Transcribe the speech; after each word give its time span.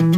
Welcome 0.00 0.14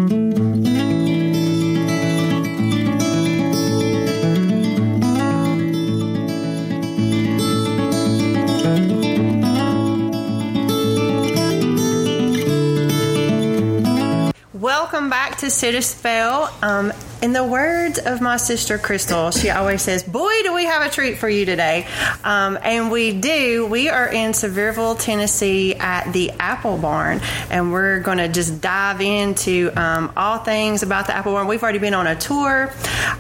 back 15.09 15.39
to 15.39 15.47
Citispell. 15.47 16.53
Um, 16.63 16.93
in 17.23 17.33
the 17.33 17.45
words 17.45 17.99
of 17.99 18.21
my 18.21 18.37
sister 18.37 18.79
Crystal, 18.79 19.31
she 19.31 19.51
always 19.51 19.83
says, 19.83 20.03
Boy, 20.03 20.43
do 20.43 20.55
we 20.55 20.65
have 20.65 20.87
a 20.87 20.91
treat 20.91 21.19
for 21.19 21.29
you 21.29 21.45
today. 21.45 21.87
Um, 22.25 22.59
and 22.63 22.91
we 22.91 23.13
do. 23.13 23.67
We 23.67 23.89
are 23.89 24.09
in 24.09 24.33
Sevierville, 24.33 24.99
Tennessee 24.99 25.75
at 25.75 26.13
the 26.13 26.31
Apple 26.39 26.79
Barn, 26.79 27.21
and 27.51 27.73
we're 27.73 28.01
going 28.01 28.19
to 28.19 28.29
just 28.29 28.61
dive 28.61 29.01
into 29.01 29.71
um, 29.77 30.13
all 30.17 30.39
things 30.39 30.83
about 30.83 31.07
the 31.07 31.15
Apple 31.15 31.33
Barn. 31.33 31.47
We've 31.47 31.63
already 31.63 31.79
been 31.79 31.95
on 31.95 32.07
a 32.07 32.17
tour, 32.17 32.73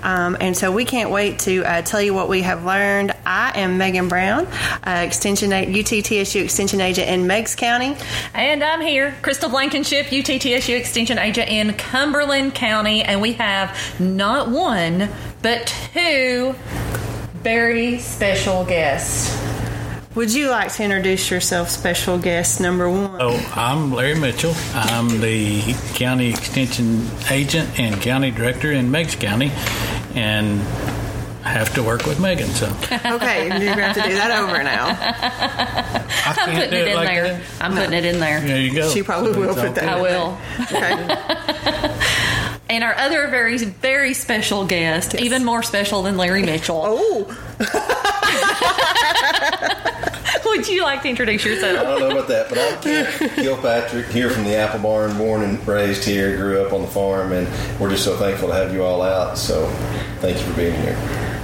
um, 0.03 0.37
and 0.41 0.57
so 0.57 0.73
we 0.73 0.85
can't 0.85 1.11
wait 1.11 1.41
to 1.41 1.65
uh, 1.65 1.83
tell 1.83 2.01
you 2.01 2.15
what 2.15 2.29
we 2.29 2.43
have 2.43 2.65
learned. 2.65 3.13
I 3.27 3.59
am 3.61 3.77
Megan 3.77 4.09
Brown, 4.09 4.47
uh, 4.87 5.03
Extension 5.07 5.51
UTTSU 5.51 6.43
Extension 6.43 6.81
Agent 6.81 7.09
in 7.09 7.27
Meigs 7.27 7.55
County. 7.55 7.97
And 8.35 8.65
I'm 8.65 8.81
here, 8.81 9.15
Crystal 9.23 9.51
Blankenship, 9.51 10.07
UTTSU 10.07 10.77
Extension 10.77 11.19
Agent 11.19 11.49
in 11.51 11.75
Cumberland 11.75 12.55
County, 12.55 13.03
and 13.03 13.21
we 13.21 13.35
have 13.35 13.77
not 13.99 14.49
one, 14.49 15.09
but 15.43 15.67
two 15.93 16.55
very 17.43 17.99
special 17.99 18.65
guests. 18.65 19.37
Would 20.15 20.35
you 20.35 20.51
like 20.51 20.73
to 20.75 20.83
introduce 20.83 21.31
yourself, 21.31 21.69
special 21.71 22.19
guest 22.19 22.61
number 22.61 22.91
one? 22.91 23.17
Oh, 23.21 23.53
I'm 23.55 23.93
Larry 23.93 24.19
Mitchell. 24.19 24.55
I'm 24.75 25.21
the 25.21 25.73
county 25.95 26.31
extension 26.31 27.07
agent 27.31 27.79
and 27.79 28.01
county 28.03 28.33
director 28.33 28.73
in 28.73 28.91
Meigs 28.91 29.15
County, 29.15 29.53
and 30.17 30.61
I 31.45 31.51
have 31.51 31.73
to 31.75 31.83
work 31.85 32.07
with 32.07 32.19
Megan. 32.21 32.49
So 32.49 32.67
okay, 32.93 33.45
you're 33.47 33.75
gonna 33.75 33.83
have 33.93 33.97
to 33.97 34.03
do 34.03 34.15
that 34.17 34.33
over 34.43 34.63
now. 34.65 34.87
I 34.89 36.35
I'm 36.37 36.55
putting 36.57 36.73
it 36.81 36.89
in 36.89 36.95
like 36.97 37.07
there. 37.09 37.29
that. 37.35 37.43
I'm 37.61 37.73
putting 37.75 37.93
it 37.93 38.05
in 38.05 38.19
there. 38.21 38.41
There 38.41 38.61
you 38.61 38.75
go. 38.75 38.91
She 38.91 39.03
probably 39.05 39.33
will 39.39 39.55
put 39.55 39.77
that 39.77 39.89
I 39.89 39.95
good. 39.95 40.03
will. 40.03 40.39
Okay. 40.75 41.97
And 42.71 42.85
our 42.85 42.95
other 42.95 43.27
very, 43.27 43.59
very 43.59 44.15
special 44.15 44.65
guest, 44.65 45.17
even 45.17 45.45
more 45.45 45.65
special 45.65 46.03
than 46.03 46.17
Larry 46.17 46.45
Mitchell. 46.45 46.81
oh, 46.87 47.27
Would 50.45 50.69
you 50.69 50.85
like 50.85 51.03
to 51.03 51.09
introduce 51.09 51.45
yourself? 51.45 51.81
I 51.81 51.83
don't 51.83 51.99
know 51.99 52.11
about 52.11 52.29
that, 52.29 52.49
but 52.49 52.59
I'm 52.59 52.81
Kilpatrick, 53.35 54.07
here 54.07 54.31
from 54.31 54.45
the 54.45 54.55
Apple 54.55 54.79
Barn, 54.79 55.19
born 55.19 55.43
and 55.43 55.67
raised 55.67 56.05
here, 56.05 56.37
grew 56.37 56.65
up 56.65 56.73
on 56.73 56.83
the 56.83 56.89
farm, 56.89 57.33
and 57.33 57.49
we're 57.81 57.91
just 57.91 58.05
so 58.05 58.17
thankful 58.17 58.47
to 58.49 58.55
have 58.55 58.73
you 58.73 58.85
all 58.85 59.03
out. 59.03 59.37
So 59.37 59.69
thank 60.21 60.39
you 60.39 60.45
for 60.45 60.57
being 60.57 60.81
here. 60.81 61.40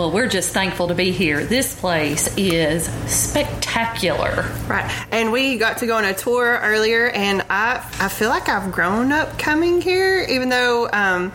Well, 0.00 0.12
we're 0.12 0.28
just 0.28 0.54
thankful 0.54 0.88
to 0.88 0.94
be 0.94 1.12
here. 1.12 1.44
This 1.44 1.78
place 1.78 2.34
is 2.38 2.86
spectacular. 3.06 4.50
right. 4.66 4.90
And 5.10 5.30
we 5.30 5.58
got 5.58 5.76
to 5.78 5.86
go 5.86 5.94
on 5.98 6.06
a 6.06 6.14
tour 6.14 6.58
earlier, 6.62 7.10
and 7.10 7.42
I 7.50 7.86
I 8.00 8.08
feel 8.08 8.30
like 8.30 8.48
I've 8.48 8.72
grown 8.72 9.12
up 9.12 9.38
coming 9.38 9.82
here, 9.82 10.24
even 10.26 10.48
though. 10.48 10.88
Um, 10.90 11.32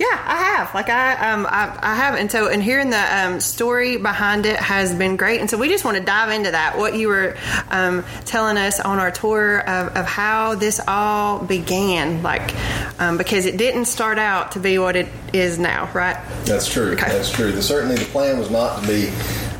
yeah, 0.00 0.06
I 0.26 0.36
have. 0.56 0.74
Like 0.74 0.88
I, 0.88 1.30
um, 1.30 1.44
I, 1.46 1.78
I 1.82 1.94
have, 1.94 2.14
and 2.14 2.32
so 2.32 2.48
and 2.48 2.62
hearing 2.62 2.88
the 2.88 2.96
um, 3.18 3.38
story 3.38 3.98
behind 3.98 4.46
it 4.46 4.56
has 4.56 4.94
been 4.94 5.16
great. 5.16 5.40
And 5.42 5.50
so 5.50 5.58
we 5.58 5.68
just 5.68 5.84
want 5.84 5.98
to 5.98 6.02
dive 6.02 6.30
into 6.30 6.52
that. 6.52 6.78
What 6.78 6.94
you 6.94 7.08
were 7.08 7.36
um, 7.70 8.02
telling 8.24 8.56
us 8.56 8.80
on 8.80 8.98
our 8.98 9.10
tour 9.10 9.58
of, 9.58 9.94
of 9.94 10.06
how 10.06 10.54
this 10.54 10.80
all 10.88 11.44
began, 11.44 12.22
like 12.22 12.54
um, 12.98 13.18
because 13.18 13.44
it 13.44 13.58
didn't 13.58 13.84
start 13.84 14.18
out 14.18 14.52
to 14.52 14.58
be 14.58 14.78
what 14.78 14.96
it 14.96 15.06
is 15.34 15.58
now, 15.58 15.90
right? 15.92 16.16
That's 16.46 16.66
true. 16.66 16.92
Okay. 16.92 17.10
That's 17.10 17.30
true. 17.30 17.52
The, 17.52 17.60
certainly, 17.62 17.96
the 17.96 18.06
plan 18.06 18.38
was 18.38 18.50
not 18.50 18.80
to 18.80 18.88
be 18.88 19.10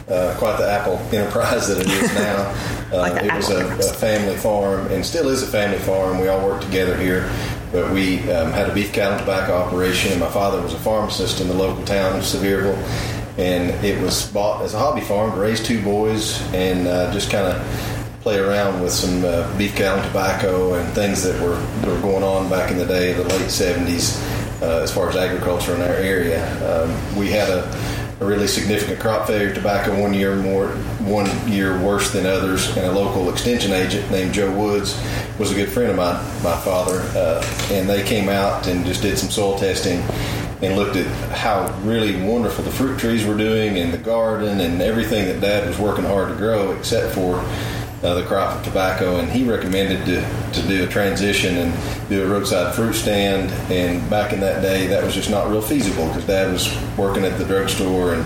uh, 0.09 0.35
quite 0.39 0.57
the 0.57 0.71
Apple 0.71 0.97
enterprise 1.13 1.69
that 1.69 1.81
it 1.81 1.87
is 1.87 2.15
now. 2.15 2.55
Uh, 2.91 3.03
Like 3.03 3.23
it 3.23 3.35
was 3.35 3.51
a, 3.51 3.67
a 3.77 3.93
family 3.93 4.37
farm, 4.39 4.87
and 4.87 5.05
still 5.05 5.29
is 5.29 5.43
a 5.43 5.47
family 5.47 5.79
farm. 5.81 6.19
We 6.19 6.29
all 6.29 6.43
work 6.47 6.63
together 6.63 6.97
here. 6.97 7.31
But 7.73 7.93
we 7.93 8.19
um, 8.31 8.51
had 8.53 8.69
a 8.69 8.75
beef 8.75 8.93
cattle 8.93 9.13
and 9.13 9.21
tobacco 9.21 9.55
operation. 9.55 10.19
My 10.19 10.31
father 10.31 10.61
was 10.61 10.75
a 10.75 10.79
pharmacist 10.79 11.41
in 11.41 11.49
the 11.49 11.55
local 11.55 11.85
town 11.85 12.19
of 12.19 12.25
Sevierville, 12.25 12.77
and 13.39 13.85
it 13.85 14.01
was 14.03 14.31
bought 14.33 14.63
as 14.63 14.75
a 14.75 14.79
hobby 14.79 15.01
farm 15.01 15.33
to 15.33 15.39
raise 15.39 15.63
two 15.63 15.83
boys 15.83 16.43
and 16.53 16.89
uh, 16.89 17.13
just 17.13 17.31
kind 17.31 17.47
of 17.47 18.01
play 18.23 18.39
around 18.39 18.83
with 18.83 18.93
some 18.93 19.25
uh, 19.25 19.57
beef 19.57 19.75
cattle 19.75 19.99
and 19.99 20.09
tobacco 20.09 20.75
and 20.75 20.93
things 20.95 21.23
that 21.23 21.41
were, 21.41 21.59
were 21.89 22.01
going 22.01 22.23
on 22.23 22.51
back 22.51 22.71
in 22.71 22.77
the 22.77 22.85
day, 22.85 23.13
the 23.15 23.23
late 23.25 23.49
70s, 23.49 24.21
uh, 24.61 24.83
as 24.83 24.93
far 24.93 25.09
as 25.09 25.17
agriculture 25.17 25.75
in 25.75 25.81
our 25.81 25.89
area. 25.89 26.45
Um, 26.69 27.17
we 27.17 27.31
had 27.31 27.49
a, 27.49 27.63
a 28.21 28.25
really 28.25 28.47
significant 28.47 29.01
crop 29.01 29.27
failure. 29.27 29.53
Tobacco 29.53 29.99
one 30.01 30.13
year 30.13 30.37
more, 30.37 30.69
one 30.99 31.27
year 31.51 31.81
worse 31.81 32.13
than 32.13 32.27
others, 32.27 32.69
and 32.77 32.87
a 32.87 32.93
local 32.93 33.31
extension 33.31 33.73
agent 33.73 34.11
named 34.11 34.35
Joe 34.35 34.55
Woods 34.55 35.01
was 35.39 35.51
a 35.51 35.55
good 35.55 35.71
friend 35.71 35.91
of 35.91 35.97
mine, 35.97 36.23
my 36.43 36.57
father, 36.61 37.01
uh, 37.19 37.43
and 37.71 37.89
they 37.89 38.03
came 38.03 38.29
out 38.29 38.67
and 38.67 38.85
just 38.85 39.01
did 39.01 39.19
some 39.19 39.31
soil 39.31 39.59
testing 39.59 40.01
and 40.63 40.77
looked 40.77 40.97
at 40.97 41.07
how 41.33 41.75
really 41.81 42.23
wonderful 42.23 42.63
the 42.63 42.71
fruit 42.71 42.99
trees 42.99 43.25
were 43.25 43.37
doing 43.37 43.79
and 43.79 43.95
the 43.95 43.99
garden 43.99 44.61
and 44.61 44.83
everything 44.83 45.25
that 45.27 45.41
Dad 45.41 45.67
was 45.67 45.79
working 45.79 46.05
hard 46.05 46.29
to 46.29 46.35
grow, 46.37 46.73
except 46.73 47.15
for 47.15 47.43
uh, 48.03 48.15
the 48.15 48.25
crop 48.25 48.57
of 48.57 48.65
tobacco. 48.65 49.19
And 49.19 49.31
he 49.31 49.49
recommended 49.49 50.05
to, 50.07 50.61
to 50.61 50.69
do 50.69 50.85
a 50.85 50.87
transition 50.87 51.57
and 51.57 52.09
do 52.09 52.25
a 52.25 52.27
roadside 52.27 52.75
fruit 52.75 52.95
stand. 52.95 53.51
And 53.71 54.09
back 54.11 54.33
in 54.33 54.41
that 54.41 54.63
day, 54.63 54.87
that 54.89 55.05
was 55.05 55.15
just 55.15 55.31
not 55.31 55.51
real 55.51 55.63
feasible 55.63 56.07
because 56.09 56.27
Dad 56.27 56.53
was 56.53 56.75
working 56.97 57.25
at 57.25 57.39
the 57.39 57.45
drugstore 57.45 58.15
and, 58.15 58.25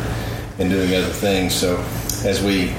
and 0.58 0.70
doing 0.70 0.94
other 0.94 1.08
things. 1.08 1.54
So 1.54 1.76
as 2.24 2.42
we 2.42 2.72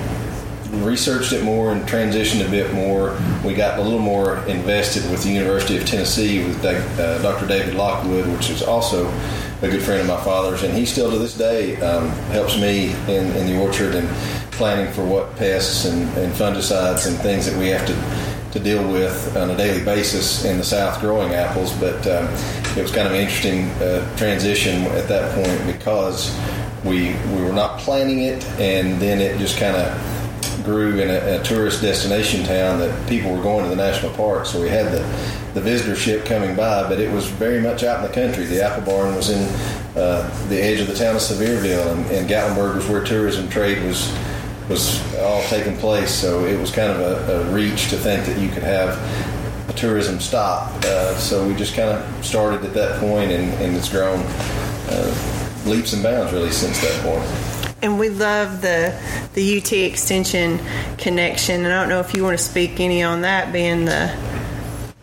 researched 0.84 1.32
it 1.32 1.44
more 1.44 1.72
and 1.72 1.84
transitioned 1.84 2.46
a 2.46 2.50
bit 2.50 2.74
more. 2.74 3.18
We 3.44 3.54
got 3.54 3.80
a 3.80 3.82
little 3.82 4.00
more 4.00 4.38
invested 4.46 5.10
with 5.10 5.24
the 5.24 5.30
University 5.30 5.78
of 5.78 5.86
Tennessee 5.86 6.44
with 6.44 6.64
uh, 6.66 7.22
Dr. 7.22 7.48
David 7.48 7.76
Lockwood, 7.76 8.28
which 8.28 8.50
is 8.50 8.62
also 8.62 9.08
a 9.62 9.70
good 9.70 9.82
friend 9.82 10.02
of 10.02 10.08
my 10.08 10.22
father's, 10.22 10.64
and 10.64 10.74
he 10.74 10.86
still 10.86 11.10
to 11.12 11.18
this 11.18 11.38
day 11.38 11.78
um, 11.78 12.10
helps 12.32 12.60
me 12.60 12.92
in, 13.08 13.28
in 13.36 13.48
the 13.48 13.58
orchard 13.60 13.96
and 13.96 14.08
planning 14.56 14.92
for 14.94 15.06
what 15.06 15.36
pests 15.36 15.86
and, 15.86 16.04
and 16.18 16.34
fungicides 16.34 17.08
and 17.08 17.18
things 17.18 17.46
that 17.46 17.58
we 17.58 17.68
have 17.68 17.86
to 17.88 18.36
to 18.56 18.60
deal 18.64 18.90
with 18.90 19.36
on 19.36 19.50
a 19.50 19.58
daily 19.58 19.84
basis 19.84 20.46
in 20.46 20.58
the 20.58 20.64
South 20.64 21.02
growing 21.02 21.34
apples. 21.34 21.74
But 21.74 22.08
um, 22.08 22.26
it 22.78 22.82
was 22.82 22.92
kind 22.92 23.06
of 23.06 23.14
an 23.14 23.20
interesting 23.20 23.70
uh, 23.84 24.16
transition 24.16 24.84
at 24.96 25.10
that 25.10 25.36
point 25.36 25.78
because 25.78 26.34
we 26.86 27.16
we 27.36 27.42
were 27.42 27.52
not 27.52 27.80
planning 27.80 28.20
it, 28.20 28.46
and 28.60 29.02
then 29.02 29.20
it 29.20 29.38
just 29.40 29.58
kind 29.58 29.76
of 29.76 30.64
grew 30.64 31.00
in 31.00 31.10
a, 31.10 31.40
a, 31.40 31.44
tourist 31.44 31.82
destination 31.82 32.44
town 32.44 32.80
that 32.80 33.08
people 33.08 33.32
were 33.36 33.42
going 33.44 33.64
to 33.64 33.70
the 33.70 33.76
national 33.76 34.12
park. 34.14 34.48
So 34.48 34.60
we 34.60 34.68
had 34.68 34.92
the, 34.92 35.02
the 35.54 35.62
visitorship 35.62 36.26
coming 36.26 36.56
by, 36.56 36.90
but 36.90 37.00
it 37.00 37.12
was 37.12 37.28
very 37.28 37.62
much 37.62 37.84
out 37.84 38.04
in 38.04 38.10
the 38.10 38.14
country. 38.14 38.46
The 38.46 38.64
apple 38.64 38.84
barn 38.84 39.16
was 39.16 39.30
in 39.30 39.44
uh, 39.96 40.28
the 40.50 40.60
edge 40.60 40.80
of 40.80 40.88
the 40.88 40.96
town 40.96 41.16
of 41.16 41.22
Sevierville, 41.22 41.92
and, 41.92 42.06
and 42.08 42.28
Gatlinburg 42.28 42.76
was 42.76 42.88
where 42.88 43.04
tourism 43.04 43.48
trade 43.48 43.84
was 43.84 44.12
was 44.70 45.02
all 45.18 45.44
taking 45.44 45.78
place. 45.78 46.12
So 46.12 46.46
it 46.46 46.60
was 46.60 46.72
kind 46.72 46.92
of 46.92 47.00
a, 47.00 47.42
a 47.42 47.54
reach 47.54 47.90
to 47.90 47.98
think 47.98 48.26
that 48.26 48.40
you 48.40 48.50
could 48.50 48.64
have 48.64 48.98
a 49.70 49.74
tourism 49.74 50.20
stop. 50.20 50.72
Uh, 50.84 51.16
so 51.18 51.48
we 51.48 51.56
just 51.56 51.76
kind 51.76 51.90
of 51.90 52.26
started 52.26 52.64
at 52.64 52.74
that 52.74 53.00
point, 53.00 53.32
and, 53.32 53.52
and 53.62 53.76
it's 53.76 53.90
grown 53.90 54.20
uh, 54.90 55.62
leaps 55.66 55.94
and 55.94 56.04
bounds 56.04 56.32
really 56.34 56.52
since 56.52 56.80
that 56.82 57.04
point. 57.04 57.76
and 57.82 58.00
we 58.00 58.10
love 58.10 58.62
the 58.62 58.98
the 59.34 59.58
UT 59.58 59.72
extension 59.74 60.60
connection. 60.98 61.66
And 61.66 61.74
I 61.74 61.80
don't 61.82 61.90
know 61.90 62.00
if 62.00 62.14
you 62.14 62.24
want 62.24 62.38
to 62.38 62.44
speak 62.44 62.80
any 62.80 63.04
on 63.04 63.22
that, 63.22 63.52
being 63.52 63.86
the 63.86 64.08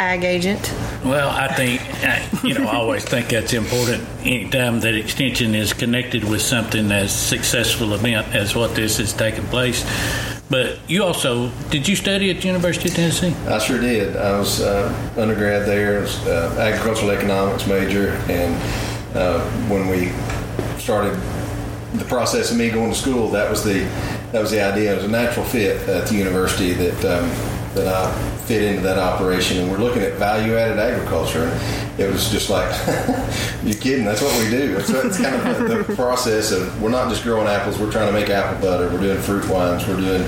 ag 0.03 0.25
agent. 0.25 0.73
Well, 1.05 1.31
I 1.31 1.49
think, 1.55 1.81
you 2.45 2.55
know, 2.55 2.69
I 2.69 2.77
always 2.77 3.05
think 3.05 3.29
that's 3.29 3.53
important 3.53 4.07
anytime 4.21 4.81
that 4.81 4.95
extension 4.95 5.55
is 5.55 5.73
connected 5.73 6.25
with 6.25 6.43
something 6.43 6.91
as 6.91 7.15
successful 7.15 7.95
event 7.95 8.35
as 8.35 8.55
what 8.55 8.75
this 8.75 8.99
is 8.99 9.13
taking 9.13 9.45
place. 9.45 9.85
But 10.51 10.79
you 10.87 11.03
also, 11.03 11.49
did 11.71 11.89
you 11.89 11.97
study 11.97 12.31
at 12.31 12.43
the 12.43 12.47
University 12.49 12.89
of 12.89 12.95
Tennessee? 12.95 13.35
I 13.49 13.59
sure 13.59 13.81
did. 13.81 14.17
I 14.17 14.39
was 14.39 14.61
uh, 14.61 14.93
undergrad 15.17 15.67
there, 15.67 15.99
I 15.99 16.01
was 16.03 16.27
uh, 16.27 16.57
agricultural 16.59 17.11
economics 17.11 17.67
major, 17.67 18.11
and 18.29 18.55
uh, 19.17 19.41
when 19.69 19.89
we 19.89 20.13
started 20.79 21.19
the 21.95 22.05
process 22.05 22.51
of 22.51 22.59
me 22.59 22.71
going 22.71 22.91
to 22.91 22.97
school, 22.97 23.29
that 23.31 23.51
was 23.51 23.65
the 23.65 23.81
that 24.33 24.41
was 24.41 24.51
the 24.51 24.63
idea. 24.63 24.93
It 24.93 24.97
was 24.97 25.05
a 25.05 25.09
natural 25.09 25.45
fit 25.45 25.89
at 25.89 26.07
the 26.09 26.15
university 26.15 26.73
that 26.73 26.99
um, 27.05 27.29
that 27.75 27.87
I 27.87 28.32
fit 28.45 28.63
into 28.63 28.83
that 28.83 28.99
operation, 28.99 29.59
and 29.59 29.71
we're 29.71 29.79
looking 29.79 30.03
at 30.03 30.15
value 30.15 30.57
added 30.57 30.79
agriculture. 30.79 31.45
And 31.45 32.01
it 32.01 32.11
was 32.11 32.31
just 32.31 32.51
like, 32.51 32.71
you 33.65 33.75
kidding? 33.75 34.05
That's 34.05 34.23
what 34.23 34.37
we 34.43 34.51
do. 34.51 34.77
It's, 34.77 34.91
it's 34.91 35.21
kind 35.21 35.35
of 35.37 35.69
the, 35.69 35.83
the, 35.83 35.95
process 35.95 36.53
of 36.53 36.83
we're 36.83 36.91
not 36.91 37.09
just 37.09 37.23
growing 37.23 37.47
apples. 37.47 37.79
We're 37.79 37.93
trying 37.93 38.07
to 38.07 38.13
make 38.13 38.31
apple 38.31 38.61
butter. 38.61 38.89
We're 38.89 39.01
doing 39.01 39.21
fruit 39.21 39.49
wines. 39.49 39.87
We're 39.87 39.97
doing 39.97 40.23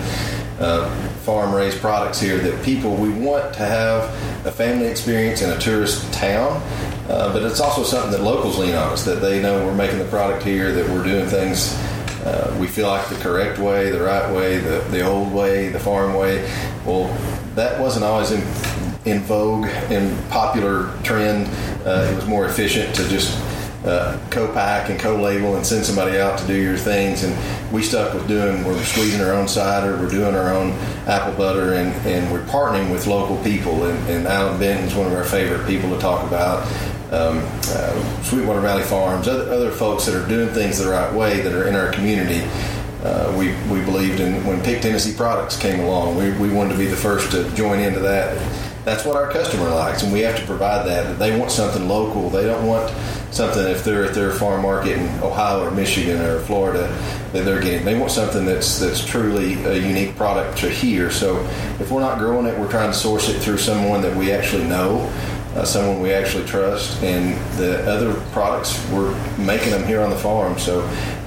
uh, 0.60 0.94
farm 1.22 1.54
raised 1.54 1.80
products 1.80 2.20
here 2.20 2.38
that 2.38 2.64
people 2.64 2.94
we 2.94 3.08
want 3.08 3.54
to 3.54 3.64
have 3.64 4.04
a 4.46 4.52
family 4.52 4.86
experience 4.86 5.42
in 5.42 5.50
a 5.50 5.58
tourist 5.58 6.12
town. 6.12 6.62
Uh, 7.08 7.32
but 7.32 7.42
it's 7.42 7.60
also 7.60 7.82
something 7.82 8.12
that 8.12 8.22
locals 8.22 8.58
lean 8.58 8.74
on 8.74 8.92
us 8.92 9.04
that 9.04 9.16
they 9.16 9.42
know 9.42 9.64
we're 9.66 9.74
making 9.74 9.98
the 9.98 10.06
product 10.06 10.42
here, 10.42 10.72
that 10.72 10.88
we're 10.88 11.04
doing 11.04 11.26
things 11.26 11.76
uh, 12.24 12.56
we 12.58 12.66
feel 12.66 12.88
like 12.88 13.06
the 13.08 13.16
correct 13.16 13.58
way, 13.58 13.90
the 13.90 14.00
right 14.00 14.32
way, 14.32 14.58
the, 14.58 14.78
the 14.90 15.02
old 15.02 15.30
way, 15.32 15.68
the 15.68 15.78
farm 15.78 16.14
way. 16.14 16.42
Well, 16.86 17.14
that 17.54 17.80
wasn't 17.80 18.04
always 18.04 18.30
in, 18.32 18.40
in 19.04 19.20
vogue 19.22 19.66
and 19.90 20.30
popular 20.30 20.92
trend. 21.02 21.48
Uh, 21.86 22.10
it 22.10 22.16
was 22.16 22.26
more 22.26 22.46
efficient 22.46 22.94
to 22.96 23.08
just 23.08 23.38
uh, 23.84 24.18
co-pack 24.30 24.88
and 24.88 24.98
co-label 24.98 25.56
and 25.56 25.66
send 25.66 25.84
somebody 25.84 26.18
out 26.18 26.38
to 26.38 26.46
do 26.46 26.54
your 26.54 26.76
things. 26.76 27.22
And 27.22 27.72
we 27.72 27.82
stuck 27.82 28.14
with 28.14 28.26
doing. 28.26 28.64
We're 28.64 28.82
squeezing 28.82 29.20
our 29.20 29.32
own 29.32 29.46
cider. 29.46 29.96
We're 29.96 30.10
doing 30.10 30.34
our 30.34 30.54
own 30.54 30.72
apple 31.06 31.34
butter, 31.34 31.74
and, 31.74 31.94
and 32.06 32.32
we're 32.32 32.44
partnering 32.44 32.90
with 32.90 33.06
local 33.06 33.42
people. 33.44 33.84
And, 33.84 34.08
and 34.08 34.26
Allan 34.26 34.58
Benton's 34.58 34.94
one 34.94 35.06
of 35.06 35.12
our 35.12 35.24
favorite 35.24 35.66
people 35.66 35.90
to 35.90 35.98
talk 35.98 36.26
about. 36.26 36.66
Um, 37.12 37.42
uh, 37.68 38.22
Sweetwater 38.22 38.60
Valley 38.60 38.82
Farms, 38.82 39.28
other, 39.28 39.52
other 39.52 39.70
folks 39.70 40.06
that 40.06 40.20
are 40.20 40.26
doing 40.28 40.48
things 40.48 40.78
the 40.78 40.90
right 40.90 41.12
way 41.12 41.42
that 41.42 41.52
are 41.52 41.68
in 41.68 41.76
our 41.76 41.92
community. 41.92 42.40
Uh, 43.04 43.34
we, 43.38 43.48
we 43.70 43.84
believed 43.84 44.18
in 44.18 44.44
when 44.46 44.62
Pick 44.62 44.80
Tennessee 44.80 45.14
products 45.14 45.58
came 45.58 45.80
along, 45.80 46.16
we, 46.16 46.32
we 46.38 46.50
wanted 46.50 46.72
to 46.72 46.78
be 46.78 46.86
the 46.86 46.96
first 46.96 47.30
to 47.32 47.48
join 47.54 47.78
into 47.78 48.00
that. 48.00 48.34
That's 48.86 49.04
what 49.04 49.16
our 49.16 49.30
customer 49.30 49.68
likes, 49.68 50.02
and 50.02 50.12
we 50.12 50.20
have 50.20 50.38
to 50.38 50.44
provide 50.46 50.86
that. 50.86 51.18
They 51.18 51.38
want 51.38 51.50
something 51.50 51.86
local. 51.86 52.30
They 52.30 52.44
don't 52.44 52.66
want 52.66 52.90
something 53.30 53.66
if 53.66 53.84
they're 53.84 54.04
at 54.04 54.14
their 54.14 54.30
farm 54.30 54.62
market 54.62 54.98
in 54.98 55.08
Ohio 55.22 55.66
or 55.66 55.70
Michigan 55.70 56.20
or 56.20 56.40
Florida 56.40 56.86
that 57.32 57.44
they're 57.44 57.60
getting. 57.60 57.84
They 57.84 57.98
want 57.98 58.10
something 58.10 58.44
that's 58.44 58.78
that's 58.78 59.04
truly 59.04 59.54
a 59.64 59.76
unique 59.76 60.16
product 60.16 60.58
to 60.58 60.68
here. 60.68 61.10
So 61.10 61.40
if 61.80 61.90
we're 61.90 62.00
not 62.00 62.18
growing 62.18 62.46
it, 62.46 62.58
we're 62.58 62.70
trying 62.70 62.90
to 62.90 62.96
source 62.96 63.28
it 63.28 63.40
through 63.40 63.58
someone 63.58 64.02
that 64.02 64.14
we 64.16 64.32
actually 64.32 64.64
know, 64.64 65.10
uh, 65.54 65.64
someone 65.64 66.00
we 66.00 66.12
actually 66.12 66.44
trust, 66.44 67.02
and 67.02 67.38
the 67.58 67.90
other 67.90 68.14
products 68.32 68.78
we're 68.90 69.14
making 69.38 69.70
them 69.70 69.84
here 69.84 70.02
on 70.02 70.10
the 70.10 70.16
farm. 70.16 70.58
So 70.58 70.82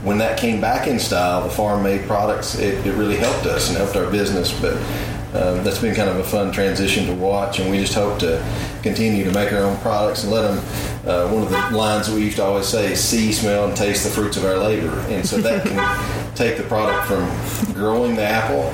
when 0.07 0.17
that 0.19 0.39
came 0.39 0.61
back 0.61 0.87
in 0.87 0.97
style, 0.97 1.43
the 1.43 1.49
farm 1.49 1.83
made 1.83 2.07
products, 2.07 2.57
it, 2.57 2.85
it 2.87 2.93
really 2.93 3.17
helped 3.17 3.45
us 3.45 3.67
and 3.67 3.77
helped 3.77 3.97
our 3.97 4.09
business. 4.09 4.57
But 4.59 4.75
um, 5.35 5.63
that's 5.63 5.79
been 5.79 5.93
kind 5.93 6.09
of 6.09 6.15
a 6.15 6.23
fun 6.23 6.51
transition 6.53 7.05
to 7.07 7.13
watch, 7.13 7.59
and 7.59 7.69
we 7.69 7.77
just 7.77 7.93
hope 7.93 8.17
to 8.19 8.43
continue 8.81 9.25
to 9.25 9.31
make 9.31 9.51
our 9.51 9.63
own 9.63 9.77
products 9.79 10.23
and 10.23 10.31
let 10.31 10.43
them. 10.43 10.57
Uh, 11.05 11.29
one 11.29 11.43
of 11.43 11.49
the 11.49 11.77
lines 11.77 12.09
we 12.09 12.21
used 12.21 12.37
to 12.37 12.43
always 12.43 12.67
say 12.67 12.93
is 12.93 13.03
see, 13.03 13.33
smell, 13.33 13.67
and 13.67 13.75
taste 13.75 14.05
the 14.05 14.09
fruits 14.09 14.37
of 14.37 14.45
our 14.45 14.57
labor. 14.57 14.97
And 15.09 15.27
so 15.27 15.37
that 15.41 15.65
can 15.65 16.35
take 16.35 16.57
the 16.57 16.63
product 16.63 17.07
from 17.07 17.73
growing 17.73 18.15
the 18.15 18.23
apple 18.23 18.71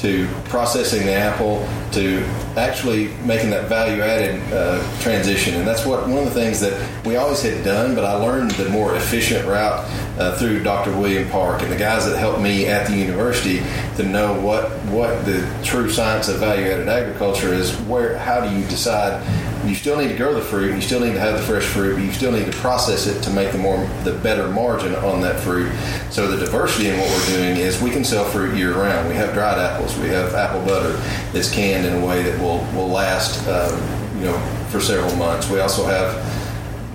to 0.00 0.26
processing 0.44 1.04
the 1.06 1.12
apple 1.12 1.66
to 1.92 2.24
actually 2.56 3.08
making 3.24 3.50
that 3.50 3.68
value 3.68 4.02
added 4.02 4.40
uh, 4.52 4.80
transition. 5.00 5.54
And 5.56 5.66
that's 5.66 5.84
what 5.84 6.08
one 6.08 6.18
of 6.18 6.24
the 6.24 6.30
things 6.30 6.60
that 6.60 7.04
we 7.04 7.16
always 7.16 7.42
had 7.42 7.64
done, 7.64 7.94
but 7.94 8.04
I 8.04 8.14
learned 8.14 8.52
the 8.52 8.68
more 8.70 8.96
efficient 8.96 9.46
route 9.46 9.84
uh, 10.18 10.36
through 10.36 10.62
Dr. 10.62 10.96
William 10.96 11.28
Park 11.30 11.62
and 11.62 11.70
the 11.70 11.76
guys 11.76 12.06
that 12.06 12.18
helped 12.18 12.40
me 12.40 12.66
at 12.66 12.86
the 12.86 12.96
university 12.96 13.62
to 13.96 14.02
know 14.02 14.38
what 14.40 14.70
what 14.86 15.24
the 15.24 15.46
true 15.62 15.90
science 15.90 16.28
of 16.28 16.40
value 16.40 16.66
added 16.66 16.88
agriculture 16.88 17.52
is. 17.52 17.74
Where 17.82 18.16
how 18.18 18.40
do 18.40 18.56
you 18.56 18.64
decide? 18.66 19.22
You 19.66 19.74
still 19.74 19.98
need 19.98 20.08
to 20.08 20.16
grow 20.16 20.34
the 20.34 20.40
fruit, 20.40 20.74
you 20.74 20.80
still 20.80 21.00
need 21.00 21.12
to 21.12 21.20
have 21.20 21.38
the 21.38 21.42
fresh 21.42 21.64
fruit, 21.64 21.96
but 21.96 22.02
you 22.02 22.12
still 22.12 22.32
need 22.32 22.46
to 22.46 22.52
process 22.58 23.06
it 23.06 23.22
to 23.24 23.30
make 23.30 23.52
the 23.52 23.58
more 23.58 23.76
the 24.04 24.12
better 24.22 24.48
margin 24.48 24.94
on 24.96 25.20
that 25.20 25.38
fruit. 25.38 25.70
So 26.10 26.30
the 26.30 26.38
diversity 26.38 26.88
in 26.88 26.98
what 26.98 27.08
we're 27.10 27.36
doing 27.36 27.56
is 27.56 27.80
we 27.82 27.90
can 27.90 28.02
sell 28.02 28.24
fruit 28.24 28.56
year 28.56 28.72
round. 28.72 29.08
We 29.08 29.14
have 29.16 29.34
dried 29.34 29.58
apples, 29.58 29.96
we 29.98 30.08
have 30.08 30.34
apple 30.34 30.64
butter 30.64 30.92
that's 31.32 31.52
canned 31.52 31.86
in 31.86 32.02
a 32.02 32.06
way 32.06 32.22
that 32.22 32.40
will 32.40 32.58
will 32.74 32.88
last, 32.88 33.46
um, 33.48 33.78
you 34.18 34.26
know, 34.26 34.38
for 34.70 34.80
several 34.80 35.14
months. 35.16 35.50
We 35.50 35.60
also 35.60 35.84
have 35.84 36.14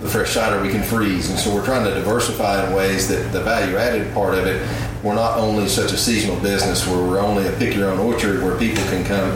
the 0.01 0.09
fresh 0.09 0.33
cider 0.33 0.61
we 0.61 0.69
can 0.69 0.83
freeze. 0.83 1.29
And 1.29 1.37
so 1.37 1.53
we're 1.53 1.65
trying 1.65 1.83
to 1.85 1.93
diversify 1.93 2.65
in 2.65 2.75
ways 2.75 3.07
that 3.09 3.31
the 3.31 3.41
value 3.41 3.75
added 3.75 4.13
part 4.13 4.35
of 4.35 4.45
it, 4.45 4.67
we're 5.03 5.15
not 5.15 5.37
only 5.37 5.67
such 5.67 5.91
a 5.91 5.97
seasonal 5.97 6.39
business 6.41 6.87
where 6.87 6.97
we're 6.97 7.19
only 7.19 7.47
a 7.47 7.51
pick 7.53 7.75
your 7.75 7.91
own 7.91 7.99
orchard 7.99 8.43
where 8.43 8.57
people 8.57 8.83
can 8.85 9.03
come 9.03 9.31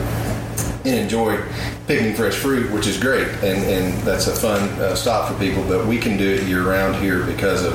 and 0.84 0.94
enjoy 0.94 1.36
picking 1.90 2.14
fresh 2.14 2.36
fruit, 2.36 2.70
which 2.70 2.86
is 2.86 2.96
great. 2.96 3.26
And, 3.42 3.64
and 3.64 3.92
that's 4.02 4.28
a 4.28 4.36
fun 4.36 4.62
uh, 4.80 4.94
stop 4.94 5.28
for 5.28 5.36
people, 5.40 5.64
but 5.64 5.88
we 5.88 5.98
can 5.98 6.16
do 6.16 6.36
it 6.36 6.44
year 6.44 6.62
round 6.62 6.94
here 7.02 7.24
because 7.24 7.64
of 7.64 7.72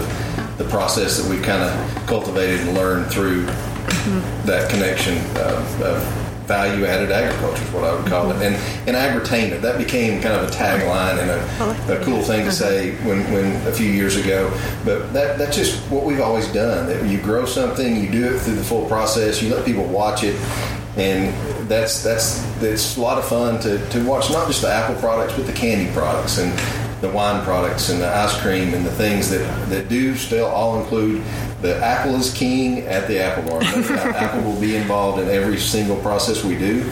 the 0.57 0.63
process 0.69 1.21
that 1.21 1.29
we've 1.29 1.43
kind 1.43 1.61
of 1.61 2.07
cultivated 2.07 2.61
and 2.61 2.77
learned 2.77 3.11
through 3.11 3.43
mm-hmm. 3.43 4.47
that 4.47 4.69
connection 4.69 5.17
of, 5.35 5.81
of 5.81 6.25
value 6.45 6.85
added 6.85 7.11
agriculture 7.11 7.61
is 7.63 7.71
what 7.71 7.83
I 7.83 7.93
would 7.93 8.05
call 8.05 8.31
it. 8.31 8.35
Mm-hmm. 8.35 8.87
And 8.87 8.95
and 8.95 8.95
agritainment 8.95 9.61
that 9.61 9.77
became 9.77 10.21
kind 10.21 10.35
of 10.35 10.47
a 10.47 10.51
tagline 10.53 11.19
and 11.19 11.31
a, 11.31 11.47
oh, 11.59 11.99
a 11.99 12.05
cool 12.05 12.21
thing 12.21 12.41
to 12.41 12.47
uh-huh. 12.47 12.51
say 12.51 12.95
when, 13.03 13.19
when 13.33 13.67
a 13.67 13.71
few 13.73 13.91
years 13.91 14.15
ago. 14.15 14.49
But 14.85 15.11
that 15.13 15.37
that's 15.37 15.57
just 15.57 15.81
what 15.91 16.05
we've 16.05 16.21
always 16.21 16.47
done. 16.53 16.87
That 16.87 17.05
you 17.05 17.19
grow 17.19 17.45
something, 17.45 18.01
you 18.01 18.09
do 18.09 18.35
it 18.35 18.39
through 18.39 18.55
the 18.55 18.63
full 18.63 18.85
process, 18.87 19.41
you 19.41 19.53
let 19.53 19.65
people 19.65 19.85
watch 19.85 20.23
it. 20.23 20.35
And 20.97 21.33
that's 21.67 22.03
that's 22.03 22.45
it's 22.61 22.95
a 22.95 23.01
lot 23.01 23.17
of 23.17 23.25
fun 23.25 23.59
to, 23.61 23.89
to 23.89 24.05
watch 24.05 24.29
not 24.31 24.47
just 24.47 24.61
the 24.61 24.69
apple 24.69 24.95
products 24.95 25.33
but 25.33 25.45
the 25.45 25.53
candy 25.53 25.91
products 25.91 26.37
and 26.37 26.57
the 27.01 27.09
wine 27.09 27.43
products 27.43 27.89
and 27.89 28.01
the 28.01 28.07
ice 28.07 28.39
cream 28.41 28.73
and 28.73 28.85
the 28.85 28.91
things 28.91 29.29
that, 29.29 29.69
that 29.69 29.89
do 29.89 30.15
still 30.15 30.45
all 30.45 30.79
include 30.79 31.21
the 31.61 31.77
apple 31.83 32.15
is 32.15 32.33
king 32.33 32.79
at 32.81 33.07
the 33.07 33.19
apple 33.19 33.43
barn. 33.49 33.63
apple 34.15 34.41
will 34.41 34.59
be 34.59 34.75
involved 34.75 35.21
in 35.21 35.27
every 35.29 35.57
single 35.57 35.97
process 35.97 36.43
we 36.43 36.57
do. 36.57 36.89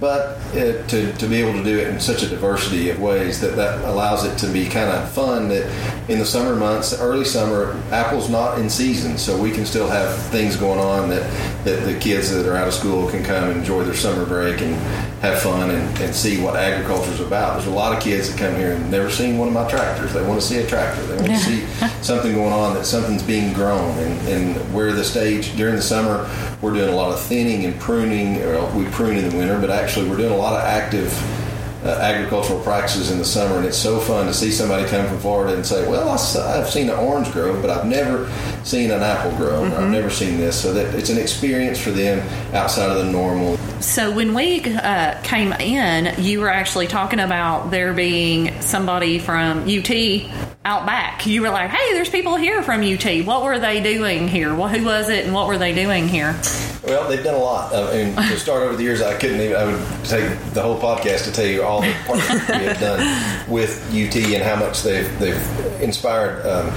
But 0.00 0.40
it, 0.52 0.88
to, 0.88 1.12
to 1.12 1.26
be 1.28 1.36
able 1.36 1.52
to 1.52 1.62
do 1.62 1.78
it 1.78 1.86
in 1.86 2.00
such 2.00 2.24
a 2.24 2.28
diversity 2.28 2.90
of 2.90 3.00
ways 3.00 3.40
that 3.40 3.54
that 3.54 3.84
allows 3.84 4.24
it 4.24 4.36
to 4.38 4.52
be 4.52 4.68
kind 4.68 4.90
of 4.90 5.08
fun 5.12 5.48
that 5.50 5.70
in 6.10 6.18
the 6.18 6.24
summer 6.24 6.56
months, 6.56 6.92
early 6.98 7.24
summer, 7.24 7.80
apple's 7.92 8.28
not 8.28 8.58
in 8.58 8.68
season, 8.68 9.16
so 9.16 9.40
we 9.40 9.52
can 9.52 9.64
still 9.64 9.88
have 9.88 10.12
things 10.26 10.56
going 10.56 10.80
on 10.80 11.08
that, 11.10 11.22
that 11.64 11.84
the 11.84 11.96
kids 11.98 12.30
that 12.30 12.44
are 12.46 12.56
out 12.56 12.66
of 12.66 12.74
school 12.74 13.08
can 13.08 13.22
come 13.22 13.48
and 13.50 13.58
enjoy 13.58 13.84
their 13.84 13.94
summer 13.94 14.26
break 14.26 14.60
and 14.60 14.74
have 15.22 15.40
fun 15.40 15.70
and, 15.70 16.00
and 16.00 16.14
see 16.14 16.42
what 16.42 16.56
agriculture 16.56 17.12
is 17.12 17.20
about. 17.20 17.54
There's 17.54 17.68
a 17.68 17.70
lot 17.70 17.96
of 17.96 18.02
kids 18.02 18.30
that 18.30 18.38
come 18.38 18.56
here 18.56 18.72
and 18.72 18.90
never 18.90 19.08
seen 19.08 19.38
one 19.38 19.46
of 19.46 19.54
my 19.54 19.68
tractors. 19.70 20.12
They 20.12 20.26
want 20.26 20.40
to 20.40 20.46
see 20.46 20.58
a 20.58 20.66
tractor. 20.66 21.02
They 21.06 21.16
want 21.16 21.28
to 21.28 21.38
see 21.38 21.66
something 22.02 22.34
going 22.34 22.52
on 22.52 22.74
that 22.74 22.84
something's 22.84 23.22
being 23.22 23.52
grown. 23.52 23.96
And, 23.98 24.28
and 24.28 24.74
we're 24.74 24.92
the 24.92 25.04
stage 25.04 25.56
during 25.56 25.76
the 25.76 25.82
summer. 25.82 26.28
We're 26.60 26.74
doing 26.74 26.88
a 26.88 26.96
lot 26.96 27.12
of 27.12 27.20
thinning 27.20 27.64
and 27.64 27.80
pruning. 27.80 28.42
Or 28.42 28.68
we 28.74 28.86
prune 28.86 29.16
in 29.16 29.28
the 29.30 29.36
winter, 29.36 29.60
but 29.60 29.70
actually 29.70 30.10
we're 30.10 30.16
doing 30.16 30.32
a 30.32 30.36
lot 30.36 30.54
of 30.54 30.62
active 30.62 31.12
uh, 31.84 31.88
agricultural 32.00 32.60
practices 32.60 33.10
in 33.10 33.18
the 33.18 33.24
summer, 33.24 33.56
and 33.56 33.66
it's 33.66 33.76
so 33.76 33.98
fun 33.98 34.26
to 34.26 34.32
see 34.32 34.52
somebody 34.52 34.88
come 34.88 35.06
from 35.08 35.18
Florida 35.18 35.54
and 35.54 35.66
say, 35.66 35.88
"Well, 35.88 36.08
I, 36.08 36.56
have 36.56 36.70
seen 36.70 36.88
an 36.88 36.96
orange 36.96 37.32
grow, 37.32 37.60
but 37.60 37.70
I've 37.70 37.86
never 37.86 38.30
seen 38.64 38.90
an 38.90 39.02
apple 39.02 39.36
grow. 39.36 39.62
Mm-hmm. 39.62 39.74
I've 39.74 39.90
never 39.90 40.10
seen 40.10 40.38
this." 40.38 40.60
So 40.60 40.72
that 40.74 40.94
it's 40.94 41.10
an 41.10 41.18
experience 41.18 41.78
for 41.78 41.90
them 41.90 42.20
outside 42.54 42.90
of 42.90 43.04
the 43.04 43.10
normal. 43.10 43.56
So 43.80 44.10
when 44.12 44.34
we 44.34 44.62
uh, 44.64 45.20
came 45.22 45.52
in, 45.52 46.22
you 46.22 46.40
were 46.40 46.50
actually 46.50 46.86
talking 46.86 47.20
about 47.20 47.70
there 47.70 47.92
being 47.92 48.60
somebody 48.60 49.18
from 49.18 49.68
UT 49.68 49.90
out 50.64 50.86
back. 50.86 51.26
You 51.26 51.42
were 51.42 51.50
like, 51.50 51.70
"Hey, 51.70 51.92
there's 51.94 52.10
people 52.10 52.36
here 52.36 52.62
from 52.62 52.82
UT. 52.82 53.24
What 53.26 53.42
were 53.42 53.58
they 53.58 53.82
doing 53.82 54.28
here? 54.28 54.54
Well, 54.54 54.68
who 54.68 54.84
was 54.84 55.08
it, 55.08 55.24
and 55.24 55.34
what 55.34 55.48
were 55.48 55.58
they 55.58 55.74
doing 55.74 56.08
here?" 56.08 56.38
Well, 56.84 57.08
they've 57.08 57.22
done 57.22 57.34
a 57.34 57.38
lot. 57.38 57.72
I 57.72 58.04
mean, 58.04 58.16
to 58.16 58.38
start 58.38 58.64
over 58.64 58.76
the 58.76 58.82
years, 58.82 59.02
I 59.02 59.16
couldn't 59.16 59.40
even. 59.40 59.56
I 59.56 59.64
would 59.66 60.04
take 60.04 60.38
the 60.52 60.62
whole 60.62 60.78
podcast 60.78 61.24
to 61.24 61.32
tell 61.32 61.46
you 61.46 61.62
all 61.62 61.80
the 61.80 61.94
partnerships 62.06 62.48
we 62.48 62.64
have 62.64 62.80
done 62.80 63.50
with 63.50 63.86
UT 63.90 64.16
and 64.16 64.42
how 64.42 64.56
much 64.56 64.82
they've 64.82 65.18
they've 65.20 65.80
inspired 65.80 66.44
um, 66.46 66.68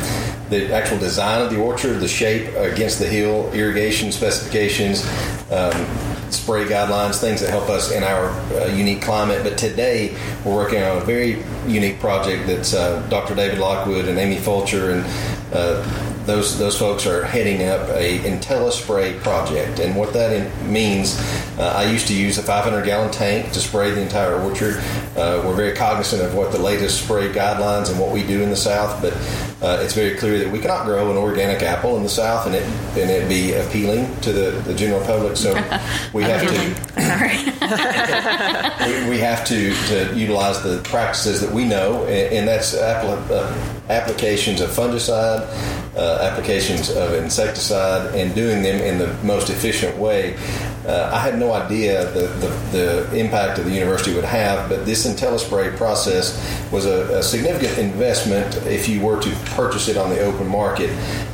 the 0.49 0.73
actual 0.73 0.97
design 0.97 1.41
of 1.41 1.51
the 1.51 1.59
orchard, 1.59 1.99
the 1.99 2.07
shape 2.07 2.53
against 2.55 2.99
the 2.99 3.07
hill, 3.07 3.51
irrigation 3.53 4.11
specifications. 4.11 5.05
Um, 5.51 5.85
spray 6.31 6.65
guidelines, 6.65 7.19
things 7.19 7.39
that 7.39 7.49
help 7.49 7.69
us 7.69 7.91
in 7.91 8.03
our 8.03 8.29
uh, 8.29 8.65
unique 8.67 9.01
climate. 9.01 9.43
But 9.43 9.57
today, 9.57 10.17
we're 10.43 10.55
working 10.55 10.81
on 10.81 10.97
a 10.97 11.01
very 11.01 11.43
unique 11.67 11.99
project 11.99 12.47
that's 12.47 12.73
uh, 12.73 13.05
Dr. 13.09 13.35
David 13.35 13.59
Lockwood 13.59 14.05
and 14.05 14.17
Amy 14.17 14.37
Fulcher 14.37 14.91
and 14.91 15.05
uh, 15.53 15.81
those 16.25 16.57
those 16.57 16.77
folks 16.77 17.05
are 17.05 17.23
heading 17.23 17.63
up 17.67 17.87
a 17.89 18.19
IntelliSpray 18.19 19.21
project, 19.21 19.79
and 19.79 19.95
what 19.95 20.13
that 20.13 20.63
means, 20.63 21.19
uh, 21.57 21.73
I 21.77 21.89
used 21.91 22.07
to 22.07 22.15
use 22.15 22.37
a 22.37 22.43
500 22.43 22.83
gallon 22.83 23.11
tank 23.11 23.51
to 23.53 23.59
spray 23.59 23.91
the 23.91 24.01
entire 24.01 24.41
orchard. 24.41 24.77
Uh, 25.15 25.41
we're 25.45 25.55
very 25.55 25.75
cognizant 25.75 26.23
of 26.23 26.33
what 26.33 26.51
the 26.51 26.57
latest 26.57 27.03
spray 27.03 27.31
guidelines 27.31 27.89
and 27.89 27.99
what 27.99 28.11
we 28.11 28.23
do 28.23 28.41
in 28.41 28.49
the 28.49 28.55
South, 28.55 29.01
but 29.01 29.13
uh, 29.61 29.79
it's 29.81 29.93
very 29.93 30.15
clear 30.15 30.39
that 30.39 30.51
we 30.51 30.59
cannot 30.59 30.85
grow 30.85 31.09
an 31.09 31.17
organic 31.17 31.61
apple 31.63 31.95
in 31.97 32.03
the 32.03 32.09
South 32.09 32.45
and 32.45 32.55
it 32.55 32.63
and 32.97 33.09
it 33.09 33.27
be 33.29 33.53
appealing 33.53 34.13
to 34.21 34.33
the, 34.33 34.51
the 34.61 34.73
general 34.73 35.03
public. 35.05 35.37
So 35.37 35.53
we 36.13 36.23
have 36.23 36.41
to 36.41 36.47
we, 38.85 39.09
we, 39.09 39.17
have 39.19 39.45
to, 39.47 39.73
to 39.87 40.13
utilize 40.15 40.61
the 40.61 40.81
practices 40.83 41.41
that 41.41 41.51
we 41.51 41.65
know, 41.65 42.03
and, 42.05 42.33
and 42.33 42.47
that's 42.47 42.73
uh, 42.73 43.71
applications 43.89 44.61
of 44.61 44.69
fungicide 44.69 45.47
uh, 45.95 46.19
applications 46.21 46.89
of 46.89 47.13
insecticide 47.13 48.13
and 48.15 48.35
doing 48.35 48.61
them 48.61 48.81
in 48.81 48.97
the 48.97 49.13
most 49.23 49.49
efficient 49.49 49.97
way. 49.97 50.37
Uh, 50.87 51.09
I 51.11 51.19
had 51.19 51.39
no 51.39 51.51
idea 51.53 52.05
the, 52.11 52.27
the, 52.27 52.47
the, 52.71 53.15
impact 53.15 53.57
of 53.57 53.65
the 53.65 53.71
university 53.71 54.13
would 54.13 54.23
have, 54.23 54.69
but 54.69 54.85
this 54.85 55.07
IntelliSpray 55.07 55.75
process 55.77 56.35
was 56.71 56.85
a, 56.85 57.17
a, 57.17 57.23
significant 57.23 57.77
investment 57.79 58.55
if 58.67 58.87
you 58.87 59.01
were 59.01 59.19
to 59.19 59.35
purchase 59.55 59.87
it 59.87 59.97
on 59.97 60.11
the 60.11 60.19
open 60.19 60.47
market. 60.47 60.91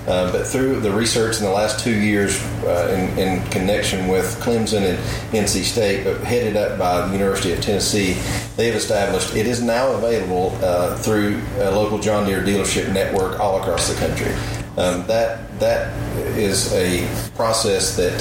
Uh, 0.07 0.31
but 0.31 0.47
through 0.47 0.79
the 0.79 0.91
research 0.91 1.37
in 1.37 1.43
the 1.43 1.51
last 1.51 1.83
two 1.83 1.93
years 1.93 2.41
uh, 2.63 2.87
in, 2.97 3.19
in, 3.19 3.49
connection 3.49 4.07
with 4.07 4.25
Clemson 4.39 4.83
and 4.83 4.97
NC 5.33 5.63
State, 5.63 6.05
but 6.05 6.21
headed 6.21 6.55
up 6.55 6.79
by 6.79 7.05
the 7.05 7.13
University 7.13 7.51
of 7.51 7.59
Tennessee, 7.59 8.13
they 8.55 8.67
have 8.67 8.75
established 8.75 9.35
it 9.35 9.47
is 9.47 9.61
now 9.61 9.91
available 9.91 10.57
uh, 10.61 10.95
through 10.95 11.41
a 11.57 11.71
local 11.71 11.99
John 11.99 12.25
Deere 12.25 12.41
dealership 12.41 12.91
network 12.93 13.39
all 13.39 13.59
across 13.59 13.89
the 13.89 13.95
country. 13.99 14.33
Um, 14.77 15.05
that 15.07 15.59
that 15.59 15.93
is 16.37 16.73
a 16.73 17.05
process 17.35 17.97
that 17.97 18.17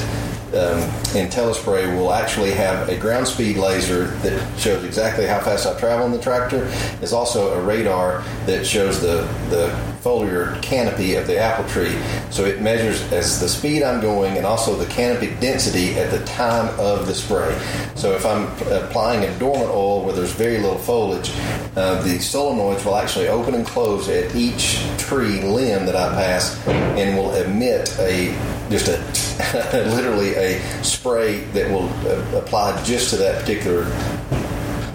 um, 0.54 0.80
IntelliSpray 1.14 1.96
will 1.96 2.12
actually 2.12 2.50
have 2.52 2.88
a 2.88 2.96
ground 2.96 3.26
speed 3.28 3.56
laser 3.56 4.06
that 4.18 4.58
shows 4.58 4.84
exactly 4.84 5.26
how 5.26 5.40
fast 5.40 5.66
I 5.66 5.78
travel 5.78 6.06
in 6.06 6.12
the 6.12 6.20
tractor. 6.20 6.64
There's 6.98 7.12
also 7.12 7.52
a 7.54 7.62
radar 7.62 8.22
that 8.46 8.66
shows 8.66 9.00
the, 9.00 9.22
the 9.48 9.68
foliar 10.02 10.60
canopy 10.62 11.14
of 11.14 11.26
the 11.26 11.38
apple 11.38 11.68
tree. 11.68 11.96
So 12.30 12.44
it 12.44 12.60
measures 12.60 13.00
as 13.12 13.38
the 13.38 13.48
speed 13.48 13.82
I'm 13.82 14.00
going 14.00 14.36
and 14.36 14.46
also 14.46 14.74
the 14.74 14.86
canopy 14.86 15.34
density 15.40 15.94
at 15.94 16.10
the 16.10 16.24
time 16.24 16.68
of 16.80 17.06
the 17.06 17.14
spray. 17.14 17.56
So 17.94 18.12
if 18.12 18.24
I'm 18.24 18.46
applying 18.72 19.24
a 19.24 19.38
dormant 19.38 19.70
oil 19.70 20.04
where 20.04 20.14
there's 20.14 20.32
very 20.32 20.58
little 20.58 20.78
foliage, 20.78 21.30
uh, 21.76 22.02
the 22.02 22.16
solenoids 22.16 22.84
will 22.84 22.96
actually 22.96 23.28
open 23.28 23.54
and 23.54 23.66
close 23.66 24.08
at 24.08 24.34
each 24.34 24.84
tree 24.98 25.42
limb 25.42 25.86
that 25.86 25.96
I 25.96 26.08
pass 26.14 26.66
and 26.66 27.16
will 27.16 27.34
emit 27.34 27.96
a 27.98 28.34
just 28.70 28.88
a 28.88 28.98
literally 29.94 30.34
a 30.34 30.60
spray 30.84 31.40
that 31.52 31.70
will 31.70 31.88
uh, 32.08 32.38
apply 32.38 32.80
just 32.84 33.10
to 33.10 33.16
that 33.16 33.40
particular 33.40 33.84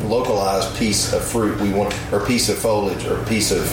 localized 0.07 0.75
piece 0.77 1.13
of 1.13 1.23
fruit. 1.23 1.59
We 1.59 1.71
want 1.71 1.93
or 2.11 2.25
piece 2.25 2.49
of 2.49 2.57
foliage 2.57 3.05
or 3.05 3.23
piece 3.25 3.51
of 3.51 3.65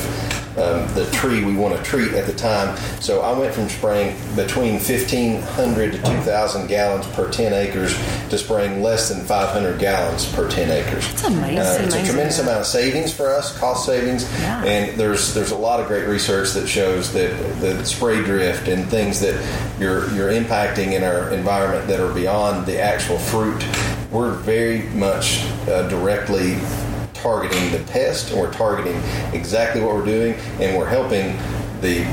um, 0.56 0.86
the 0.94 1.08
tree 1.12 1.44
we 1.44 1.54
want 1.54 1.76
to 1.76 1.82
treat 1.82 2.12
at 2.12 2.26
the 2.26 2.34
time. 2.34 2.76
So 3.00 3.20
I 3.20 3.36
went 3.38 3.54
from 3.54 3.68
spraying 3.68 4.16
between 4.36 4.74
1,500 4.74 5.92
to 5.92 5.98
2,000 5.98 6.66
gallons 6.66 7.06
per 7.08 7.30
10 7.30 7.52
acres 7.52 7.94
to 8.28 8.38
spraying 8.38 8.82
less 8.82 9.08
than 9.08 9.24
500 9.24 9.78
gallons 9.78 10.30
per 10.32 10.50
10 10.50 10.70
acres. 10.70 11.08
That's 11.08 11.24
amazing. 11.24 11.58
Uh, 11.58 11.62
it's 11.62 11.78
amazing. 11.78 12.00
a 12.00 12.06
tremendous 12.06 12.38
amount 12.38 12.60
of 12.60 12.66
savings 12.66 13.12
for 13.12 13.30
us, 13.30 13.56
cost 13.58 13.86
savings, 13.86 14.24
yeah. 14.40 14.64
and 14.64 14.98
there's 14.98 15.34
there's 15.34 15.50
a 15.50 15.56
lot 15.56 15.80
of 15.80 15.86
great 15.86 16.06
research 16.06 16.52
that 16.52 16.68
shows 16.68 17.12
that 17.12 17.30
the 17.60 17.84
spray 17.84 18.22
drift 18.22 18.68
and 18.68 18.88
things 18.88 19.20
that 19.20 19.34
you're 19.78 20.12
you're 20.14 20.30
impacting 20.30 20.92
in 20.92 21.02
our 21.02 21.30
environment 21.30 21.88
that 21.88 22.00
are 22.00 22.12
beyond 22.12 22.66
the 22.66 22.80
actual 22.80 23.18
fruit. 23.18 23.64
We're 24.10 24.34
very 24.34 24.82
much 24.90 25.44
uh, 25.68 25.88
directly 25.88 26.56
targeting 27.22 27.70
the 27.70 27.78
pest 27.92 28.30
and 28.30 28.40
we're 28.40 28.52
targeting 28.52 28.96
exactly 29.32 29.80
what 29.80 29.94
we're 29.94 30.04
doing 30.04 30.34
and 30.60 30.76
we're 30.76 30.88
helping 30.88 31.36
the 31.80 32.04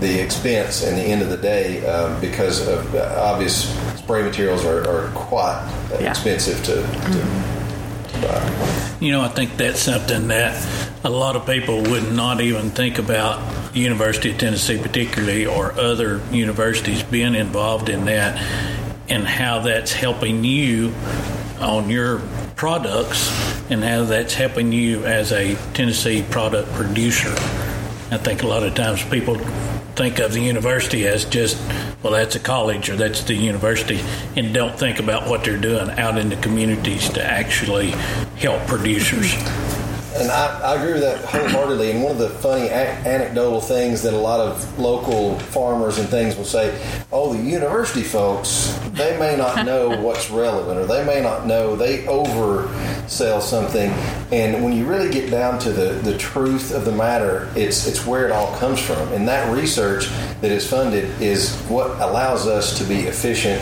the 0.00 0.20
expense 0.20 0.84
and 0.84 0.96
the 0.96 1.02
end 1.02 1.22
of 1.22 1.30
the 1.30 1.36
day 1.36 1.84
uh, 1.86 2.18
because 2.20 2.66
of 2.68 2.94
uh, 2.94 3.14
obvious 3.18 3.74
spray 3.98 4.22
materials 4.22 4.64
are, 4.64 4.86
are 4.88 5.10
quite 5.14 5.66
yeah. 5.92 6.10
expensive 6.10 6.62
to, 6.64 6.72
mm-hmm. 6.72 8.08
to, 8.08 8.26
buy. 8.26 8.96
You 9.00 9.12
know, 9.12 9.22
I 9.22 9.28
think 9.28 9.56
that's 9.56 9.80
something 9.80 10.28
that 10.28 10.62
a 11.02 11.10
lot 11.10 11.34
of 11.34 11.46
people 11.46 11.82
would 11.82 12.12
not 12.12 12.40
even 12.42 12.70
think 12.70 12.98
about 12.98 13.40
University 13.74 14.32
of 14.32 14.38
Tennessee 14.38 14.78
particularly 14.78 15.46
or 15.46 15.72
other 15.72 16.20
universities 16.30 17.02
being 17.02 17.34
involved 17.34 17.88
in 17.88 18.04
that 18.04 18.36
and 19.08 19.26
how 19.26 19.60
that's 19.60 19.92
helping 19.92 20.44
you 20.44 20.92
on 21.58 21.88
your 21.88 22.20
products 22.56 23.30
and 23.70 23.84
how 23.84 24.04
that's 24.04 24.34
helping 24.34 24.72
you 24.72 25.04
as 25.04 25.30
a 25.30 25.54
Tennessee 25.74 26.24
product 26.30 26.72
producer. 26.72 27.30
I 28.10 28.16
think 28.16 28.42
a 28.42 28.46
lot 28.46 28.62
of 28.62 28.74
times 28.74 29.04
people 29.04 29.36
think 29.94 30.18
of 30.18 30.32
the 30.32 30.40
university 30.40 31.06
as 31.06 31.24
just, 31.26 31.58
well, 32.02 32.12
that's 32.12 32.34
a 32.34 32.40
college 32.40 32.88
or 32.88 32.96
that's 32.96 33.24
the 33.24 33.34
university, 33.34 34.00
and 34.36 34.54
don't 34.54 34.78
think 34.78 34.98
about 34.98 35.28
what 35.28 35.44
they're 35.44 35.58
doing 35.58 35.90
out 35.90 36.18
in 36.18 36.30
the 36.30 36.36
communities 36.36 37.08
to 37.10 37.22
actually 37.22 37.90
help 38.36 38.66
producers. 38.66 39.34
And 40.18 40.30
I, 40.30 40.60
I, 40.60 40.74
agree 40.76 40.94
with 40.94 41.02
that 41.02 41.24
wholeheartedly. 41.24 41.90
And 41.90 42.02
one 42.02 42.12
of 42.12 42.18
the 42.18 42.28
funny 42.28 42.68
a- 42.68 42.96
anecdotal 43.06 43.60
things 43.60 44.02
that 44.02 44.14
a 44.14 44.18
lot 44.18 44.40
of 44.40 44.78
local 44.78 45.38
farmers 45.38 45.98
and 45.98 46.08
things 46.08 46.36
will 46.36 46.44
say, 46.44 46.78
oh, 47.12 47.34
the 47.34 47.42
university 47.42 48.02
folks, 48.02 48.78
they 48.92 49.18
may 49.18 49.36
not 49.36 49.66
know 49.66 50.00
what's 50.00 50.30
relevant 50.30 50.78
or 50.78 50.86
they 50.86 51.04
may 51.04 51.20
not 51.20 51.46
know, 51.46 51.76
they 51.76 52.04
oversell 52.04 53.42
something. 53.42 53.90
And 54.32 54.64
when 54.64 54.72
you 54.72 54.86
really 54.86 55.10
get 55.10 55.30
down 55.30 55.58
to 55.60 55.72
the, 55.72 55.92
the 56.00 56.16
truth 56.16 56.72
of 56.72 56.84
the 56.84 56.92
matter, 56.92 57.50
it's, 57.54 57.86
it's 57.86 58.06
where 58.06 58.24
it 58.24 58.32
all 58.32 58.56
comes 58.58 58.80
from. 58.80 59.12
And 59.12 59.28
that 59.28 59.52
research 59.52 60.08
that 60.40 60.50
is 60.50 60.68
funded 60.68 61.20
is 61.20 61.54
what 61.68 61.90
allows 62.00 62.46
us 62.46 62.78
to 62.78 62.84
be 62.84 63.00
efficient. 63.00 63.60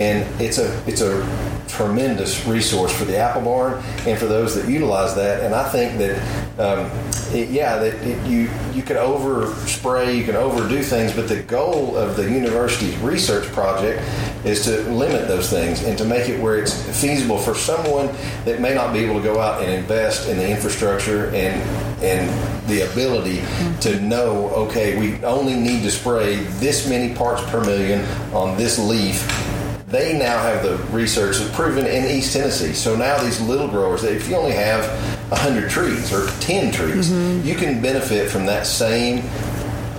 And 0.00 0.26
it's 0.40 0.56
a, 0.56 0.82
it's 0.88 1.02
a 1.02 1.49
tremendous 1.70 2.46
resource 2.46 2.96
for 2.96 3.04
the 3.04 3.16
apple 3.16 3.42
barn 3.42 3.82
and 4.06 4.18
for 4.18 4.26
those 4.26 4.54
that 4.54 4.68
utilize 4.68 5.14
that. 5.14 5.42
And 5.42 5.54
I 5.54 5.68
think 5.68 5.98
that, 5.98 6.58
um, 6.58 6.90
it, 7.34 7.50
yeah, 7.50 7.78
that 7.78 7.94
it, 8.06 8.26
you 8.26 8.50
you 8.74 8.82
can 8.82 8.96
over 8.96 9.54
spray, 9.66 10.16
you 10.16 10.24
can 10.24 10.36
overdo 10.36 10.82
things, 10.82 11.12
but 11.12 11.28
the 11.28 11.42
goal 11.42 11.96
of 11.96 12.16
the 12.16 12.30
university's 12.30 12.96
research 12.98 13.46
project 13.52 14.02
is 14.44 14.64
to 14.64 14.80
limit 14.90 15.28
those 15.28 15.50
things 15.50 15.82
and 15.84 15.96
to 15.98 16.04
make 16.04 16.28
it 16.28 16.40
where 16.40 16.58
it's 16.58 16.74
feasible 17.00 17.38
for 17.38 17.54
someone 17.54 18.06
that 18.44 18.60
may 18.60 18.74
not 18.74 18.92
be 18.92 19.00
able 19.00 19.16
to 19.16 19.22
go 19.22 19.40
out 19.40 19.62
and 19.62 19.72
invest 19.72 20.28
in 20.28 20.36
the 20.38 20.48
infrastructure 20.48 21.26
and 21.34 21.60
and 22.02 22.30
the 22.68 22.90
ability 22.90 23.42
to 23.80 24.00
know, 24.00 24.48
okay, 24.50 24.98
we 24.98 25.22
only 25.24 25.54
need 25.54 25.82
to 25.82 25.90
spray 25.90 26.36
this 26.58 26.88
many 26.88 27.14
parts 27.14 27.42
per 27.50 27.60
million 27.62 28.04
on 28.32 28.56
this 28.56 28.78
leaf 28.78 29.26
they 29.90 30.16
now 30.16 30.40
have 30.40 30.62
the 30.62 30.76
research 30.92 31.38
that's 31.38 31.54
proven 31.54 31.84
in 31.84 32.04
East 32.04 32.32
Tennessee. 32.32 32.72
So 32.72 32.96
now 32.96 33.20
these 33.22 33.40
little 33.40 33.66
growers, 33.66 34.04
if 34.04 34.28
you 34.28 34.36
only 34.36 34.52
have 34.52 34.84
100 35.30 35.68
trees 35.68 36.12
or 36.12 36.28
10 36.40 36.72
trees, 36.72 37.10
mm-hmm. 37.10 37.46
you 37.46 37.56
can 37.56 37.82
benefit 37.82 38.30
from 38.30 38.46
that 38.46 38.66
same 38.66 39.24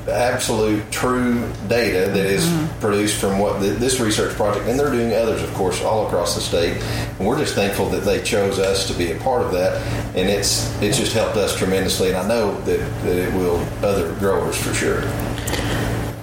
absolute 0.08 0.90
true 0.92 1.48
data 1.68 2.12
that 2.12 2.26
is 2.26 2.46
mm-hmm. 2.46 2.80
produced 2.80 3.20
from 3.20 3.38
what 3.38 3.60
the, 3.60 3.68
this 3.68 4.00
research 4.00 4.36
project 4.36 4.68
and 4.68 4.78
they're 4.78 4.92
doing 4.92 5.14
others 5.14 5.42
of 5.44 5.54
course 5.54 5.82
all 5.84 6.08
across 6.08 6.34
the 6.34 6.42
state 6.42 6.82
and 7.20 7.28
we're 7.28 7.38
just 7.38 7.54
thankful 7.54 7.88
that 7.88 8.04
they 8.04 8.22
chose 8.24 8.58
us 8.58 8.88
to 8.88 8.94
be 8.96 9.12
a 9.12 9.20
part 9.20 9.44
of 9.44 9.52
that 9.52 9.78
and 10.16 10.28
it's 10.28 10.76
it's 10.82 10.98
just 10.98 11.14
helped 11.14 11.38
us 11.38 11.56
tremendously 11.56 12.10
and 12.10 12.18
i 12.18 12.28
know 12.28 12.60
that, 12.62 12.80
that 13.04 13.16
it 13.16 13.34
will 13.36 13.58
other 13.86 14.14
growers 14.16 14.60
for 14.60 14.74
sure 14.74 15.02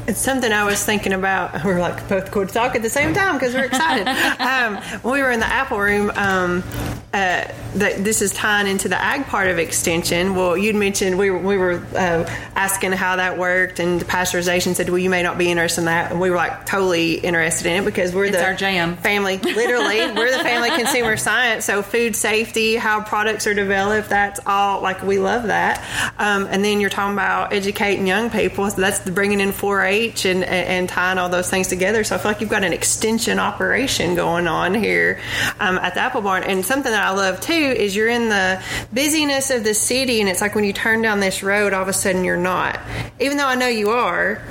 it's 0.08 0.18
something 0.18 0.50
I 0.50 0.64
was 0.64 0.82
thinking 0.84 1.12
about. 1.12 1.64
We're 1.64 1.80
like 1.80 2.08
both 2.08 2.30
going 2.30 2.48
to 2.48 2.54
talk 2.54 2.74
at 2.74 2.82
the 2.82 2.88
same 2.88 3.12
time 3.12 3.34
because 3.34 3.54
we're 3.54 3.66
excited. 3.66 4.08
um, 4.40 4.76
when 5.02 5.12
we 5.14 5.22
were 5.22 5.30
in 5.30 5.38
the 5.38 5.46
Apple 5.46 5.78
room, 5.78 6.10
um, 6.16 6.64
uh, 7.12 7.44
that 7.74 8.04
this 8.04 8.22
is 8.22 8.32
tying 8.32 8.66
into 8.66 8.88
the 8.88 9.00
ag 9.00 9.26
part 9.26 9.48
of 9.48 9.58
extension. 9.58 10.34
Well, 10.34 10.56
you'd 10.56 10.76
mentioned 10.76 11.18
we 11.18 11.30
were, 11.30 11.38
we 11.38 11.56
were 11.56 11.84
uh, 11.94 12.24
asking 12.54 12.92
how 12.92 13.16
that 13.16 13.38
worked, 13.38 13.80
and 13.80 14.00
the 14.00 14.04
pasteurization 14.04 14.74
said, 14.74 14.88
"Well, 14.88 14.98
you 14.98 15.10
may 15.10 15.22
not 15.22 15.36
be 15.36 15.50
interested 15.50 15.82
in 15.82 15.84
that." 15.86 16.10
And 16.10 16.20
we 16.20 16.30
were 16.30 16.36
like 16.36 16.66
totally 16.66 17.14
interested 17.14 17.66
in 17.66 17.82
it 17.82 17.84
because 17.84 18.14
we're 18.14 18.26
it's 18.26 18.36
the 18.36 18.44
our 18.44 18.54
jam 18.54 18.96
family. 18.96 19.38
Literally, 19.38 19.98
we're 20.14 20.36
the 20.36 20.42
family 20.42 20.70
consumer 20.70 21.16
science. 21.16 21.64
So 21.64 21.82
food 21.82 22.16
safety, 22.16 22.76
how 22.76 23.02
products 23.02 23.46
are 23.46 23.54
developed, 23.54 24.08
that's 24.08 24.40
all 24.46 24.82
like 24.82 25.02
we 25.02 25.18
love 25.18 25.44
that. 25.44 25.84
Um, 26.18 26.46
and 26.50 26.64
then 26.64 26.80
you're 26.80 26.90
talking 26.90 27.14
about 27.14 27.52
educating 27.52 28.06
young 28.06 28.30
people. 28.30 28.70
So 28.70 28.80
that's 28.80 29.00
the 29.00 29.12
bringing 29.12 29.40
in 29.40 29.50
4-H 29.50 29.97
and, 30.06 30.44
and 30.44 30.88
tying 30.88 31.18
all 31.18 31.28
those 31.28 31.50
things 31.50 31.68
together. 31.68 32.04
So 32.04 32.14
I 32.14 32.18
feel 32.18 32.30
like 32.30 32.40
you've 32.40 32.50
got 32.50 32.64
an 32.64 32.72
extension 32.72 33.38
operation 33.38 34.14
going 34.14 34.46
on 34.46 34.74
here 34.74 35.20
um, 35.60 35.78
at 35.78 35.94
the 35.94 36.00
Apple 36.00 36.20
Barn, 36.22 36.44
and 36.44 36.64
something 36.64 36.92
that 36.92 37.04
I 37.04 37.10
love 37.10 37.40
too 37.40 37.52
is 37.52 37.96
you're 37.96 38.08
in 38.08 38.28
the 38.28 38.62
busyness 38.92 39.50
of 39.50 39.64
the 39.64 39.74
city, 39.74 40.20
and 40.20 40.28
it's 40.28 40.40
like 40.40 40.54
when 40.54 40.64
you 40.64 40.72
turn 40.72 41.02
down 41.02 41.20
this 41.20 41.42
road, 41.42 41.72
all 41.72 41.82
of 41.82 41.88
a 41.88 41.92
sudden 41.92 42.24
you're 42.24 42.36
not. 42.36 42.78
Even 43.20 43.36
though 43.36 43.46
I 43.46 43.54
know 43.54 43.68
you 43.68 43.90
are, 43.90 44.42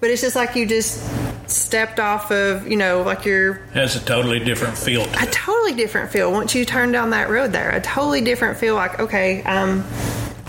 but 0.00 0.10
it's 0.10 0.22
just 0.22 0.36
like 0.36 0.56
you 0.56 0.66
just 0.66 1.02
stepped 1.48 1.98
off 1.98 2.30
of, 2.30 2.68
you 2.68 2.76
know, 2.76 3.02
like 3.02 3.24
you're. 3.24 3.54
Has 3.72 3.96
a 3.96 4.04
totally 4.04 4.38
different 4.38 4.76
feel. 4.76 5.02
a 5.02 5.26
totally 5.26 5.74
different 5.74 6.10
feel 6.10 6.30
once 6.30 6.54
you 6.54 6.64
turn 6.64 6.92
down 6.92 7.10
that 7.10 7.30
road 7.30 7.52
there. 7.52 7.70
A 7.70 7.80
totally 7.80 8.20
different 8.20 8.58
feel. 8.58 8.74
Like 8.74 9.00
okay, 9.00 9.42
um, 9.44 9.84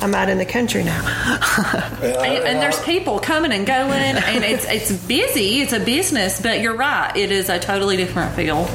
I'm 0.01 0.15
out 0.15 0.29
in 0.29 0.37
the 0.37 0.45
country 0.45 0.83
now. 0.83 1.01
and, 2.01 2.43
and, 2.45 2.59
there's 2.59 2.81
people 2.83 3.19
coming 3.19 3.51
and 3.51 3.65
going, 3.65 3.91
and 3.91 4.43
it's 4.43 4.65
it's 4.65 4.91
busy. 5.05 5.59
It's 5.59 5.73
a 5.73 5.79
business, 5.79 6.41
but 6.41 6.61
you're 6.61 6.75
right. 6.75 7.15
It 7.15 7.31
is 7.31 7.49
a 7.49 7.59
totally 7.59 7.97
different 7.97 8.33
feel. 8.35 8.67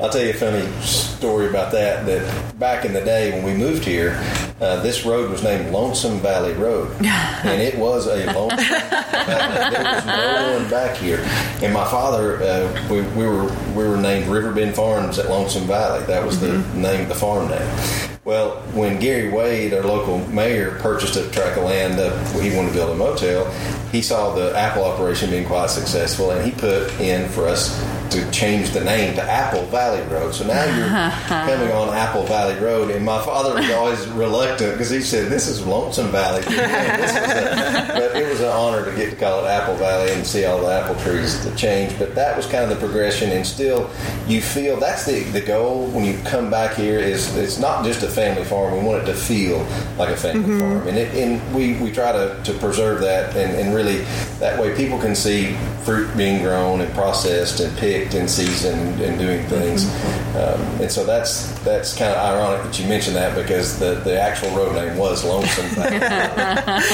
I'll 0.00 0.10
tell 0.10 0.22
you 0.22 0.30
a 0.30 0.34
funny 0.34 0.70
story 0.82 1.48
about 1.48 1.72
that. 1.72 2.06
That 2.06 2.58
back 2.58 2.84
in 2.84 2.92
the 2.92 3.00
day 3.00 3.32
when 3.32 3.44
we 3.44 3.54
moved 3.54 3.84
here, 3.84 4.16
uh, 4.60 4.82
this 4.82 5.04
road 5.04 5.30
was 5.30 5.42
named 5.42 5.72
Lonesome 5.72 6.20
Valley 6.20 6.52
Road, 6.52 6.90
and 7.04 7.60
it 7.60 7.76
was 7.76 8.06
a 8.06 8.26
lonesome. 8.32 8.58
valley. 8.58 9.74
There 9.74 9.94
was 9.94 10.06
no 10.06 10.58
one 10.60 10.70
back 10.70 10.96
here, 10.96 11.20
and 11.62 11.72
my 11.72 11.84
father, 11.90 12.42
uh, 12.42 12.88
we, 12.90 13.00
we 13.00 13.26
were 13.26 13.46
we 13.74 13.88
were 13.88 13.96
named 13.96 14.28
Riverbend 14.28 14.76
Farms 14.76 15.18
at 15.18 15.28
Lonesome 15.28 15.66
Valley. 15.66 16.04
That 16.06 16.24
was 16.24 16.40
the 16.40 16.58
name, 16.74 17.08
the 17.08 17.14
farm 17.14 17.48
name. 17.48 18.13
Well, 18.24 18.52
when 18.72 19.00
Gary 19.00 19.28
Wade, 19.28 19.74
our 19.74 19.82
local 19.82 20.26
mayor, 20.28 20.78
purchased 20.80 21.14
a 21.16 21.28
tract 21.30 21.58
of 21.58 21.64
land 21.64 21.98
that 21.98 22.42
he 22.42 22.56
wanted 22.56 22.68
to 22.68 22.74
build 22.74 22.90
a 22.90 22.94
motel, 22.94 23.50
he 23.92 24.00
saw 24.00 24.34
the 24.34 24.56
Apple 24.56 24.82
operation 24.82 25.28
being 25.28 25.46
quite 25.46 25.68
successful, 25.68 26.30
and 26.30 26.42
he 26.42 26.50
put 26.50 26.90
in 26.98 27.28
for 27.28 27.46
us 27.46 27.78
to 28.14 28.30
change 28.30 28.70
the 28.70 28.82
name 28.82 29.14
to 29.16 29.22
Apple 29.22 29.64
Valley 29.66 30.02
Road. 30.12 30.34
So 30.34 30.46
now 30.46 30.64
you're 30.64 30.88
coming 31.28 31.72
on 31.72 31.92
Apple 31.94 32.24
Valley 32.24 32.54
Road, 32.60 32.90
and 32.90 33.04
my 33.04 33.20
father 33.22 33.54
was 33.54 33.68
always 33.70 34.06
reluctant 34.08 34.72
because 34.72 34.90
he 34.90 35.00
said, 35.00 35.30
"This 35.30 35.48
is 35.48 35.64
Lonesome 35.66 36.10
Valley." 36.10 36.42
But 37.94 38.16
it 38.16 38.28
was 38.28 38.40
an 38.40 38.48
honor 38.48 38.84
to 38.84 38.96
get 38.96 39.10
to 39.10 39.16
call 39.16 39.44
it 39.44 39.48
Apple 39.48 39.76
Valley 39.76 40.12
and 40.12 40.26
see 40.26 40.44
all 40.44 40.60
the 40.60 40.72
apple 40.72 40.96
trees 40.96 41.44
that 41.44 41.56
change. 41.56 41.96
But 41.98 42.14
that 42.14 42.36
was 42.36 42.46
kind 42.46 42.64
of 42.64 42.70
the 42.70 42.76
progression, 42.76 43.30
and 43.30 43.46
still, 43.46 43.90
you 44.26 44.40
feel 44.40 44.78
that's 44.78 45.06
the 45.06 45.22
the 45.24 45.40
goal 45.40 45.86
when 45.88 46.04
you 46.04 46.18
come 46.24 46.50
back 46.50 46.74
here 46.74 46.98
is 46.98 47.34
it's 47.36 47.58
not 47.58 47.84
just 47.84 48.02
a 48.02 48.08
family 48.08 48.44
farm. 48.44 48.74
We 48.74 48.84
want 48.84 49.02
it 49.02 49.06
to 49.06 49.14
feel 49.14 49.58
like 49.98 50.10
a 50.10 50.16
family 50.16 50.48
mm-hmm. 50.48 50.60
farm, 50.60 50.88
and 50.88 50.96
it, 50.96 51.14
and 51.14 51.54
we, 51.54 51.74
we 51.78 51.90
try 51.90 52.12
to, 52.12 52.40
to 52.44 52.52
preserve 52.54 53.00
that, 53.00 53.34
and, 53.36 53.54
and 53.56 53.74
really 53.74 53.98
that 54.38 54.60
way 54.60 54.76
people 54.76 54.98
can 54.98 55.14
see 55.14 55.56
fruit 55.84 56.14
being 56.16 56.42
grown 56.42 56.80
and 56.80 56.92
processed 56.94 57.60
and 57.60 57.76
picked 57.78 58.03
in 58.12 58.28
season 58.28 58.78
and 59.00 59.18
doing 59.18 59.46
things. 59.46 59.86
Um, 60.34 60.60
and 60.80 60.90
so 60.90 61.06
that's 61.06 61.56
that's 61.60 61.96
kind 61.96 62.10
of 62.12 62.18
ironic 62.18 62.64
that 62.64 62.78
you 62.78 62.88
mentioned 62.88 63.14
that 63.14 63.36
because 63.36 63.78
the, 63.78 63.94
the 64.00 64.20
actual 64.20 64.50
road 64.50 64.74
name 64.74 64.98
was 64.98 65.24
Lonesome. 65.24 65.64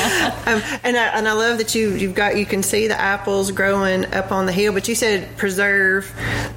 Um, 0.50 0.62
and 0.82 0.96
I, 0.96 1.06
and 1.16 1.28
I 1.28 1.32
love 1.32 1.58
that 1.58 1.74
you 1.74 1.90
you've 1.94 2.14
got 2.14 2.36
you 2.36 2.46
can 2.46 2.62
see 2.62 2.86
the 2.88 2.98
apples 2.98 3.50
growing 3.50 4.12
up 4.12 4.32
on 4.32 4.46
the 4.46 4.52
hill, 4.52 4.72
but 4.72 4.88
you 4.88 4.94
said 4.94 5.36
preserve, 5.36 6.10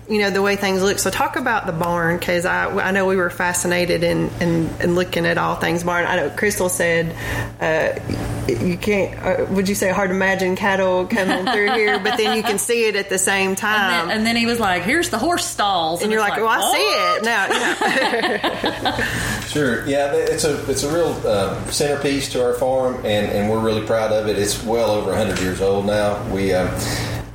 you 0.10 0.20
know 0.20 0.30
the 0.30 0.42
way 0.42 0.56
things 0.56 0.82
look. 0.82 1.00
So 1.00 1.10
talk 1.10 1.36
about 1.36 1.66
the 1.66 1.72
barn 1.72 2.18
because 2.18 2.46
I 2.46 2.70
I 2.70 2.92
know 2.92 3.06
we 3.06 3.16
were 3.16 3.30
fascinated 3.30 4.04
in, 4.04 4.30
in 4.40 4.70
in 4.80 4.96
looking 4.96 5.26
at 5.26 5.38
all 5.38 5.56
things 5.56 5.84
barn. 5.84 6.06
I 6.06 6.16
know 6.16 6.30
Crystal 6.30 6.70
said 6.70 7.16
uh, 7.62 8.00
you 8.48 8.78
can't. 8.78 9.18
Uh, 9.24 9.46
would 9.52 9.70
you 9.70 9.76
say 9.76 9.90
hard 9.92 10.10
to 10.10 10.16
imagine 10.16 10.56
cattle 10.56 11.06
coming 11.08 11.46
through 11.46 11.72
here, 11.72 12.00
but 12.00 12.18
then 12.18 12.36
you 12.36 12.44
can 12.44 12.58
see 12.58 12.86
it 12.86 12.96
at 12.96 13.10
the 13.10 13.20
same 13.20 13.56
time. 13.56 14.10
And 14.10 14.10
then, 14.10 14.18
and 14.18 14.26
then 14.26 14.38
he 14.44 14.46
was 14.46 14.60
like, 14.60 14.84
"Here's 14.84 15.10
the 15.10 15.18
horse 15.18 15.46
stalls," 15.46 16.02
and 16.02 16.12
you're 16.12 16.20
it's 16.20 16.30
like, 16.30 16.38
"Well, 16.38 16.50
I 16.50 16.72
see 16.74 16.90
it 17.16 17.24
now." 17.24 18.92
You. 18.98 19.04
Sure. 19.54 19.86
Yeah, 19.88 20.14
it's 20.14 20.44
a 20.44 20.70
it's 20.70 20.84
a 20.84 20.92
real 20.92 21.14
uh, 21.26 21.64
centerpiece 21.70 22.28
to 22.34 22.44
our 22.44 22.56
farm, 22.56 22.96
and, 23.06 23.32
and 23.32 23.50
we're 23.50 23.60
really 23.62 23.86
proud 23.86 24.12
of 24.12 24.28
it. 24.28 24.38
It's 24.38 24.62
well 24.64 24.90
over 24.90 25.12
100 25.12 25.40
years 25.40 25.62
old 25.62 25.86
now. 25.86 26.22
We 26.34 26.54
um, 26.54 26.68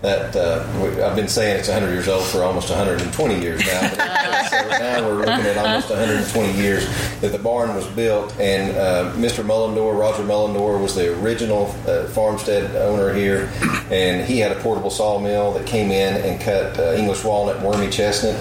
that 0.03 0.37
uh, 0.37 0.65
we, 0.81 1.03
I've 1.03 1.17
been 1.17 1.29
saying 1.29 1.59
it's 1.59 1.69
100 1.69 1.93
years 1.93 2.07
old 2.07 2.25
for 2.25 2.45
almost 2.45 2.71
120 2.71 3.41
years 3.41 3.61
now. 3.67 3.81
But 3.81 4.45
so 4.51 4.69
now 4.69 5.09
we're 5.09 5.17
looking 5.17 5.47
at 5.47 5.57
almost 5.57 5.91
120 5.91 6.53
years 6.53 6.87
that 7.21 7.33
the 7.33 7.39
barn 7.39 7.75
was 7.75 7.87
built, 7.89 8.39
and 8.39 8.77
uh, 8.77 9.13
Mr. 9.17 9.45
Mullendore, 9.45 9.99
Roger 9.99 10.23
Mullendore, 10.23 10.81
was 10.81 10.95
the 10.95 11.19
original 11.21 11.75
uh, 11.87 12.05
farmstead 12.09 12.77
owner 12.77 13.13
here, 13.13 13.51
and 13.91 14.25
he 14.25 14.39
had 14.39 14.53
a 14.53 14.61
portable 14.61 14.91
sawmill 14.91 15.53
that 15.53 15.67
came 15.67 15.91
in 15.91 16.17
and 16.25 16.41
cut 16.41 16.79
uh, 16.79 16.93
English 16.93 17.25
walnut, 17.25 17.61
wormy 17.61 17.91
chestnut. 17.91 18.37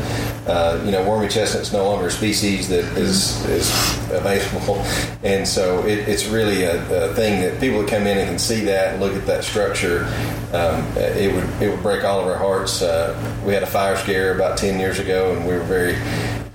Uh, 0.48 0.82
you 0.86 0.92
know, 0.92 1.08
wormy 1.10 1.28
chestnut 1.28 1.64
is 1.64 1.74
no 1.74 1.84
longer 1.84 2.08
a 2.08 2.12
species 2.12 2.70
that 2.70 2.86
is 2.98 3.44
is 3.50 3.70
available, 4.12 4.76
and 5.24 5.48
so 5.48 5.84
it, 5.86 6.08
it's 6.08 6.28
really 6.28 6.64
a, 6.64 7.10
a 7.10 7.14
thing 7.16 7.42
that 7.42 7.60
people 7.60 7.82
that 7.82 7.90
come 7.90 8.06
in 8.06 8.18
and 8.18 8.30
can 8.30 8.40
see 8.40 8.64
that 8.64 8.94
and 8.94 9.02
look 9.02 9.14
at 9.14 9.26
that 9.26 9.44
structure. 9.44 10.06
Um, 10.54 10.86
it 10.96 11.34
would 11.34 11.62
it 11.62 11.70
would 11.70 11.84
break 11.84 12.04
all 12.06 12.22
of 12.22 12.28
our 12.28 12.38
hearts. 12.38 12.82
Uh, 12.82 13.14
we 13.46 13.54
had 13.54 13.64
a 13.64 13.68
fire 13.68 13.98
scare 13.98 14.34
about 14.34 14.58
ten 14.58 14.80
years 14.80 15.00
ago, 15.00 15.36
and 15.36 15.46
we 15.46 15.54
were 15.54 15.64
very 15.64 15.96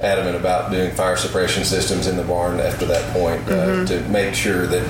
adamant 0.00 0.34
about 0.34 0.70
doing 0.72 0.90
fire 0.94 1.16
suppression 1.16 1.64
systems 1.64 2.08
in 2.08 2.16
the 2.16 2.24
barn 2.24 2.58
after 2.58 2.84
that 2.84 3.12
point 3.12 3.40
uh, 3.48 3.84
to 3.86 4.00
make 4.08 4.34
sure 4.34 4.66
that 4.66 4.82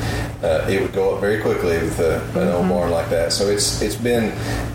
uh, 0.43 0.67
it 0.71 0.81
would 0.81 0.93
go 0.93 1.15
up 1.15 1.21
very 1.21 1.41
quickly 1.43 1.77
with 1.79 2.01
uh, 2.01 2.41
an 2.41 2.49
old 2.49 2.69
barn 2.69 2.91
like 2.91 3.11
that. 3.11 3.33
So 3.33 3.49
it's 3.49 3.83
it's 3.83 3.97
been 3.97 4.31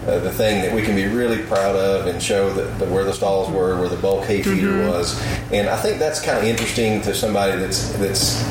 uh, 0.08 0.20
the 0.20 0.32
thing 0.32 0.62
that 0.62 0.76
we 0.76 0.82
can 0.82 0.96
be 0.96 1.08
really 1.08 1.42
proud 1.44 1.76
of 1.76 2.06
and 2.08 2.22
show 2.22 2.54
that, 2.54 2.80
that 2.80 2.90
where 2.90 3.04
the 3.04 3.14
stalls 3.14 3.50
were, 3.50 3.80
where 3.80 3.90
the 3.90 3.98
bulk 3.98 4.26
hay 4.26 4.44
feeder 4.44 4.90
was, 4.90 5.20
and 5.52 5.68
I 5.70 5.78
think 5.78 6.00
that's 6.00 6.22
kind 6.22 6.38
of 6.38 6.44
interesting 6.44 7.02
to 7.02 7.16
somebody 7.16 7.58
that's 7.58 7.94
that's 7.94 8.44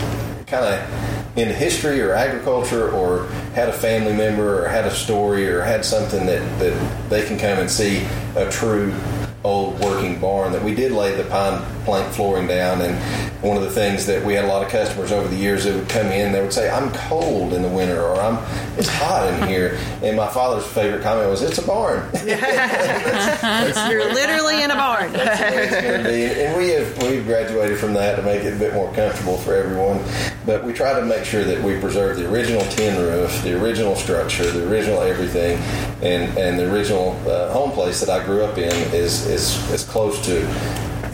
kind 0.47 0.65
of 0.65 1.16
in 1.37 1.49
history 1.49 2.01
or 2.01 2.13
agriculture 2.13 2.91
or 2.93 3.27
had 3.55 3.69
a 3.69 3.73
family 3.73 4.15
member 4.15 4.65
or 4.65 4.69
had 4.69 4.87
a 4.87 4.91
story 4.91 5.47
or 5.49 5.61
had 5.63 5.85
something 5.85 6.25
that, 6.27 6.41
that 6.59 7.11
they 7.11 7.27
can 7.27 7.39
come 7.39 7.59
and 7.59 7.71
see 7.71 8.07
a 8.37 8.51
true 8.51 8.95
old 9.45 9.79
working 9.81 10.19
barn 10.19 10.51
that 10.53 10.63
we 10.63 10.75
did 10.75 10.93
lay 10.93 11.15
the 11.15 11.25
pine 11.25 11.63
plank 11.87 12.13
flooring 12.13 12.47
down 12.47 12.83
and 12.83 12.95
one 13.43 13.57
of 13.57 13.63
the 13.63 13.71
things 13.71 14.05
that 14.05 14.23
we 14.25 14.35
had 14.35 14.45
a 14.45 14.49
lot 14.49 14.63
of 14.63 14.69
customers 14.69 15.11
over 15.13 15.27
the 15.29 15.37
years 15.37 15.65
that 15.65 15.75
would 15.75 15.89
come 15.89 16.09
in 16.09 16.33
they 16.33 16.43
would 16.43 16.53
say 16.53 16.69
i'm 16.69 16.93
cold 16.93 17.55
in 17.55 17.63
the 17.63 17.69
winter 17.69 18.03
or 18.03 18.21
i'm 18.21 18.37
it's 18.79 18.89
hot 18.89 19.33
in 19.33 19.49
here 19.49 19.79
and 20.03 20.17
my 20.17 20.29
father's 20.29 20.67
favorite 20.67 21.03
comment 21.03 21.31
was 21.31 21.41
it's 21.43 21.59
a 21.59 21.67
barn 21.67 22.07
You're 23.91 24.13
literally 24.13 24.63
in 24.63 24.71
a 24.71 24.75
barn. 24.75 25.13
That's 25.13 25.39
the 25.39 25.57
way 25.57 25.65
it's 25.65 25.81
going 25.81 26.05
be. 26.05 26.43
And 26.43 26.57
we 26.57 26.69
have 26.71 27.03
we've 27.03 27.25
graduated 27.25 27.79
from 27.79 27.95
that 27.95 28.17
to 28.17 28.23
make 28.23 28.45
it 28.45 28.55
a 28.55 28.59
bit 28.59 28.75
more 28.75 28.93
comfortable 28.95 29.39
for 29.39 29.55
everyone. 29.55 30.03
But 30.45 30.65
we 30.65 30.73
try 30.73 30.99
to 30.99 31.05
make 31.05 31.25
sure 31.25 31.45
that 31.45 31.63
we 31.63 31.79
preserve 31.81 32.17
the 32.17 32.31
original 32.31 32.63
tin 32.73 33.01
roof, 33.01 33.43
the 33.43 33.61
original 33.61 33.97
structure, 33.97 34.51
the 34.51 34.69
original 34.69 35.01
everything, 35.01 35.59
and 36.03 36.37
and 36.39 36.59
the 36.59 36.73
original 36.73 37.21
uh, 37.29 37.53
home 37.53 37.73
place 37.73 38.01
that 38.01 38.11
I 38.11 38.25
grew 38.25 38.45
up 38.45 38.59
in 38.59 38.73
is 38.95 39.27
is 39.27 39.71
as 39.71 39.85
close 39.85 40.25
to 40.27 40.47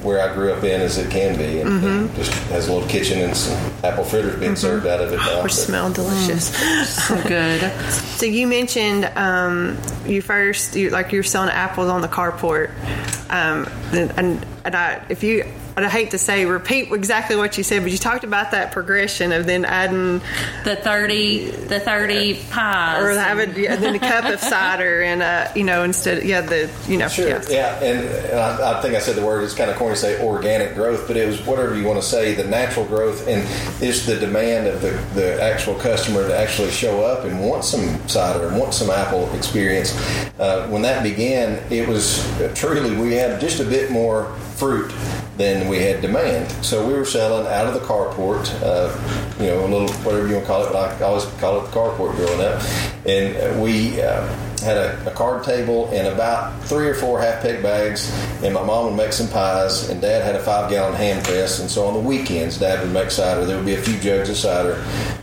where 0.03 0.21
I 0.21 0.35
grew 0.35 0.53
up 0.53 0.65
in 0.65 0.81
as 0.81 0.99
it 0.99 1.11
can 1.11 1.37
be, 1.37 1.61
and, 1.61 1.85
and 1.85 2.15
just 2.15 2.33
has 2.45 2.69
a 2.69 2.73
little 2.73 2.89
kitchen 2.89 3.21
and 3.21 3.37
some 3.37 3.73
apple 3.85 4.05
fritters 4.05 4.39
being 4.39 4.57
served 4.57 4.87
out 4.87 5.01
of 5.01 5.13
it 5.13 5.17
now. 5.17 5.43
Which 5.43 5.55
smell 5.55 5.93
delicious. 5.93 6.55
so 7.07 7.23
good. 7.29 7.61
So 7.81 8.27
you 8.27 8.47
mentioned 8.47 9.05
um, 9.17 9.79
you 10.07 10.23
first, 10.23 10.75
you, 10.77 10.91
like 10.91 11.13
you 11.13 11.19
were 11.19 11.25
selling 11.25 11.51
apples 11.51 11.89
on 11.89 12.01
the 12.01 12.09
carport, 12.09 12.71
um, 13.31 13.69
and, 13.93 14.13
and, 14.17 14.47
and 14.65 14.75
I, 14.75 15.05
if 15.09 15.23
you, 15.23 15.45
I 15.77 15.89
hate 15.89 16.11
to 16.11 16.19
say 16.19 16.45
repeat 16.45 16.93
exactly 16.93 17.35
what 17.37 17.57
you 17.57 17.65
said, 17.65 17.83
but 17.83 17.91
you 17.93 17.99
talked 17.99 18.25
about 18.25 18.51
that 18.51 18.73
progression 18.73 19.33
of 19.33 19.47
then 19.47 19.65
adding 19.65 20.21
The 20.65 20.77
thirty, 20.77 21.51
the 21.51 21.81
thirty 21.81 22.35
pies. 22.51 23.03
or 23.03 23.11
having 23.19 23.57
yeah, 23.59 23.77
then 23.77 23.95
a 23.95 23.99
cup 23.99 24.25
of 24.27 24.39
cider 24.41 25.03
and 25.03 25.23
uh, 25.23 25.49
you 25.57 25.65
know 25.65 25.83
instead 25.83 26.25
yeah 26.25 26.43
the 26.43 26.71
you 26.89 26.97
know 26.99 27.09
Sure. 27.09 27.29
yeah. 27.29 27.43
Yeah, 27.49 27.83
and, 27.83 28.07
and 28.07 28.39
I, 28.39 28.79
I 28.79 28.83
think 28.83 28.95
I 28.95 28.99
said 28.99 29.17
the 29.17 29.25
word. 29.25 29.45
It's 29.45 29.55
kind 29.55 29.71
of 29.71 29.77
corny 29.77 29.95
to 29.95 30.01
say 30.01 30.23
organic 30.25 30.75
growth, 30.75 31.07
but 31.09 31.17
it 31.17 31.27
was 31.27 31.41
whatever 31.47 31.77
you 31.77 31.85
want 31.87 32.01
to 32.01 32.07
say. 32.07 32.35
The 32.35 32.45
natural 32.45 32.85
growth 32.87 33.27
and 33.27 33.43
it's 33.83 34.05
the 34.07 34.17
demand 34.17 34.67
of 34.67 34.83
the, 34.83 34.91
the 35.15 35.43
actual 35.43 35.75
customer 35.77 36.27
to 36.29 36.37
actually 36.37 36.71
show 36.71 37.03
up 37.05 37.25
and 37.25 37.41
want 37.41 37.65
some 37.65 38.07
cider 38.09 38.47
and 38.49 38.59
want 38.59 38.75
some 38.75 38.91
apple 38.91 39.33
experience. 39.35 39.93
Uh, 40.39 40.67
when 40.69 40.83
that 40.83 41.03
began, 41.03 41.63
it 41.73 41.89
was 41.89 42.25
uh, 42.41 42.53
truly 42.55 42.95
we 42.97 43.13
had 43.15 43.41
just 43.41 43.61
a 43.61 43.65
bit 43.65 43.91
more 43.91 44.33
fruit 44.57 44.93
than 45.37 45.69
we 45.69 45.79
had 45.79 46.01
demand. 46.03 46.51
So 46.65 46.87
we 46.87 46.93
were 46.93 47.05
selling 47.05 47.47
out 47.47 47.67
of 47.67 47.75
the 47.75 47.81
carport, 47.81 48.53
uh, 48.63 48.93
you 49.41 49.47
know, 49.47 49.65
a 49.65 49.69
little 49.69 49.93
whatever 50.05 50.27
you 50.27 50.35
want 50.35 50.47
to 50.47 50.53
call 50.53 50.65
it. 50.65 50.73
But 50.73 51.01
I 51.01 51.05
always 51.05 51.25
call 51.41 51.61
it 51.61 51.71
the 51.71 51.77
carport 51.77 52.17
growing 52.17 52.41
up, 52.41 52.63
and 53.07 53.63
we. 53.63 54.01
Uh, 54.01 54.52
had 54.63 54.77
a, 54.77 55.11
a 55.11 55.15
card 55.15 55.45
table 55.45 55.89
and 55.93 56.07
about 56.07 56.63
three 56.65 56.87
or 56.87 56.95
four 56.95 57.21
half 57.21 57.43
peg 57.43 57.63
bags, 57.63 58.11
and 58.43 58.55
my 58.55 58.63
mom 58.63 58.87
would 58.87 58.97
make 58.97 59.13
some 59.13 59.29
pies, 59.29 59.89
and 59.91 60.01
dad 60.01 60.25
had 60.25 60.35
a 60.35 60.41
five 60.41 60.71
gallon 60.71 60.95
hand 60.95 61.25
press, 61.25 61.61
and 61.61 61.71
so 61.71 61.87
on 61.87 61.95
the 61.95 62.01
weekends, 62.01 62.59
dad 62.59 62.81
would 62.83 62.93
make 62.93 63.11
cider. 63.11 63.45
There 63.45 63.57
would 63.57 63.67
be 63.67 63.75
a 63.75 63.83
few 63.83 63.99
jugs 63.99 64.31
of 64.31 64.37
cider 64.37 64.75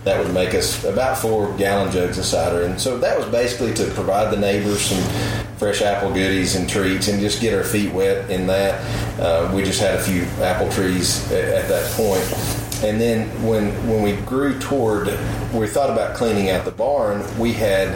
that 0.03 0.23
would 0.23 0.33
make 0.33 0.53
us 0.53 0.83
about 0.83 1.17
four 1.17 1.55
gallon 1.57 1.91
jugs 1.91 2.17
of 2.17 2.25
cider, 2.25 2.63
and 2.63 2.79
so 2.79 2.97
that 2.97 3.17
was 3.17 3.27
basically 3.29 3.73
to 3.75 3.85
provide 3.93 4.31
the 4.31 4.37
neighbors 4.37 4.81
some 4.81 5.01
fresh 5.57 5.81
apple 5.81 6.13
goodies 6.13 6.55
and 6.55 6.69
treats, 6.69 7.07
and 7.07 7.19
just 7.19 7.41
get 7.41 7.53
our 7.53 7.63
feet 7.63 7.93
wet 7.93 8.29
in 8.29 8.47
that. 8.47 8.79
Uh, 9.19 9.51
we 9.53 9.63
just 9.63 9.79
had 9.79 9.95
a 9.95 10.01
few 10.01 10.23
apple 10.43 10.69
trees 10.71 11.29
at, 11.31 11.45
at 11.45 11.67
that 11.69 11.91
point. 11.91 12.23
And 12.81 12.99
then 12.99 13.27
when 13.43 13.71
when 13.89 14.01
we 14.01 14.13
grew 14.25 14.57
toward, 14.57 15.07
we 15.53 15.67
thought 15.67 15.89
about 15.89 16.15
cleaning 16.15 16.49
out 16.49 16.63
the 16.63 16.71
barn. 16.71 17.25
We 17.37 17.51
had 17.51 17.89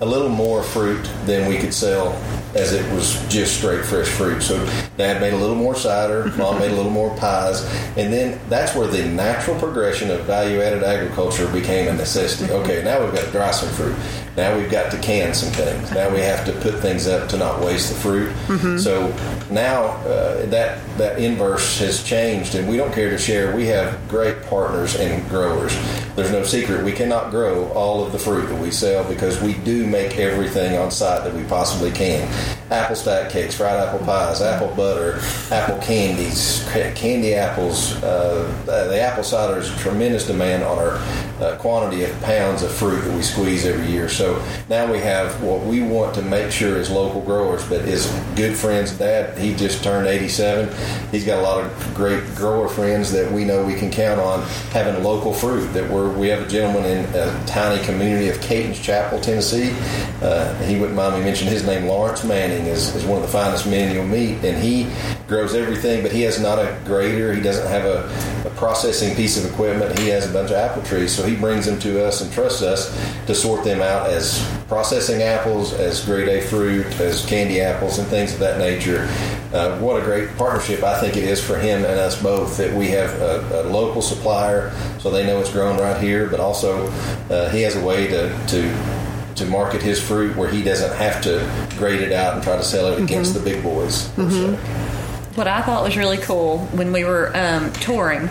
a 0.00 0.06
little 0.06 0.30
more 0.30 0.62
fruit 0.62 1.02
than 1.26 1.46
we 1.46 1.58
could 1.58 1.74
sell 1.74 2.12
as 2.54 2.72
it 2.72 2.92
was 2.92 3.22
just 3.28 3.58
straight 3.58 3.84
fresh 3.84 4.08
fruit. 4.08 4.42
So 4.42 4.56
dad 4.96 5.20
made 5.20 5.34
a 5.34 5.36
little 5.36 5.54
more 5.54 5.76
cider, 5.76 6.26
mom 6.36 6.58
made 6.58 6.72
a 6.72 6.74
little 6.74 6.90
more 6.90 7.14
pies, 7.16 7.62
and 7.96 8.12
then 8.12 8.40
that's 8.48 8.74
where 8.74 8.86
the 8.88 9.04
natural 9.06 9.58
progression 9.58 10.10
of 10.10 10.22
value 10.22 10.60
added 10.60 10.82
agriculture 10.82 11.46
became 11.52 11.86
a 11.88 11.92
necessity. 11.92 12.50
Okay, 12.52 12.82
now 12.82 13.04
we've 13.04 13.14
got 13.14 13.26
to 13.26 13.30
dry 13.30 13.50
some 13.50 13.68
fruit. 13.70 13.94
Now 14.36 14.56
we've 14.56 14.70
got 14.70 14.90
to 14.92 14.98
can 14.98 15.34
some 15.34 15.52
things. 15.52 15.90
Now 15.92 16.08
we 16.10 16.20
have 16.20 16.44
to 16.46 16.52
put 16.52 16.80
things 16.80 17.06
up 17.06 17.28
to 17.30 17.36
not 17.36 17.60
waste 17.60 17.92
the 17.92 17.98
fruit. 18.00 18.32
So 18.78 19.08
now 19.50 19.84
uh, 20.06 20.46
that 20.46 20.80
that 20.96 21.18
inverse 21.18 21.78
has 21.80 22.02
changed, 22.02 22.54
and 22.54 22.68
we 22.68 22.76
don't 22.76 22.92
care 22.92 23.10
to 23.10 23.18
share. 23.18 23.54
We 23.54 23.66
have 23.66 24.08
great 24.08 24.42
partners 24.44 24.96
and 24.96 25.28
growers. 25.28 25.76
There's 26.20 26.32
no 26.32 26.44
secret 26.44 26.84
we 26.84 26.92
cannot 26.92 27.30
grow 27.30 27.70
all 27.70 28.04
of 28.04 28.12
the 28.12 28.18
fruit 28.18 28.46
that 28.48 28.60
we 28.60 28.70
sell 28.70 29.08
because 29.08 29.40
we 29.40 29.54
do 29.54 29.86
make 29.86 30.18
everything 30.18 30.76
on 30.76 30.90
site 30.90 31.24
that 31.24 31.34
we 31.34 31.44
possibly 31.44 31.90
can. 31.90 32.28
Apple 32.70 32.94
stack 32.94 33.30
cakes, 33.30 33.54
fried 33.54 33.80
apple 33.80 34.04
pies, 34.04 34.42
apple 34.42 34.68
butter, 34.76 35.18
apple 35.50 35.78
candies, 35.78 36.62
candy 36.94 37.34
apples. 37.34 37.94
Uh, 38.02 38.52
the 38.66 39.00
apple 39.00 39.24
cider 39.24 39.60
is 39.60 39.74
tremendous 39.78 40.26
demand 40.26 40.62
on 40.62 40.78
our 40.78 40.98
uh, 41.40 41.56
quantity 41.56 42.04
of 42.04 42.20
pounds 42.22 42.62
of 42.62 42.72
fruit 42.72 43.00
that 43.00 43.16
we 43.16 43.22
squeeze 43.22 43.64
every 43.64 43.86
year. 43.86 44.08
So 44.08 44.42
now 44.68 44.90
we 44.90 44.98
have 44.98 45.42
what 45.42 45.62
we 45.62 45.82
want 45.82 46.14
to 46.16 46.22
make 46.22 46.50
sure 46.50 46.76
is 46.76 46.90
local 46.90 47.20
growers, 47.22 47.66
but 47.68 47.82
his 47.82 48.06
good 48.36 48.56
friends, 48.56 48.92
Dad, 48.92 49.36
he 49.38 49.54
just 49.54 49.82
turned 49.82 50.06
87. 50.06 50.68
He's 51.10 51.24
got 51.24 51.38
a 51.38 51.42
lot 51.42 51.64
of 51.64 51.94
great 51.94 52.24
grower 52.34 52.68
friends 52.68 53.10
that 53.12 53.30
we 53.30 53.44
know 53.44 53.64
we 53.64 53.74
can 53.74 53.90
count 53.90 54.20
on 54.20 54.42
having 54.72 55.02
local 55.02 55.32
fruit. 55.32 55.66
That 55.72 55.90
we're 55.90 56.10
we 56.10 56.28
have 56.28 56.42
a 56.42 56.48
gentleman 56.48 56.84
in 56.84 57.04
a 57.14 57.46
tiny 57.46 57.82
community 57.84 58.28
of 58.28 58.40
Caton's 58.40 58.78
Chapel, 58.80 59.20
Tennessee. 59.20 59.74
Uh, 60.22 60.54
he 60.64 60.78
wouldn't 60.78 60.96
mind 60.96 61.16
me 61.16 61.24
mentioning 61.24 61.52
his 61.52 61.64
name. 61.66 61.86
Lawrence 61.86 62.24
Manning 62.24 62.66
is, 62.66 62.94
is 62.94 63.04
one 63.04 63.16
of 63.18 63.22
the 63.22 63.32
finest 63.32 63.66
men 63.66 63.94
you'll 63.94 64.06
meet, 64.06 64.44
and 64.44 64.62
he 64.62 64.86
grows 65.26 65.54
everything. 65.54 66.02
But 66.02 66.12
he 66.12 66.22
has 66.22 66.40
not 66.40 66.58
a 66.58 66.78
grader. 66.84 67.32
He 67.32 67.40
doesn't 67.40 67.66
have 67.68 67.84
a, 67.84 68.08
a 68.39 68.39
processing 68.60 69.16
piece 69.16 69.42
of 69.42 69.50
equipment. 69.50 69.98
He 69.98 70.08
has 70.08 70.28
a 70.28 70.32
bunch 70.32 70.50
of 70.50 70.56
apple 70.56 70.82
trees, 70.82 71.16
so 71.16 71.26
he 71.26 71.34
brings 71.34 71.64
them 71.64 71.78
to 71.80 72.06
us 72.06 72.20
and 72.20 72.30
trusts 72.30 72.60
us 72.60 72.94
to 73.26 73.34
sort 73.34 73.64
them 73.64 73.80
out 73.80 74.10
as 74.10 74.46
processing 74.68 75.22
apples, 75.22 75.72
as 75.72 76.04
grade 76.04 76.28
A 76.28 76.42
fruit, 76.42 76.84
as 77.00 77.24
candy 77.24 77.62
apples, 77.62 77.98
and 77.98 78.06
things 78.08 78.34
of 78.34 78.38
that 78.40 78.58
nature. 78.58 79.08
Uh, 79.54 79.78
what 79.78 80.00
a 80.00 80.04
great 80.04 80.36
partnership 80.36 80.84
I 80.84 81.00
think 81.00 81.16
it 81.16 81.24
is 81.24 81.42
for 81.42 81.58
him 81.58 81.86
and 81.86 81.98
us 81.98 82.22
both 82.22 82.58
that 82.58 82.72
we 82.74 82.88
have 82.88 83.10
a, 83.22 83.62
a 83.62 83.70
local 83.70 84.02
supplier, 84.02 84.70
so 84.98 85.10
they 85.10 85.26
know 85.26 85.40
it's 85.40 85.50
grown 85.50 85.78
right 85.78 86.00
here, 86.00 86.28
but 86.28 86.38
also 86.38 86.86
uh, 87.30 87.48
he 87.48 87.62
has 87.62 87.76
a 87.76 87.84
way 87.84 88.06
to, 88.08 88.46
to 88.48 89.00
to 89.36 89.46
market 89.46 89.80
his 89.80 89.98
fruit 90.02 90.36
where 90.36 90.50
he 90.50 90.62
doesn't 90.62 90.94
have 90.98 91.22
to 91.22 91.38
grade 91.78 92.02
it 92.02 92.12
out 92.12 92.34
and 92.34 92.42
try 92.42 92.56
to 92.58 92.62
sell 92.64 92.92
it 92.92 93.02
against 93.02 93.32
the 93.32 93.40
big 93.40 93.62
boys. 93.62 94.08
per 94.10 94.28
se. 94.28 94.89
What 95.34 95.46
I 95.46 95.62
thought 95.62 95.82
was 95.84 95.96
really 95.96 96.18
cool 96.18 96.58
when 96.72 96.92
we 96.92 97.04
were 97.04 97.30
um, 97.34 97.72
touring. 97.74 98.28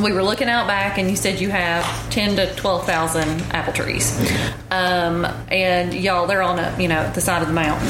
We 0.00 0.12
were 0.12 0.22
looking 0.22 0.48
out 0.48 0.68
back, 0.68 0.98
and 0.98 1.10
you 1.10 1.16
said 1.16 1.40
you 1.40 1.50
have 1.50 1.84
ten 2.10 2.36
to 2.36 2.54
twelve 2.54 2.86
thousand 2.86 3.28
apple 3.50 3.72
trees, 3.72 4.16
um, 4.70 5.24
and 5.48 5.92
y'all 5.92 6.28
they're 6.28 6.42
on 6.42 6.60
a 6.60 6.76
you 6.80 6.86
know 6.86 7.10
the 7.12 7.20
side 7.20 7.42
of 7.42 7.48
the 7.48 7.54
mountain. 7.54 7.88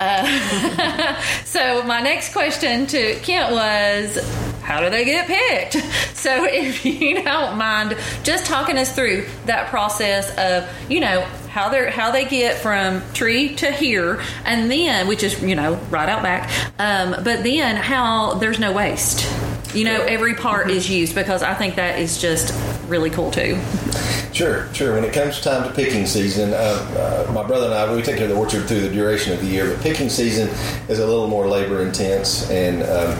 Uh, 0.00 1.20
so 1.44 1.82
my 1.82 2.00
next 2.00 2.32
question 2.32 2.86
to 2.86 3.14
Kent 3.16 3.52
was, 3.52 4.18
how 4.62 4.80
do 4.80 4.90
they 4.90 5.04
get 5.04 5.26
picked? 5.26 5.76
So 6.22 6.44
if 6.44 6.84
you 6.86 7.20
don't 7.20 7.58
mind, 7.58 7.96
just 8.22 8.46
talking 8.46 8.78
us 8.78 8.94
through 8.94 9.26
that 9.46 9.70
process 9.70 10.30
of 10.38 10.70
you 10.88 11.00
know 11.00 11.26
how 11.52 11.68
they 11.68 11.90
how 11.90 12.10
they 12.10 12.24
get 12.24 12.56
from 12.56 13.02
tree 13.12 13.54
to 13.56 13.70
here, 13.70 14.22
and 14.46 14.70
then 14.70 15.06
which 15.06 15.22
is 15.22 15.40
you 15.42 15.54
know 15.54 15.74
right 15.90 16.08
out 16.08 16.22
back, 16.22 16.50
um, 16.78 17.10
but 17.22 17.44
then 17.44 17.76
how 17.76 18.34
there's 18.34 18.58
no 18.58 18.72
waste. 18.72 19.28
You 19.74 19.84
know, 19.84 20.02
every 20.02 20.34
part 20.34 20.70
is 20.70 20.88
used 20.90 21.14
because 21.14 21.42
I 21.42 21.54
think 21.54 21.76
that 21.76 21.98
is 21.98 22.20
just 22.20 22.54
really 22.88 23.10
cool 23.10 23.30
too. 23.30 23.58
Sure, 24.32 24.72
sure. 24.72 24.94
When 24.94 25.04
it 25.04 25.12
comes 25.12 25.40
time 25.40 25.68
to 25.68 25.74
picking 25.74 26.06
season, 26.06 26.52
uh, 26.52 27.26
uh, 27.28 27.32
my 27.32 27.42
brother 27.42 27.66
and 27.66 27.74
I 27.74 27.94
we 27.94 28.02
take 28.02 28.16
care 28.16 28.24
of 28.24 28.30
the 28.30 28.36
orchard 28.36 28.66
through 28.66 28.80
the 28.80 28.90
duration 28.90 29.32
of 29.32 29.40
the 29.40 29.46
year, 29.46 29.68
but 29.72 29.82
picking 29.82 30.08
season 30.08 30.48
is 30.88 30.98
a 30.98 31.06
little 31.06 31.26
more 31.28 31.46
labor 31.46 31.82
intense 31.82 32.50
and 32.50 32.82
um, 32.82 33.18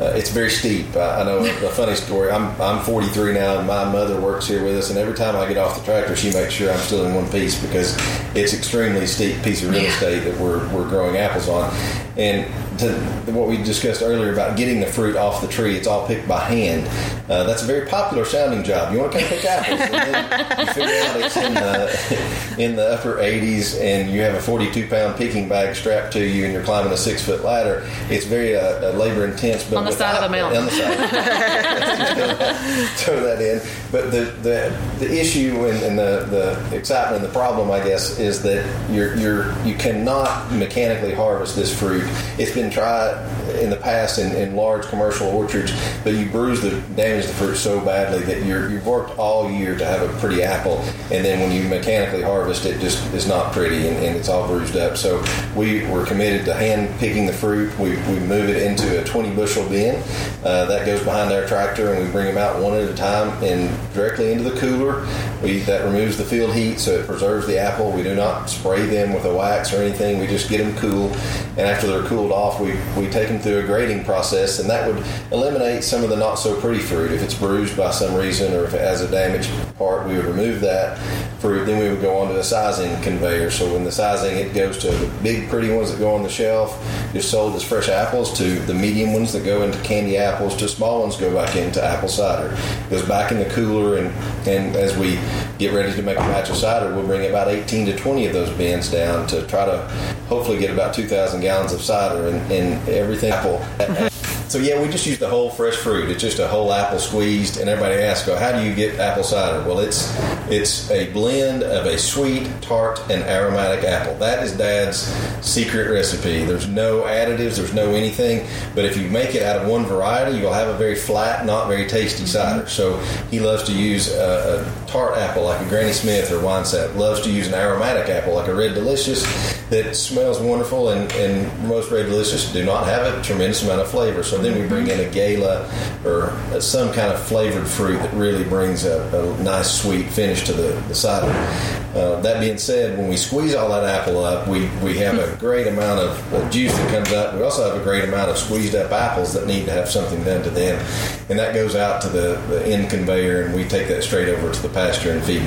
uh, 0.00 0.12
it's 0.16 0.30
very 0.30 0.50
steep. 0.50 0.96
I, 0.96 1.20
I 1.20 1.24
know 1.24 1.38
a 1.38 1.68
funny 1.70 1.94
story. 1.94 2.30
I'm 2.30 2.60
I'm 2.60 2.82
43 2.84 3.34
now, 3.34 3.58
and 3.58 3.66
my 3.66 3.84
mother 3.84 4.20
works 4.20 4.48
here 4.48 4.64
with 4.64 4.76
us, 4.76 4.90
and 4.90 4.98
every 4.98 5.14
time 5.14 5.36
I 5.36 5.46
get 5.46 5.56
off 5.56 5.78
the 5.78 5.84
tractor, 5.84 6.16
she 6.16 6.32
makes 6.32 6.52
sure 6.52 6.72
I'm 6.72 6.80
still 6.80 7.04
in 7.06 7.14
one 7.14 7.30
piece 7.30 7.60
because 7.60 7.96
it's 8.34 8.54
extremely 8.54 9.06
steep 9.06 9.40
piece 9.42 9.62
of 9.62 9.70
real 9.70 9.84
estate 9.84 10.20
that 10.20 10.38
we're 10.40 10.66
we're 10.74 10.88
growing 10.88 11.16
apples 11.16 11.48
on, 11.48 11.72
and. 12.16 12.52
To, 12.78 12.92
what 13.32 13.48
we 13.48 13.56
discussed 13.58 14.02
earlier 14.02 14.32
about 14.32 14.56
getting 14.56 14.80
the 14.80 14.86
fruit 14.86 15.16
off 15.16 15.40
the 15.40 15.48
tree, 15.48 15.76
it's 15.76 15.86
all 15.86 16.06
picked 16.06 16.26
by 16.26 16.40
hand. 16.40 16.86
Uh, 17.30 17.44
that's 17.44 17.62
a 17.62 17.66
very 17.66 17.86
popular 17.88 18.24
sounding 18.24 18.64
job. 18.64 18.92
You 18.92 19.00
want 19.00 19.12
to 19.12 19.18
come 19.18 19.28
pick 19.28 19.44
apples, 19.44 19.80
and 19.80 19.92
then 19.92 20.58
you 20.58 20.66
figure 20.72 20.94
out 20.94 21.20
it's 21.20 21.36
in 21.36 21.54
the 21.54 22.54
in 22.58 22.76
the 22.76 22.94
upper 22.94 23.16
80s, 23.16 23.80
and 23.80 24.10
you 24.10 24.20
have 24.22 24.34
a 24.34 24.40
42 24.40 24.88
pound 24.88 25.16
picking 25.16 25.48
bag 25.48 25.74
strapped 25.74 26.12
to 26.14 26.24
you, 26.24 26.44
and 26.44 26.52
you're 26.52 26.64
climbing 26.64 26.92
a 26.92 26.96
six 26.96 27.22
foot 27.22 27.44
ladder. 27.44 27.82
It's 28.10 28.26
very 28.26 28.56
uh, 28.56 28.90
uh, 28.90 28.92
labor 28.92 29.26
intense, 29.26 29.64
but 29.64 29.78
On 29.78 29.84
the 29.84 29.92
side 29.92 30.16
of 30.16 30.22
the 30.22 30.28
mountain. 30.36 30.58
On 30.58 30.64
the 30.66 30.70
side. 30.70 30.96
Throw 32.98 33.20
that 33.22 33.40
in. 33.40 33.60
But 33.90 34.10
the 34.10 34.24
the, 34.42 34.76
the 34.98 35.20
issue 35.20 35.66
and, 35.66 35.82
and 35.82 35.98
the, 35.98 36.26
the 36.30 36.76
excitement 36.76 37.22
and 37.22 37.24
the 37.24 37.32
problem, 37.32 37.70
I 37.70 37.82
guess, 37.82 38.18
is 38.18 38.42
that 38.42 38.64
you're 38.90 39.16
you're 39.16 39.58
you 39.62 39.74
cannot 39.76 40.52
mechanically 40.52 41.14
harvest 41.14 41.56
this 41.56 41.76
fruit. 41.76 42.04
It's 42.38 42.54
been 42.54 42.63
tried 42.70 43.14
in 43.60 43.70
the 43.70 43.76
past 43.76 44.18
in, 44.18 44.34
in 44.36 44.56
large 44.56 44.86
commercial 44.86 45.28
orchards, 45.28 45.72
but 46.02 46.14
you 46.14 46.28
bruise 46.30 46.60
the 46.60 46.80
damage 46.96 47.26
the 47.26 47.32
fruit 47.32 47.56
so 47.56 47.84
badly 47.84 48.20
that 48.24 48.44
you're 48.44 48.70
you've 48.70 48.86
worked 48.86 49.18
all 49.18 49.50
year 49.50 49.76
to 49.76 49.84
have 49.84 50.02
a 50.02 50.20
pretty 50.20 50.42
apple, 50.42 50.78
and 51.10 51.24
then 51.24 51.40
when 51.40 51.52
you 51.52 51.68
mechanically 51.68 52.22
harvest 52.22 52.64
it, 52.66 52.80
just 52.80 53.02
is 53.14 53.26
not 53.26 53.52
pretty 53.52 53.88
and, 53.88 53.96
and 53.98 54.16
it's 54.16 54.28
all 54.28 54.46
bruised 54.46 54.76
up. 54.76 54.96
So 54.96 55.22
we 55.56 55.86
were 55.86 56.04
committed 56.04 56.44
to 56.46 56.54
hand 56.54 56.98
picking 56.98 57.26
the 57.26 57.32
fruit. 57.32 57.76
We, 57.78 57.90
we 57.90 58.18
move 58.20 58.48
it 58.48 58.62
into 58.62 59.00
a 59.00 59.04
20 59.04 59.34
bushel 59.34 59.68
bin 59.68 60.02
uh, 60.44 60.66
that 60.66 60.86
goes 60.86 61.02
behind 61.02 61.32
our 61.32 61.46
tractor, 61.46 61.92
and 61.92 62.04
we 62.04 62.10
bring 62.10 62.26
them 62.26 62.38
out 62.38 62.60
one 62.60 62.74
at 62.74 62.88
a 62.88 62.94
time 62.94 63.30
and 63.42 63.70
directly 63.94 64.32
into 64.32 64.48
the 64.48 64.58
cooler. 64.58 65.06
We 65.42 65.60
that 65.60 65.84
removes 65.84 66.16
the 66.16 66.24
field 66.24 66.54
heat, 66.54 66.78
so 66.78 66.92
it 66.92 67.06
preserves 67.06 67.46
the 67.46 67.58
apple. 67.58 67.90
We 67.92 68.02
do 68.02 68.14
not 68.14 68.46
spray 68.46 68.86
them 68.86 69.12
with 69.12 69.24
a 69.24 69.34
wax 69.34 69.72
or 69.72 69.76
anything. 69.76 70.18
We 70.18 70.26
just 70.26 70.48
get 70.48 70.58
them 70.58 70.76
cool, 70.76 71.10
and 71.56 71.60
after 71.60 71.86
they're 71.86 72.06
cooled 72.08 72.32
off, 72.32 72.60
we 72.60 72.72
we 72.96 73.08
take 73.10 73.28
them 73.28 73.38
through 73.38 73.60
a 73.60 73.62
grading 73.62 74.04
process, 74.04 74.58
and 74.58 74.68
that 74.68 74.86
would 74.86 75.04
eliminate 75.30 75.84
some 75.84 76.02
of 76.02 76.10
the 76.10 76.16
not 76.16 76.34
so 76.34 76.60
pretty 76.60 76.80
fruit. 76.80 77.12
If 77.12 77.22
it's 77.22 77.34
bruised 77.34 77.76
by 77.76 77.90
some 77.90 78.14
reason 78.14 78.52
or 78.54 78.64
if 78.64 78.74
it 78.74 78.80
has 78.80 79.00
a 79.00 79.10
damaged 79.10 79.50
part, 79.76 80.06
we 80.08 80.16
would 80.16 80.24
remove 80.24 80.60
that 80.60 80.98
fruit. 81.38 81.64
Then 81.64 81.78
we 81.78 81.90
would 81.90 82.00
go 82.00 82.18
on 82.18 82.28
to 82.28 82.34
the 82.34 82.42
sizing 82.42 83.00
conveyor. 83.02 83.50
So 83.50 83.72
when 83.72 83.84
the 83.84 83.92
sizing, 83.92 84.36
it 84.36 84.54
goes 84.54 84.78
to 84.78 84.90
the 84.90 85.06
big 85.22 85.48
pretty 85.48 85.70
ones 85.70 85.92
that 85.92 85.98
go 85.98 86.14
on 86.14 86.22
the 86.22 86.28
shelf, 86.28 86.82
just 87.12 87.30
sold 87.30 87.54
as 87.54 87.62
fresh 87.62 87.88
apples, 87.88 88.36
to 88.38 88.58
the 88.60 88.74
medium 88.74 89.12
ones 89.12 89.32
that 89.32 89.44
go 89.44 89.62
into 89.62 89.78
candy 89.82 90.16
apples, 90.16 90.56
to 90.56 90.68
small 90.68 91.02
ones 91.02 91.16
go 91.16 91.32
back 91.32 91.54
into 91.54 91.82
apple 91.82 92.08
cider. 92.08 92.54
It 92.54 92.90
goes 92.90 93.06
back 93.06 93.30
in 93.30 93.38
the 93.38 93.46
cooler, 93.50 93.98
and 93.98 94.08
and 94.48 94.74
as 94.76 94.96
we 94.96 95.18
get 95.58 95.72
ready 95.72 95.92
to 95.92 96.02
make 96.02 96.16
a 96.16 96.20
batch 96.20 96.50
of 96.50 96.56
cider, 96.56 96.94
we'll 96.94 97.06
bring 97.06 97.28
about 97.28 97.48
18 97.48 97.86
to 97.86 97.96
20 97.96 98.26
of 98.26 98.32
those 98.32 98.50
bins 98.50 98.90
down 98.90 99.26
to 99.28 99.46
try 99.46 99.64
to 99.64 100.13
hopefully 100.34 100.58
get 100.58 100.70
about 100.70 100.94
2,000 100.94 101.40
gallons 101.40 101.72
of 101.72 101.80
cider 101.80 102.28
and, 102.28 102.52
and 102.52 102.88
everything 102.88 103.32
apple. 103.32 104.13
So 104.54 104.60
yeah, 104.60 104.80
we 104.80 104.88
just 104.88 105.04
use 105.04 105.18
the 105.18 105.28
whole 105.28 105.50
fresh 105.50 105.74
fruit. 105.74 106.08
It's 106.10 106.20
just 106.20 106.38
a 106.38 106.46
whole 106.46 106.72
apple 106.72 107.00
squeezed, 107.00 107.56
and 107.56 107.68
everybody 107.68 108.00
asks, 108.00 108.28
"Well, 108.28 108.38
how 108.38 108.56
do 108.56 108.64
you 108.64 108.72
get 108.72 109.00
apple 109.00 109.24
cider?" 109.24 109.68
Well, 109.68 109.80
it's 109.80 110.16
it's 110.48 110.88
a 110.92 111.10
blend 111.10 111.64
of 111.64 111.86
a 111.86 111.98
sweet, 111.98 112.48
tart, 112.62 113.00
and 113.10 113.24
aromatic 113.24 113.82
apple. 113.82 114.14
That 114.14 114.44
is 114.44 114.52
Dad's 114.52 115.12
secret 115.44 115.90
recipe. 115.90 116.44
There's 116.44 116.68
no 116.68 117.00
additives. 117.00 117.56
There's 117.56 117.74
no 117.74 117.90
anything. 117.94 118.46
But 118.76 118.84
if 118.84 118.96
you 118.96 119.08
make 119.08 119.34
it 119.34 119.42
out 119.42 119.56
of 119.56 119.66
one 119.66 119.86
variety, 119.86 120.38
you'll 120.38 120.52
have 120.52 120.68
a 120.68 120.78
very 120.78 120.94
flat, 120.94 121.44
not 121.44 121.66
very 121.66 121.88
tasty 121.88 122.22
mm-hmm. 122.22 122.26
cider. 122.26 122.68
So 122.68 122.98
he 123.32 123.40
loves 123.40 123.64
to 123.64 123.72
use 123.72 124.14
a, 124.14 124.62
a 124.62 124.86
tart 124.86 125.16
apple 125.16 125.46
like 125.46 125.66
a 125.66 125.68
Granny 125.68 125.92
Smith 125.92 126.30
or 126.30 126.38
Winesap. 126.38 126.94
Loves 126.94 127.22
to 127.22 127.30
use 127.32 127.48
an 127.48 127.54
aromatic 127.54 128.08
apple 128.08 128.36
like 128.36 128.46
a 128.46 128.54
Red 128.54 128.74
Delicious 128.74 129.24
that 129.70 129.96
smells 129.96 130.38
wonderful, 130.38 130.90
and, 130.90 131.10
and 131.14 131.68
most 131.68 131.90
Red 131.90 132.06
Delicious 132.06 132.52
do 132.52 132.64
not 132.64 132.86
have 132.86 133.12
a 133.12 133.20
tremendous 133.20 133.64
amount 133.64 133.80
of 133.80 133.90
flavor. 133.90 134.22
So 134.22 134.43
then 134.44 134.60
we 134.60 134.68
bring 134.68 134.88
in 134.88 135.00
a 135.00 135.10
gala 135.10 135.70
or 136.04 136.36
some 136.60 136.92
kind 136.92 137.12
of 137.12 137.20
flavored 137.22 137.66
fruit 137.66 137.98
that 137.98 138.12
really 138.14 138.44
brings 138.44 138.84
a, 138.84 139.02
a 139.16 139.42
nice 139.42 139.80
sweet 139.80 140.06
finish 140.08 140.44
to 140.44 140.52
the, 140.52 140.72
the 140.88 140.94
cider. 140.94 141.83
Uh, 141.94 142.20
that 142.20 142.40
being 142.40 142.58
said, 142.58 142.98
when 142.98 143.08
we 143.08 143.16
squeeze 143.16 143.54
all 143.54 143.68
that 143.68 143.84
apple 143.84 144.24
up, 144.24 144.48
we, 144.48 144.66
we 144.82 144.98
have 144.98 145.16
a 145.16 145.36
great 145.36 145.68
amount 145.68 146.00
of 146.00 146.50
juice 146.50 146.72
that 146.72 146.90
comes 146.90 147.12
up. 147.12 147.34
We 147.34 147.42
also 147.42 147.70
have 147.70 147.80
a 147.80 147.84
great 147.84 148.02
amount 148.02 148.30
of 148.30 148.36
squeezed 148.36 148.74
up 148.74 148.90
apples 148.90 149.32
that 149.34 149.46
need 149.46 149.66
to 149.66 149.70
have 149.70 149.88
something 149.88 150.22
done 150.24 150.42
to 150.42 150.50
them. 150.50 150.84
And 151.28 151.38
that 151.38 151.54
goes 151.54 151.76
out 151.76 152.02
to 152.02 152.08
the, 152.08 152.42
the 152.48 152.66
end 152.66 152.90
conveyor, 152.90 153.42
and 153.42 153.54
we 153.54 153.62
take 153.64 153.86
that 153.88 154.02
straight 154.02 154.28
over 154.28 154.52
to 154.52 154.62
the 154.62 154.68
pasture 154.68 155.12
and 155.12 155.22
feed 155.22 155.42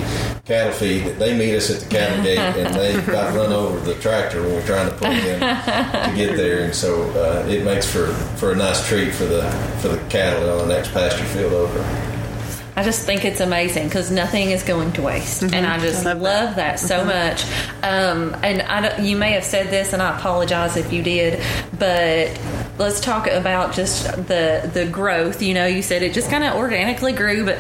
cattle 0.46 0.72
feed. 0.72 1.04
They 1.20 1.38
meet 1.38 1.54
us 1.54 1.70
at 1.70 1.82
the 1.82 1.90
cattle 1.90 2.24
gate, 2.24 2.38
and 2.40 2.74
they 2.74 2.94
got 3.12 3.36
run 3.36 3.52
over 3.52 3.80
the 3.82 4.00
tractor 4.00 4.42
when 4.42 4.54
we're 4.54 4.66
trying 4.66 4.90
to 4.90 4.96
pull 4.96 5.12
in 5.12 5.40
to 5.40 6.14
get 6.16 6.38
there. 6.38 6.64
And 6.64 6.74
so 6.74 7.10
uh, 7.12 7.46
it 7.48 7.66
makes 7.66 7.92
for, 7.92 8.08
for 8.38 8.54
a 8.54 8.56
nice 8.56 8.88
treat 8.88 9.14
for 9.14 9.26
the 9.26 9.44
for 9.82 9.90
the 9.90 9.98
cattle 10.10 10.50
on 10.50 10.68
the 10.68 10.74
next 10.74 10.94
pasture 10.94 11.26
field 11.26 11.52
over. 11.52 12.07
I 12.78 12.84
just 12.84 13.08
think 13.08 13.26
it's 13.26 13.40
amazing 13.40 13.88
because 13.88 14.12
nothing 14.12 14.52
is 14.52 14.62
going 14.62 14.94
to 14.94 15.02
waste, 15.02 15.42
and 15.42 15.66
I 15.66 15.80
just 15.80 16.06
I 16.06 16.14
love 16.14 16.22
love, 16.22 16.56
that, 16.58 16.80
so 16.80 17.04
much. 17.04 17.44
Um, 17.82 18.38
and 18.44 18.62
I 18.62 19.02
you 19.02 19.18
may 19.18 19.32
have 19.32 19.44
said 19.44 19.72
this, 19.72 19.94
and 19.94 20.02
I 20.02 20.16
apologize 20.16 20.78
if 20.78 20.94
you 20.94 21.02
did, 21.02 21.44
but 21.80 22.40
let's 22.78 23.00
talk 23.00 23.26
about 23.26 23.74
just 23.74 24.06
the 24.28 24.70
the 24.72 24.86
growth. 24.86 25.42
You 25.42 25.56
know, 25.56 25.66
you 25.66 25.82
said 25.82 26.04
it 26.04 26.14
just 26.14 26.30
kind 26.30 26.44
of 26.44 26.54
organically 26.54 27.14
grew, 27.14 27.46
but 27.46 27.58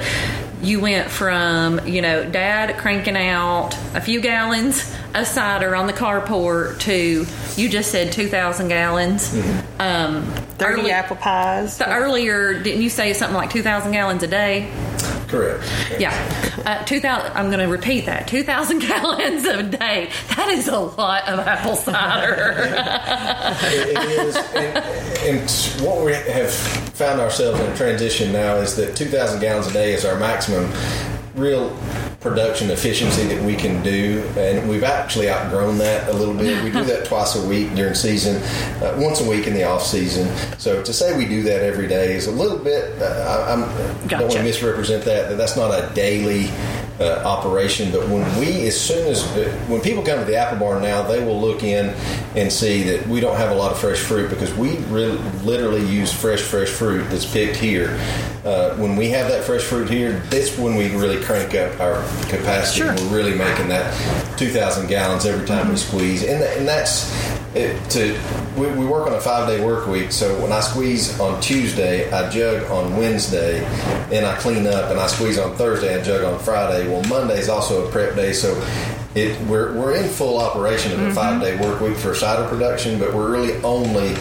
you 0.61 0.79
went 0.79 1.09
from 1.09 1.85
you 1.87 2.03
know 2.03 2.29
dad 2.29 2.77
cranking 2.77 3.17
out 3.17 3.75
a 3.95 4.01
few 4.01 4.21
gallons 4.21 4.93
of 5.15 5.25
cider 5.25 5.75
on 5.75 5.87
the 5.87 5.93
carport 5.93 6.79
to 6.81 7.25
you 7.59 7.69
just 7.69 7.91
said 7.91 8.11
two 8.11 8.27
thousand 8.27 8.67
gallons. 8.67 9.33
Um, 9.79 10.25
30 10.57 10.81
early- 10.81 10.91
apple 10.91 11.15
pies. 11.15 11.77
The 11.77 11.91
earlier, 11.91 12.61
didn't 12.61 12.81
you 12.81 12.89
say 12.89 13.13
something 13.13 13.35
like 13.35 13.49
two 13.49 13.63
thousand 13.63 13.91
gallons 13.93 14.21
a 14.23 14.27
day? 14.27 14.71
Correct. 15.27 15.63
Yeah, 15.99 16.13
uh, 16.65 16.83
two 16.85 16.99
thousand. 16.99 17.31
I'm 17.35 17.47
going 17.47 17.59
to 17.59 17.67
repeat 17.71 18.05
that: 18.05 18.27
two 18.27 18.43
thousand 18.43 18.79
gallons 18.87 19.45
a 19.45 19.63
day. 19.63 20.09
That 20.35 20.49
is 20.49 20.67
a 20.67 20.79
lot 20.79 21.27
of 21.27 21.39
apple 21.39 21.75
cider. 21.75 22.55
it, 23.63 23.97
it 23.97 24.09
is, 24.19 24.35
and, 24.55 24.77
and 25.39 25.85
what 25.85 26.03
we 26.05 26.13
have 26.13 26.53
found 26.97 27.19
ourselves 27.21 27.59
in 27.59 27.71
a 27.71 27.75
transition 27.75 28.31
now 28.31 28.55
is 28.55 28.75
that 28.75 28.95
2,000 28.95 29.39
gallons 29.39 29.67
a 29.67 29.73
day 29.73 29.93
is 29.93 30.03
our 30.03 30.19
maximum 30.19 30.71
real 31.35 31.69
production 32.19 32.71
efficiency 32.71 33.23
that 33.27 33.41
we 33.43 33.55
can 33.55 33.83
do, 33.83 34.23
and 34.35 34.67
we've 34.67 34.83
actually 34.83 35.29
outgrown 35.29 35.77
that 35.77 36.09
a 36.09 36.13
little 36.13 36.33
bit. 36.33 36.63
We 36.63 36.71
do 36.71 36.83
that 36.85 37.05
twice 37.05 37.35
a 37.35 37.47
week 37.47 37.75
during 37.75 37.93
season, 37.93 38.41
uh, 38.81 38.97
once 38.97 39.21
a 39.21 39.29
week 39.29 39.45
in 39.45 39.53
the 39.53 39.63
off 39.63 39.83
season. 39.83 40.27
So 40.57 40.83
to 40.83 40.93
say 40.93 41.15
we 41.17 41.25
do 41.25 41.43
that 41.43 41.61
every 41.61 41.87
day 41.87 42.13
is 42.13 42.27
a 42.27 42.31
little 42.31 42.57
bit. 42.57 42.99
Uh, 43.01 43.05
I, 43.05 43.53
I'm, 43.53 44.07
don't 44.07 44.21
want 44.21 44.33
to 44.33 44.43
misrepresent 44.43 45.05
that. 45.05 45.29
That 45.29 45.37
that's 45.37 45.55
not 45.55 45.71
a 45.71 45.93
daily. 45.93 46.49
Uh, 46.99 47.21
operation, 47.25 47.91
but 47.91 48.09
when 48.09 48.39
we, 48.39 48.65
as 48.65 48.75
soon 48.75 49.05
as 49.07 49.23
uh, 49.37 49.47
when 49.67 49.79
people 49.81 50.01
come 50.01 50.17
to 50.17 50.25
the 50.25 50.35
apple 50.35 50.57
barn 50.57 50.81
now, 50.81 51.03
they 51.03 51.23
will 51.23 51.39
look 51.39 51.61
in 51.61 51.89
and 52.35 52.51
see 52.51 52.81
that 52.81 53.05
we 53.07 53.19
don't 53.19 53.37
have 53.37 53.51
a 53.51 53.53
lot 53.53 53.71
of 53.71 53.77
fresh 53.77 53.99
fruit 53.99 54.31
because 54.31 54.51
we 54.55 54.77
really, 54.85 55.19
literally 55.43 55.85
use 55.85 56.11
fresh, 56.11 56.41
fresh 56.41 56.69
fruit 56.69 57.07
that's 57.11 57.31
picked 57.31 57.55
here. 57.55 57.99
Uh, 58.43 58.75
when 58.77 58.95
we 58.95 59.09
have 59.09 59.27
that 59.27 59.43
fresh 59.43 59.61
fruit 59.61 59.87
here, 59.87 60.21
that's 60.31 60.57
when 60.57 60.75
we 60.75 60.89
really 60.95 61.23
crank 61.23 61.53
up 61.53 61.79
our 61.79 62.01
capacity. 62.29 62.79
Sure. 62.79 62.95
We're 62.95 63.17
really 63.17 63.35
making 63.35 63.67
that 63.67 63.93
2,000 64.39 64.87
gallons 64.87 65.23
every 65.27 65.45
time 65.45 65.69
we 65.69 65.75
squeeze, 65.75 66.23
and, 66.23 66.41
and 66.41 66.67
that's 66.67 67.13
it, 67.57 67.89
to 67.91 68.19
we, 68.57 68.67
we 68.67 68.85
work 68.85 69.07
on 69.07 69.13
a 69.13 69.21
five 69.21 69.47
day 69.47 69.63
work 69.63 69.87
week. 69.87 70.11
So 70.11 70.39
when 70.41 70.51
I 70.51 70.59
squeeze 70.59 71.19
on 71.19 71.39
Tuesday, 71.41 72.09
I 72.11 72.29
jug 72.29 72.69
on 72.71 72.97
Wednesday, 72.97 73.63
and 74.11 74.25
I 74.25 74.35
clean 74.37 74.65
up, 74.67 74.89
and 74.89 74.99
I 74.99 75.07
squeeze 75.07 75.37
on 75.37 75.55
Thursday, 75.55 75.99
I 75.99 76.03
jug 76.03 76.23
on 76.23 76.39
Friday. 76.39 76.87
Well, 76.87 77.03
Monday 77.03 77.39
is 77.39 77.49
also 77.49 77.87
a 77.87 77.91
prep 77.91 78.15
day, 78.15 78.33
so. 78.33 78.53
It, 79.15 79.39
we're, 79.47 79.73
we're 79.73 79.95
in 79.95 80.07
full 80.07 80.37
operation 80.37 80.91
of 80.91 80.99
a 80.99 81.03
mm-hmm. 81.05 81.15
five 81.15 81.41
day 81.41 81.59
work 81.59 81.81
week 81.81 81.97
for 81.97 82.13
cider 82.13 82.47
production, 82.47 82.99
but 82.99 83.15
we're 83.15 83.31
really 83.31 83.59
only, 83.63 84.13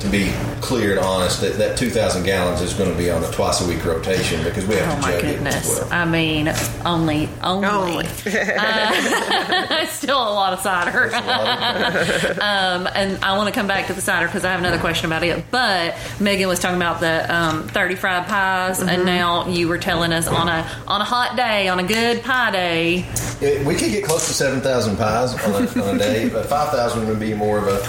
to 0.00 0.08
be 0.08 0.32
clear 0.60 0.90
and 0.96 1.00
honest, 1.00 1.40
that, 1.42 1.58
that 1.58 1.76
2,000 1.76 2.24
gallons 2.24 2.60
is 2.62 2.72
going 2.74 2.90
to 2.90 2.96
be 2.96 3.10
on 3.10 3.22
a 3.22 3.30
twice 3.30 3.60
a 3.60 3.68
week 3.68 3.84
rotation 3.84 4.42
because 4.42 4.66
we 4.66 4.74
have 4.76 4.90
oh 4.92 4.96
to 4.96 5.02
my 5.02 5.12
jug 5.12 5.20
goodness! 5.22 5.54
it 5.54 5.82
as 5.82 5.90
well. 5.90 5.92
I 5.92 6.04
mean, 6.04 6.48
only, 6.84 7.28
only, 7.42 7.66
Only. 7.68 8.06
Uh, 8.26 9.86
still 9.86 10.18
a 10.18 10.32
lot 10.32 10.52
of 10.52 10.60
cider. 10.60 11.04
um, 12.40 12.88
and 12.94 13.22
I 13.22 13.36
want 13.36 13.48
to 13.48 13.54
come 13.58 13.66
back 13.66 13.86
to 13.88 13.92
the 13.92 14.00
cider 14.00 14.26
because 14.26 14.44
I 14.44 14.50
have 14.52 14.60
another 14.60 14.78
question 14.78 15.06
about 15.06 15.22
it. 15.22 15.44
But 15.50 15.96
Megan 16.18 16.48
was 16.48 16.58
talking 16.58 16.76
about 16.76 17.00
the 17.00 17.32
um, 17.34 17.68
thirty 17.68 17.94
fried 17.94 18.26
pies, 18.26 18.80
and 18.80 19.04
now 19.04 19.48
you 19.48 19.68
were 19.68 19.78
telling 19.78 20.12
us 20.12 20.26
on 20.26 20.48
a 20.48 20.66
on 20.86 21.00
a 21.00 21.04
hot 21.04 21.36
day, 21.36 21.68
on 21.68 21.78
a 21.78 21.84
good 21.84 22.22
pie 22.22 22.50
day. 22.50 23.06
It- 23.40 23.66
we 23.66 23.74
could 23.74 23.90
get 23.90 24.04
close 24.04 24.26
to 24.26 24.32
7,000 24.34 24.96
pies 24.96 25.34
on 25.34 25.54
a, 25.66 25.82
on 25.84 25.96
a 25.96 25.98
day, 25.98 26.28
but 26.28 26.46
5,000 26.46 27.06
would 27.08 27.18
be 27.20 27.34
more 27.34 27.58
of 27.58 27.66
a 27.68 27.80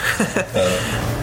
uh, 0.55 1.20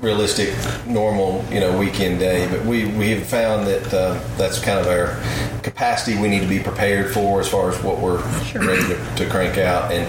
realistic, 0.00 0.54
normal, 0.86 1.44
you 1.50 1.60
know, 1.60 1.76
weekend 1.76 2.18
day. 2.18 2.48
But 2.50 2.64
we, 2.64 2.86
we 2.86 3.10
have 3.10 3.26
found 3.26 3.66
that 3.66 3.92
uh, 3.92 4.20
that's 4.36 4.60
kind 4.60 4.78
of 4.78 4.86
our 4.86 5.20
capacity 5.62 6.20
we 6.20 6.28
need 6.28 6.40
to 6.40 6.48
be 6.48 6.60
prepared 6.60 7.12
for 7.12 7.40
as 7.40 7.48
far 7.48 7.70
as 7.70 7.82
what 7.82 7.98
we're 7.98 8.22
ready 8.54 8.82
to, 8.88 9.14
to 9.16 9.28
crank 9.28 9.58
out. 9.58 9.90
And 9.90 10.06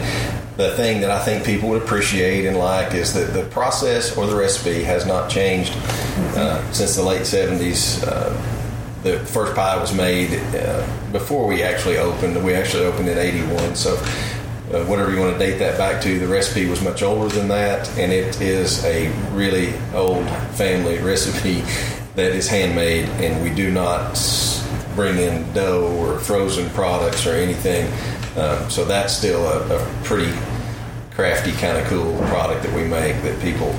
the 0.57 0.71
thing 0.75 1.01
that 1.01 1.09
I 1.09 1.23
think 1.23 1.45
people 1.45 1.69
would 1.69 1.81
appreciate 1.81 2.45
and 2.45 2.57
like 2.57 2.93
is 2.93 3.13
that 3.13 3.33
the 3.33 3.45
process 3.45 4.15
or 4.17 4.27
the 4.27 4.35
recipe 4.35 4.83
has 4.83 5.05
not 5.05 5.29
changed 5.29 5.73
uh, 6.35 6.71
since 6.71 6.95
the 6.95 7.03
late 7.03 7.21
70s. 7.21 8.03
Uh, 8.05 8.55
the 9.03 9.19
first 9.19 9.55
pie 9.55 9.77
was 9.79 9.93
made 9.93 10.37
uh, 10.53 10.85
before 11.11 11.47
we 11.47 11.63
actually 11.63 11.97
opened. 11.97 12.43
We 12.43 12.53
actually 12.53 12.85
opened 12.85 13.07
in 13.07 13.17
'81, 13.17 13.75
so 13.75 13.95
uh, 14.73 14.83
whatever 14.85 15.11
you 15.11 15.19
want 15.19 15.33
to 15.33 15.39
date 15.39 15.57
that 15.59 15.77
back 15.77 16.01
to, 16.03 16.19
the 16.19 16.27
recipe 16.27 16.67
was 16.67 16.81
much 16.83 17.01
older 17.01 17.33
than 17.33 17.47
that, 17.47 17.89
and 17.97 18.11
it 18.11 18.39
is 18.41 18.83
a 18.85 19.09
really 19.31 19.73
old 19.93 20.27
family 20.55 20.99
recipe 20.99 21.61
that 22.15 22.31
is 22.33 22.47
handmade, 22.47 23.05
and 23.21 23.43
we 23.43 23.49
do 23.49 23.71
not 23.71 24.13
bring 24.95 25.17
in 25.17 25.51
dough 25.53 25.95
or 25.99 26.19
frozen 26.19 26.69
products 26.71 27.25
or 27.25 27.31
anything. 27.31 27.85
Um, 28.37 28.69
so 28.69 28.85
that's 28.85 29.15
still 29.15 29.43
a, 29.45 29.77
a 29.77 30.03
pretty 30.03 30.31
crafty, 31.11 31.51
kind 31.53 31.77
of 31.77 31.85
cool 31.87 32.17
product 32.27 32.63
that 32.63 32.73
we 32.75 32.83
make 32.83 33.21
that 33.23 33.41
people 33.41 33.73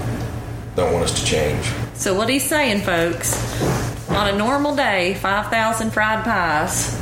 don't 0.77 0.93
want 0.93 1.05
us 1.05 1.21
to 1.21 1.27
change. 1.27 1.67
So 1.95 2.15
what 2.15 2.29
he's 2.29 2.49
saying, 2.49 2.83
folks, 2.83 3.35
on 4.11 4.29
a 4.29 4.37
normal 4.37 4.75
day, 4.75 5.15
five 5.15 5.51
thousand 5.51 5.91
fried 5.93 6.25
pies, 6.25 6.99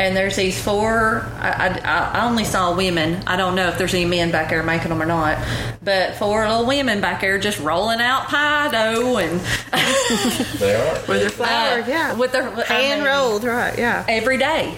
and 0.00 0.16
there's 0.16 0.34
these 0.36 0.58
four. 0.60 1.26
I, 1.38 1.78
I, 1.84 2.18
I 2.20 2.26
only 2.26 2.44
saw 2.44 2.74
women. 2.74 3.22
I 3.26 3.36
don't 3.36 3.54
know 3.54 3.68
if 3.68 3.76
there's 3.76 3.92
any 3.92 4.06
men 4.06 4.30
back 4.30 4.48
there 4.48 4.62
making 4.62 4.88
them 4.88 5.02
or 5.02 5.06
not, 5.06 5.38
but 5.82 6.14
four 6.16 6.48
little 6.48 6.64
women 6.66 7.00
back 7.02 7.20
there 7.20 7.38
just 7.38 7.60
rolling 7.60 8.00
out 8.00 8.24
pie 8.28 8.68
dough 8.70 9.18
and 9.18 9.40
They 10.58 10.74
are. 10.74 10.94
With 11.06 11.20
their 11.20 11.28
flour, 11.30 11.82
Uh, 11.82 11.86
yeah. 11.86 12.14
with 12.14 12.32
their 12.32 12.48
I 12.48 12.62
hand 12.64 13.02
mean, 13.02 13.10
rolled, 13.10 13.44
right? 13.44 13.78
Yeah. 13.78 14.04
every 14.08 14.38
day. 14.38 14.74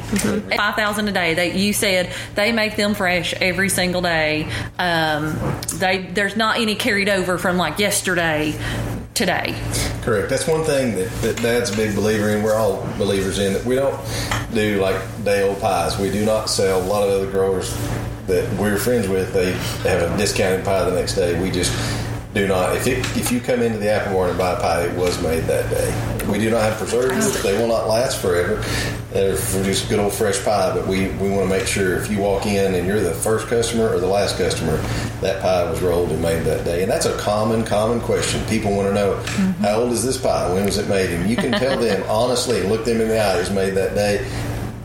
Five 0.57 0.75
thousand 0.75 1.07
a 1.09 1.13
day. 1.13 1.35
They 1.35 1.57
you 1.57 1.73
said 1.73 2.13
they 2.35 2.51
make 2.53 2.77
them 2.77 2.95
fresh 2.95 3.33
every 3.35 3.69
single 3.69 4.03
day. 4.03 4.49
Um, 4.79 5.39
they 5.77 5.99
there's 6.13 6.37
not 6.37 6.59
any 6.59 6.75
carried 6.75 7.09
over 7.09 7.39
from 7.39 7.57
like 7.57 7.79
yesterday 7.79 8.55
today. 9.15 9.59
Correct. 10.03 10.29
That's 10.29 10.47
one 10.47 10.65
thing 10.65 10.95
that, 10.97 11.11
that 11.23 11.37
Dad's 11.43 11.71
a 11.71 11.77
big 11.77 11.95
believer 11.95 12.31
in. 12.31 12.43
We're 12.43 12.57
all 12.57 12.83
believers 12.99 13.39
in 13.39 13.53
that 13.53 13.65
we 13.65 13.75
don't 13.75 13.99
do 14.55 14.81
like 14.81 14.97
day 15.25 15.43
old 15.43 15.61
pies. 15.61 15.99
We 15.99 16.11
do 16.11 16.25
not 16.25 16.51
sell 16.51 16.83
a 16.83 16.87
lot 16.87 17.09
of 17.09 17.11
other 17.11 17.31
growers 17.31 17.77
that 18.27 18.51
we're 18.59 18.79
friends 18.79 19.09
with. 19.09 19.33
They 19.33 19.53
have 19.89 20.11
a 20.11 20.17
discounted 20.17 20.65
pie 20.65 20.89
the 20.89 20.95
next 20.95 21.15
day. 21.15 21.41
We 21.41 21.51
just 21.51 21.73
do 22.35 22.49
not. 22.49 22.77
If 22.77 22.87
it, 22.87 22.99
if 23.17 23.31
you 23.31 23.41
come 23.41 23.63
into 23.63 23.79
the 23.79 23.91
apple 23.91 24.15
barn 24.15 24.31
and 24.31 24.39
buy 24.39 24.53
a 24.53 24.61
pie, 24.61 24.85
it 24.87 24.97
was 24.97 25.21
made 25.23 25.45
that 25.45 25.71
day. 25.71 26.12
We 26.29 26.39
do 26.39 26.51
not 26.51 26.63
have 26.63 26.79
preservatives. 26.79 27.37
Oh. 27.37 27.43
They 27.43 27.59
will 27.59 27.69
not 27.69 27.89
last 27.89 28.21
forever. 28.21 28.63
They're 29.13 29.37
just 29.65 29.89
good 29.89 29.99
old 29.99 30.13
fresh 30.13 30.43
pie. 30.45 30.75
But 30.75 30.87
we, 30.87 31.09
we 31.09 31.29
want 31.29 31.43
to 31.43 31.49
make 31.49 31.67
sure 31.67 31.97
if 31.97 32.11
you 32.11 32.19
walk 32.19 32.47
in 32.47 32.75
and 32.75 32.87
you're 32.87 33.01
the 33.01 33.15
first 33.15 33.49
customer 33.49 33.89
or 33.89 34.01
the 34.01 34.07
last 34.07 34.39
customer, 34.39 34.77
that 35.21 35.43
pie 35.43 35.71
was 35.71 35.81
rolled 35.81 36.11
and 36.11 36.23
made 36.23 36.45
that 36.45 36.65
day. 36.65 36.83
And 36.83 36.91
that's 36.91 37.07
a 37.07 37.17
common 37.19 37.65
common 37.65 38.01
question. 38.01 38.45
People 38.47 38.75
want 38.75 38.89
to 38.89 38.95
know 38.95 39.15
mm-hmm. 39.15 39.63
how 39.63 39.81
old 39.81 39.93
is 39.93 40.05
this 40.05 40.17
pie? 40.17 40.53
When 40.53 40.65
was 40.65 40.79
it 40.79 40.89
made? 40.89 41.11
And 41.11 41.29
you 41.29 41.37
can 41.37 41.53
tell 41.53 41.79
them 41.79 42.03
honestly 42.09 42.63
look 42.63 42.85
them 42.85 43.01
in 43.01 43.09
the 43.09 43.19
eye. 43.19 43.37
It 43.37 43.41
was 43.41 43.51
made 43.51 43.75
that 43.75 43.95
day. 43.95 44.27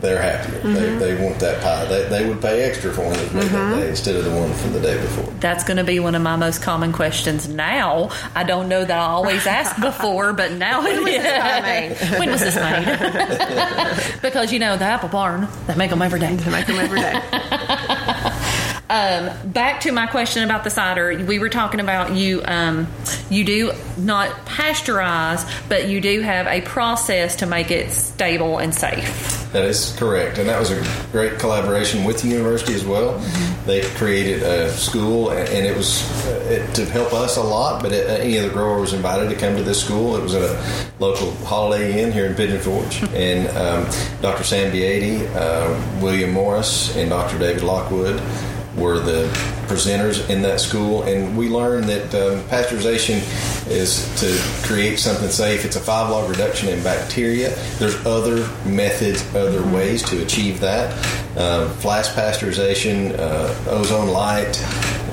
They're 0.00 0.22
happier. 0.22 0.60
They, 0.60 0.68
mm-hmm. 0.68 0.98
they 0.98 1.24
want 1.24 1.40
that 1.40 1.60
pie. 1.60 1.84
They, 1.86 2.08
they 2.08 2.28
would 2.28 2.40
pay 2.40 2.62
extra 2.62 2.92
for 2.92 3.02
one 3.02 3.14
that 3.14 3.24
was 3.24 3.34
made 3.34 3.50
that 3.50 3.76
day 3.80 3.88
instead 3.88 4.14
of 4.14 4.24
the 4.24 4.30
one 4.30 4.52
from 4.54 4.72
the 4.72 4.80
day 4.80 5.00
before. 5.00 5.32
That's 5.40 5.64
going 5.64 5.78
to 5.78 5.84
be 5.84 5.98
one 5.98 6.14
of 6.14 6.22
my 6.22 6.36
most 6.36 6.62
common 6.62 6.92
questions 6.92 7.48
now. 7.48 8.10
I 8.34 8.44
don't 8.44 8.68
know 8.68 8.84
that 8.84 8.96
I 8.96 9.06
always 9.06 9.46
asked 9.46 9.80
before, 9.80 10.32
but 10.32 10.52
now 10.52 10.86
it 10.86 11.00
was 11.02 11.14
is. 11.14 11.22
this 11.22 11.38
pie 11.38 11.60
made? 11.60 11.96
when 12.18 12.30
was 12.30 12.40
this 12.40 12.54
made? 12.54 14.20
because 14.22 14.52
you 14.52 14.60
know 14.60 14.76
the 14.76 14.84
apple 14.84 15.08
barn, 15.08 15.48
they 15.66 15.74
make 15.74 15.90
them 15.90 16.02
every 16.02 16.20
day. 16.20 16.36
To 16.36 16.50
make 16.50 16.66
them 16.66 16.76
every 16.76 17.00
day. 17.00 17.20
Um, 18.90 19.50
back 19.50 19.80
to 19.82 19.92
my 19.92 20.06
question 20.06 20.42
about 20.44 20.64
the 20.64 20.70
cider. 20.70 21.22
We 21.24 21.38
were 21.38 21.50
talking 21.50 21.80
about 21.80 22.14
you. 22.14 22.42
Um, 22.44 22.86
you 23.28 23.44
do 23.44 23.72
not 23.98 24.30
pasteurize, 24.46 25.46
but 25.68 25.88
you 25.88 26.00
do 26.00 26.22
have 26.22 26.46
a 26.46 26.62
process 26.62 27.36
to 27.36 27.46
make 27.46 27.70
it 27.70 27.90
stable 27.92 28.56
and 28.58 28.74
safe. 28.74 29.52
That 29.52 29.64
is 29.64 29.94
correct, 29.98 30.38
and 30.38 30.48
that 30.48 30.58
was 30.58 30.70
a 30.70 31.10
great 31.12 31.38
collaboration 31.38 32.04
with 32.04 32.22
the 32.22 32.28
university 32.28 32.74
as 32.74 32.84
well. 32.84 33.18
They 33.66 33.82
created 33.96 34.42
a 34.42 34.70
school, 34.72 35.30
and 35.30 35.66
it 35.66 35.76
was 35.76 36.02
uh, 36.26 36.48
it, 36.50 36.74
to 36.76 36.86
help 36.86 37.12
us 37.12 37.36
a 37.36 37.42
lot. 37.42 37.82
But 37.82 37.92
it, 37.92 38.08
any 38.08 38.38
other 38.38 38.50
grower 38.50 38.80
was 38.80 38.94
invited 38.94 39.28
to 39.28 39.36
come 39.36 39.56
to 39.56 39.62
this 39.62 39.82
school. 39.82 40.16
It 40.16 40.22
was 40.22 40.34
at 40.34 40.42
a 40.42 40.90
local 40.98 41.34
Holiday 41.46 42.02
Inn 42.02 42.12
here 42.12 42.24
in 42.24 42.34
Pigeon 42.34 42.60
Forge, 42.60 43.02
and 43.14 43.48
um, 43.56 43.90
Dr. 44.22 44.44
Sam 44.44 44.72
Beatty, 44.72 45.26
uh, 45.28 46.00
William 46.00 46.32
Morris, 46.32 46.96
and 46.96 47.10
Dr. 47.10 47.38
David 47.38 47.62
Lockwood 47.62 48.22
were 48.78 48.98
the 48.98 49.28
presenters 49.66 50.28
in 50.30 50.42
that 50.42 50.60
school, 50.60 51.02
and 51.02 51.36
we 51.36 51.48
learned 51.48 51.84
that 51.84 52.04
um, 52.14 52.42
pasteurization 52.48 53.18
is 53.68 54.08
to 54.20 54.66
create 54.66 54.98
something 54.98 55.28
safe. 55.28 55.64
It's 55.64 55.76
a 55.76 55.80
five 55.80 56.10
log 56.10 56.30
reduction 56.30 56.68
in 56.68 56.82
bacteria. 56.82 57.54
There's 57.78 57.96
other 58.06 58.48
methods, 58.64 59.22
other 59.34 59.62
ways 59.74 60.02
to 60.04 60.22
achieve 60.22 60.60
that. 60.60 60.92
Uh, 61.36 61.68
flash 61.74 62.08
pasteurization, 62.08 63.16
uh, 63.18 63.70
ozone 63.70 64.08
light, 64.08 64.58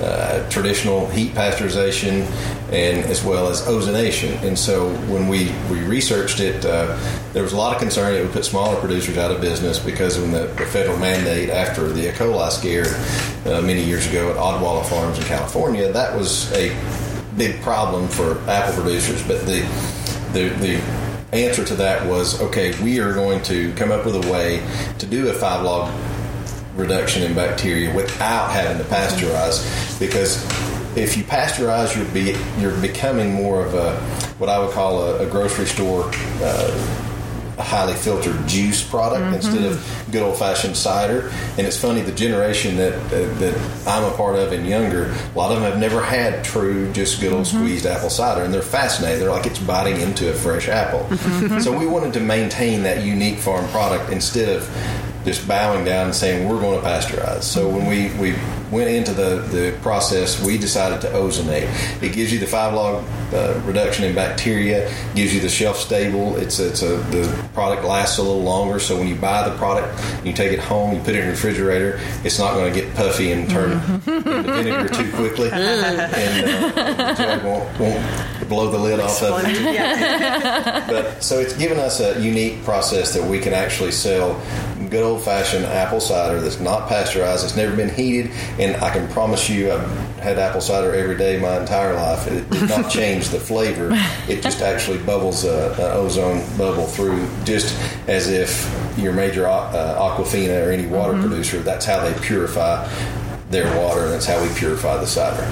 uh, 0.05 0.47
traditional 0.49 1.07
heat 1.07 1.31
pasteurization, 1.33 2.21
and 2.71 3.03
as 3.05 3.23
well 3.23 3.47
as 3.47 3.61
ozonation. 3.63 4.41
And 4.43 4.57
so 4.57 4.89
when 5.07 5.27
we, 5.27 5.51
we 5.71 5.79
researched 5.83 6.39
it, 6.39 6.63
uh, 6.65 6.97
there 7.33 7.43
was 7.43 7.53
a 7.53 7.57
lot 7.57 7.73
of 7.73 7.81
concern 7.81 8.13
it 8.13 8.21
would 8.21 8.31
put 8.31 8.45
smaller 8.45 8.79
producers 8.79 9.17
out 9.17 9.31
of 9.31 9.41
business 9.41 9.79
because 9.79 10.17
of 10.17 10.31
the, 10.31 10.47
the 10.57 10.65
federal 10.67 10.97
mandate 10.97 11.49
after 11.49 11.87
the 11.89 12.09
E. 12.09 12.11
coli 12.11 12.51
scare 12.51 12.85
uh, 13.45 13.61
many 13.61 13.83
years 13.83 14.07
ago 14.07 14.29
at 14.29 14.37
Odwalla 14.37 14.85
Farms 14.85 15.17
in 15.17 15.25
California. 15.25 15.91
That 15.91 16.15
was 16.15 16.51
a 16.53 16.69
big 17.35 17.59
problem 17.61 18.07
for 18.07 18.39
apple 18.47 18.75
producers, 18.75 19.25
but 19.27 19.45
the 19.45 19.61
the, 20.33 20.49
the 20.59 20.81
answer 21.31 21.63
to 21.65 21.75
that 21.75 22.05
was 22.05 22.41
okay. 22.41 22.79
We 22.83 22.99
are 22.99 23.13
going 23.13 23.41
to 23.43 23.73
come 23.73 23.91
up 23.91 24.05
with 24.05 24.15
a 24.15 24.31
way 24.31 24.65
to 24.99 25.05
do 25.05 25.29
a 25.29 25.33
five 25.33 25.63
log 25.63 25.89
reduction 26.75 27.23
in 27.23 27.33
bacteria 27.33 27.93
without 27.95 28.51
having 28.51 28.77
to 28.77 28.83
pasteurize 28.89 29.99
because 29.99 30.43
if 30.97 31.17
you 31.17 31.23
pasteurize 31.23 31.95
you're, 31.95 32.05
be, 32.13 32.37
you're 32.61 32.79
becoming 32.81 33.33
more 33.33 33.65
of 33.65 33.73
a 33.73 33.95
what 34.37 34.49
I 34.49 34.59
would 34.59 34.71
call 34.71 35.01
a, 35.01 35.25
a 35.25 35.29
grocery 35.29 35.65
store 35.65 36.11
uh, 36.41 37.01
a 37.57 37.63
highly 37.63 37.93
filtered 37.93 38.47
juice 38.47 38.83
product 38.83 39.23
mm-hmm. 39.23 39.35
instead 39.35 39.63
of 39.63 40.05
good 40.11 40.21
old 40.21 40.37
fashioned 40.37 40.75
cider. 40.75 41.31
And 41.57 41.65
it's 41.65 41.79
funny, 41.79 42.01
the 42.01 42.11
generation 42.11 42.77
that, 42.77 43.09
that 43.09 43.39
that 43.39 43.87
I'm 43.87 44.03
a 44.03 44.15
part 44.15 44.35
of 44.35 44.51
and 44.51 44.67
younger, 44.67 45.05
a 45.05 45.37
lot 45.37 45.51
of 45.51 45.61
them 45.61 45.71
have 45.71 45.79
never 45.79 46.01
had 46.01 46.43
true, 46.43 46.91
just 46.91 47.21
good 47.21 47.31
old 47.31 47.45
mm-hmm. 47.45 47.57
squeezed 47.57 47.85
apple 47.85 48.09
cider, 48.09 48.43
and 48.43 48.53
they're 48.53 48.61
fascinated. 48.61 49.21
They're 49.21 49.31
like 49.31 49.45
it's 49.45 49.59
biting 49.59 50.01
into 50.01 50.29
a 50.29 50.33
fresh 50.33 50.67
apple. 50.67 51.05
Mm-hmm. 51.15 51.59
so 51.59 51.77
we 51.77 51.85
wanted 51.85 52.13
to 52.13 52.19
maintain 52.19 52.83
that 52.83 53.05
unique 53.05 53.37
farm 53.37 53.67
product 53.69 54.11
instead 54.11 54.49
of 54.49 54.69
just 55.25 55.47
bowing 55.47 55.83
down 55.83 56.05
and 56.05 56.15
saying 56.15 56.47
we're 56.47 56.59
going 56.59 56.79
to 56.79 56.87
pasteurize. 56.87 57.43
So 57.43 57.67
when 57.67 57.87
we, 57.87 58.09
we 58.19 58.35
went 58.71 58.89
into 58.89 59.13
the, 59.13 59.37
the 59.51 59.77
process, 59.81 60.43
we 60.43 60.57
decided 60.57 61.01
to 61.01 61.07
ozonate. 61.07 61.69
It 62.01 62.13
gives 62.13 62.31
you 62.31 62.39
the 62.39 62.47
five 62.47 62.73
log 62.73 63.03
uh, 63.33 63.59
reduction 63.65 64.05
in 64.05 64.15
bacteria, 64.15 64.91
gives 65.15 65.33
you 65.33 65.41
the 65.41 65.49
shelf 65.49 65.77
stable. 65.77 66.35
It's 66.37 66.59
it's 66.59 66.81
a 66.81 66.97
the 67.11 67.49
product 67.53 67.83
lasts 67.83 68.17
a 68.17 68.23
little 68.23 68.43
longer. 68.43 68.79
So 68.79 68.97
when 68.97 69.07
you 69.07 69.15
buy 69.15 69.47
the 69.47 69.55
product, 69.57 70.01
you 70.25 70.33
take 70.33 70.51
it 70.51 70.59
home, 70.59 70.95
you 70.95 70.99
put 70.99 71.15
it 71.15 71.19
in 71.19 71.25
the 71.25 71.31
refrigerator. 71.31 71.99
It's 72.23 72.39
not 72.39 72.53
going 72.53 72.73
to 72.73 72.79
get 72.79 72.93
puffy 72.95 73.31
and 73.31 73.49
turn 73.49 73.73
into 73.73 74.01
vinegar 74.43 74.89
too 74.89 75.11
quickly, 75.13 75.49
and 75.53 76.77
uh, 77.19 77.39
won't, 77.43 77.79
won't 77.79 78.49
blow 78.49 78.69
the 78.69 78.77
lid 78.77 78.99
off 78.99 79.21
of 79.21 79.43
it. 79.43 79.61
yeah. 79.73 80.87
But 80.87 81.23
so 81.23 81.39
it's 81.39 81.55
given 81.57 81.79
us 81.79 81.99
a 81.99 82.21
unique 82.21 82.63
process 82.63 83.13
that 83.13 83.23
we 83.23 83.39
can 83.39 83.53
actually 83.53 83.91
sell 83.91 84.41
good 84.89 85.03
old 85.03 85.23
fashioned 85.23 85.65
apple 85.65 85.99
cider 85.99 86.39
that's 86.39 86.59
not 86.59 86.87
pasteurized. 86.87 87.43
It's 87.43 87.55
never 87.55 87.75
been 87.75 87.93
heated, 87.93 88.31
and 88.59 88.75
I 88.83 88.91
can 88.91 89.07
promise 89.09 89.49
you, 89.49 89.71
I've 89.71 89.89
had 90.19 90.39
apple 90.39 90.61
cider 90.61 90.93
every 90.93 91.17
day 91.17 91.39
my 91.39 91.59
entire 91.59 91.93
life. 91.93 92.27
It 92.27 92.49
did 92.49 92.69
not 92.69 92.89
change 92.91 93.29
the 93.29 93.39
flavor. 93.39 93.89
It 94.27 94.41
just 94.41 94.61
actually 94.61 94.99
bubbles 94.99 95.43
a, 95.43 95.73
an 95.73 95.97
ozone 95.97 96.39
bubble 96.57 96.85
through, 96.85 97.27
just 97.43 97.77
as 98.07 98.29
if 98.29 98.71
your 98.97 99.13
major 99.13 99.47
uh, 99.47 99.99
Aquafina 99.99 100.65
or 100.67 100.71
any 100.71 100.87
water 100.87 101.13
mm-hmm. 101.13 101.27
producer. 101.27 101.59
That's 101.59 101.85
how 101.85 102.01
they 102.01 102.13
purify 102.25 102.87
their 103.49 103.65
water, 103.79 104.03
and 104.03 104.13
that's 104.13 104.25
how 104.25 104.41
we 104.41 104.53
purify 104.55 104.97
the 104.97 105.07
cider. 105.07 105.45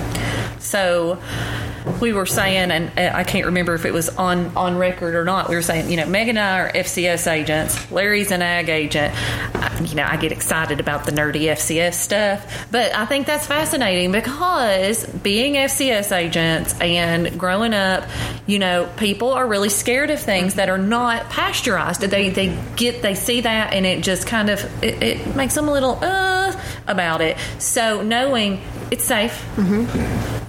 So 0.60 1.20
we 2.00 2.14
were 2.14 2.26
saying, 2.26 2.72
and 2.72 2.92
I 2.98 3.24
can't 3.24 3.46
remember 3.46 3.74
if 3.74 3.86
it 3.86 3.94
was 3.94 4.10
on 4.10 4.56
on 4.56 4.78
record 4.78 5.16
or 5.16 5.26
not. 5.26 5.50
We 5.50 5.56
were 5.56 5.62
saying, 5.62 5.90
you 5.90 5.98
know, 5.98 6.06
Meg 6.06 6.30
and 6.30 6.40
I 6.40 6.60
are 6.60 6.72
FCS 6.72 7.32
agents. 7.32 7.92
Larry's 7.92 8.32
an 8.32 8.42
ag 8.42 8.70
agent. 8.70 9.14
I, 9.56 9.80
you 9.82 9.96
know, 9.96 10.04
I 10.04 10.18
get 10.18 10.32
excited 10.32 10.80
about 10.80 11.06
the 11.06 11.12
nerdy 11.12 11.44
FCS 11.44 11.96
stuff, 11.96 12.68
but 12.72 12.96
I 12.96 13.06
think 13.06 13.28
that's 13.28 13.48
fascinating 13.48 14.12
because 14.12 15.06
being 15.06 15.54
FCS 15.56 16.16
agents 16.16 16.80
and 16.80 17.38
growing 17.40 17.74
up, 17.74 18.08
you 18.48 18.60
know, 18.60 18.90
people 18.98 19.32
are 19.32 19.48
really 19.48 19.70
scared 19.70 20.10
of 20.10 20.20
things 20.20 20.56
that 20.56 20.70
are 20.70 20.78
not 20.78 21.30
pasteurized. 21.30 22.02
They 22.02 22.30
they 22.30 22.58
get 22.76 23.02
they 23.02 23.16
see 23.16 23.42
that 23.42 23.74
and 23.74 23.86
it 23.86 24.04
just 24.04 24.28
kind 24.28 24.50
of 24.50 24.64
it, 24.84 25.02
it 25.02 25.36
makes 25.36 25.56
them 25.56 25.68
a 25.68 25.74
little 25.74 26.00
uh 26.02 26.54
about 26.88 27.22
it. 27.22 27.38
So 27.60 28.02
knowing 28.02 28.62
it's 28.92 29.06
safe 29.06 29.44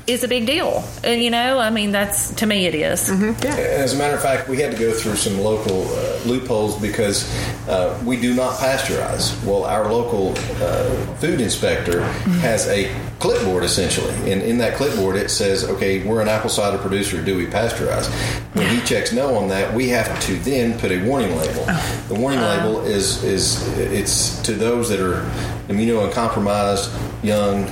is 0.06 0.22
a 0.22 0.28
big 0.28 0.46
deal. 0.46 0.84
And 1.02 1.22
you 1.22 1.30
know, 1.30 1.58
I 1.58 1.70
mean, 1.70 1.92
that's 1.92 2.34
to 2.34 2.46
me 2.46 2.66
it 2.66 2.74
is. 2.74 3.10
As 3.44 3.94
a 3.94 3.96
matter 3.96 4.14
of 4.14 4.22
fact, 4.22 4.48
we 4.48 4.58
had 4.60 4.72
to 4.72 4.78
go 4.78 4.92
through 4.92 5.16
some 5.16 5.38
local 5.38 5.88
uh, 5.88 6.18
loopholes 6.24 6.80
because 6.80 7.24
uh, 7.68 7.98
we 8.04 8.20
do 8.20 8.34
not 8.34 8.58
pasteurize. 8.58 9.42
Well, 9.44 9.64
our 9.64 9.90
local 9.90 10.32
uh, 10.62 10.90
food 11.16 11.40
inspector 11.40 12.02
has 12.40 12.66
a 12.68 12.94
clipboard 13.18 13.64
essentially, 13.64 14.14
and 14.30 14.42
in 14.42 14.58
that 14.58 14.74
clipboard 14.76 15.16
it 15.16 15.30
says, 15.30 15.64
"Okay, 15.64 16.04
we're 16.06 16.20
an 16.20 16.28
apple 16.28 16.50
cider 16.50 16.78
producer. 16.78 17.22
Do 17.22 17.36
we 17.36 17.46
pasteurize?" 17.46 18.08
When 18.54 18.68
he 18.68 18.80
checks 18.82 19.12
no 19.12 19.36
on 19.36 19.48
that, 19.48 19.72
we 19.74 19.88
have 19.88 20.20
to 20.24 20.34
then 20.40 20.78
put 20.78 20.92
a 20.92 21.02
warning 21.04 21.36
label. 21.36 21.64
The 22.08 22.14
warning 22.14 22.40
label 22.40 22.84
is 22.84 23.22
is 23.24 23.66
it's 23.78 24.40
to 24.42 24.52
those 24.52 24.88
that 24.90 25.00
are 25.00 25.22
immunocompromised, 25.68 26.92
young, 27.22 27.64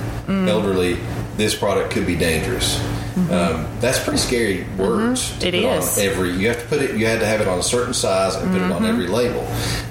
elderly. 0.47 0.97
This 1.35 1.55
product 1.55 1.91
could 1.91 2.05
be 2.05 2.15
dangerous. 2.15 2.77
Mm-hmm. 3.13 3.31
Um, 3.31 3.79
that's 3.79 4.03
pretty 4.03 4.17
scary 4.17 4.65
words. 4.75 5.37
to 5.39 5.51
mm-hmm. 5.51 5.55
It 5.55 5.63
put 5.63 5.99
on 5.99 6.03
every 6.03 6.31
you 6.31 6.47
have 6.47 6.61
to 6.61 6.67
put 6.67 6.81
it 6.81 6.97
you 6.97 7.05
had 7.05 7.19
to 7.19 7.27
have 7.27 7.41
it 7.41 7.47
on 7.47 7.59
a 7.59 7.63
certain 7.63 7.93
size 7.93 8.35
and 8.35 8.51
put 8.51 8.59
it 8.59 8.63
on 8.63 8.81
mm-hmm. 8.81 8.85
every 8.85 9.07
label. 9.07 9.45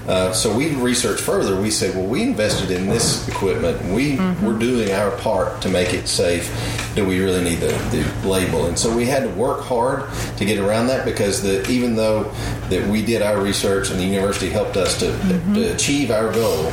Uh, 0.08 0.32
so 0.32 0.54
we 0.54 0.74
researched 0.74 1.22
further. 1.22 1.60
We 1.60 1.70
said 1.70 1.94
well 1.94 2.06
we 2.06 2.22
invested 2.22 2.72
in 2.72 2.88
this 2.88 3.28
equipment. 3.28 3.80
We 3.94 4.16
we're 4.44 4.58
doing 4.58 4.90
our 4.90 5.12
part 5.18 5.62
to 5.62 5.68
make 5.68 5.94
it 5.94 6.08
safe. 6.08 6.50
Do 6.96 7.06
we 7.06 7.20
really 7.20 7.44
need 7.44 7.60
the, 7.60 7.72
the 7.92 8.28
label? 8.28 8.66
And 8.66 8.76
so 8.76 8.94
we 8.94 9.06
had 9.06 9.22
to 9.22 9.30
work 9.30 9.60
hard 9.60 10.12
to 10.38 10.44
get 10.44 10.58
around 10.58 10.88
that 10.88 11.04
because 11.04 11.42
the 11.42 11.68
even 11.70 11.94
though 11.94 12.24
that 12.70 12.88
we 12.88 13.04
did 13.04 13.22
our 13.22 13.40
research 13.40 13.90
and 13.90 14.00
the 14.00 14.04
university 14.04 14.50
helped 14.50 14.76
us 14.76 14.98
to, 14.98 15.16
to 15.54 15.72
achieve 15.72 16.10
our 16.10 16.32
goal 16.32 16.72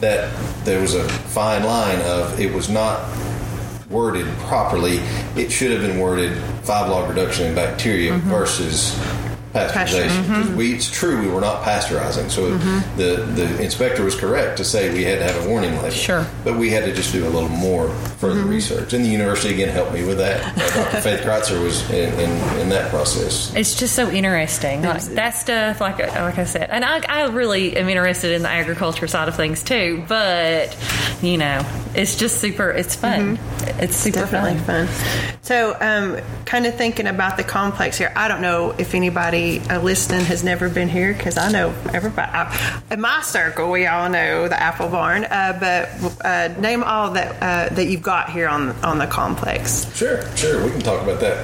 that 0.00 0.32
there 0.64 0.80
was 0.80 0.94
a 0.94 1.08
fine 1.08 1.62
line 1.64 2.00
of 2.02 2.40
it 2.40 2.52
was 2.52 2.68
not 2.68 3.00
worded 3.92 4.26
properly, 4.48 4.98
it 5.36 5.52
should 5.52 5.70
have 5.70 5.82
been 5.82 5.98
worded 6.00 6.36
five 6.64 6.88
log 6.90 7.08
reduction 7.08 7.46
in 7.46 7.54
bacteria 7.54 8.12
Mm-hmm. 8.12 8.30
versus 8.30 8.98
pasteurization. 9.52 10.26
'Cause 10.26 10.48
We, 10.50 10.74
it's 10.74 10.90
true 10.90 11.20
we 11.20 11.28
were 11.28 11.40
not 11.40 11.62
pasteurizing, 11.62 12.30
so 12.30 12.42
Mm-hmm. 12.52 12.96
the 12.96 13.16
the 13.34 13.62
inspector 13.62 14.02
was 14.02 14.14
correct 14.14 14.56
to 14.58 14.64
say 14.64 14.92
we 14.92 15.04
had 15.04 15.18
to 15.18 15.24
have 15.24 15.44
a 15.44 15.48
warning 15.48 15.74
label. 15.76 15.90
Sure. 15.90 16.26
but 16.44 16.56
we 16.56 16.70
had 16.70 16.84
to 16.84 16.92
just 16.92 17.12
do 17.12 17.26
a 17.26 17.30
little 17.30 17.48
more 17.48 17.88
further 18.18 18.40
Mm-hmm. 18.40 18.48
research, 18.50 18.92
and 18.92 19.04
the 19.04 19.08
university 19.08 19.54
again 19.54 19.68
helped 19.68 19.92
me 19.92 20.04
with 20.04 20.18
that. 20.18 20.40
Uh, 20.56 20.84
Dr. 20.84 21.00
Faith 21.06 21.20
Critzer 21.20 21.62
was 21.62 21.88
in, 21.90 22.12
in, 22.20 22.58
in 22.60 22.68
that 22.70 22.90
process. 22.90 23.52
It's 23.54 23.74
just 23.78 23.94
so 23.94 24.10
interesting. 24.10 24.82
Like, 24.82 25.02
that 25.02 25.30
stuff, 25.34 25.80
like 25.80 25.98
like 25.98 26.38
I 26.38 26.44
said, 26.44 26.70
and 26.70 26.84
I, 26.84 27.00
I 27.08 27.26
really 27.28 27.76
am 27.76 27.88
interested 27.88 28.32
in 28.32 28.42
the 28.42 28.48
agriculture 28.50 29.06
side 29.06 29.28
of 29.28 29.34
things 29.36 29.62
too. 29.62 30.04
But 30.08 30.76
you 31.22 31.36
know, 31.38 31.62
it's 31.94 32.16
just 32.16 32.40
super. 32.40 32.70
It's 32.70 32.94
fun. 32.96 33.38
It's 33.80 33.96
super 33.96 34.20
Definitely 34.20 34.58
fun. 34.60 34.86
fun. 34.86 35.36
So, 35.42 35.76
um, 35.80 36.18
kind 36.44 36.66
of 36.66 36.74
thinking 36.76 37.06
about 37.06 37.36
the 37.36 37.44
complex 37.44 37.98
here. 37.98 38.12
I 38.14 38.28
don't 38.28 38.40
know 38.42 38.74
if 38.78 38.94
anybody 38.94 39.41
uh, 39.42 39.80
listening 39.80 40.24
has 40.24 40.42
never 40.42 40.68
been 40.68 40.88
here 40.88 41.12
because 41.12 41.36
I 41.36 41.50
know 41.50 41.74
everybody 41.92 42.30
I, 42.32 42.82
in 42.90 43.00
my 43.00 43.22
circle. 43.22 43.70
We 43.70 43.86
all 43.86 44.08
know 44.08 44.48
the 44.48 44.60
Apple 44.60 44.88
Barn, 44.88 45.24
uh, 45.24 45.56
but 45.58 46.24
uh, 46.24 46.60
name 46.60 46.82
all 46.82 47.10
that 47.12 47.42
uh, 47.42 47.74
that 47.74 47.86
you've 47.86 48.02
got 48.02 48.30
here 48.30 48.48
on 48.48 48.70
on 48.82 48.98
the 48.98 49.06
complex. 49.06 49.92
Sure, 49.96 50.24
sure. 50.36 50.64
We 50.64 50.70
can 50.70 50.80
talk 50.80 51.02
about 51.02 51.20
that. 51.20 51.36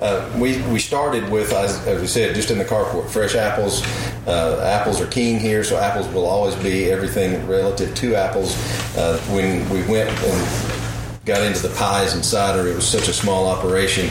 Uh, 0.00 0.30
we 0.38 0.60
we 0.72 0.78
started 0.78 1.30
with, 1.30 1.52
as, 1.52 1.86
as 1.86 2.00
we 2.00 2.06
said, 2.06 2.34
just 2.34 2.50
in 2.50 2.58
the 2.58 2.64
carport, 2.64 3.08
fresh 3.08 3.34
apples. 3.34 3.82
Apples 4.26 5.00
are 5.00 5.06
king 5.06 5.40
here, 5.40 5.64
so 5.64 5.76
apples 5.76 6.06
will 6.14 6.26
always 6.26 6.54
be 6.56 6.90
everything 6.90 7.46
relative 7.48 7.94
to 7.96 8.14
apples. 8.14 8.54
When 9.28 9.68
we 9.70 9.82
went 9.82 10.08
and 10.10 11.26
got 11.26 11.42
into 11.42 11.66
the 11.66 11.74
pies 11.74 12.14
and 12.14 12.24
cider, 12.24 12.68
it 12.68 12.74
was 12.74 12.88
such 12.88 13.08
a 13.08 13.12
small 13.12 13.46
operation. 13.46 14.08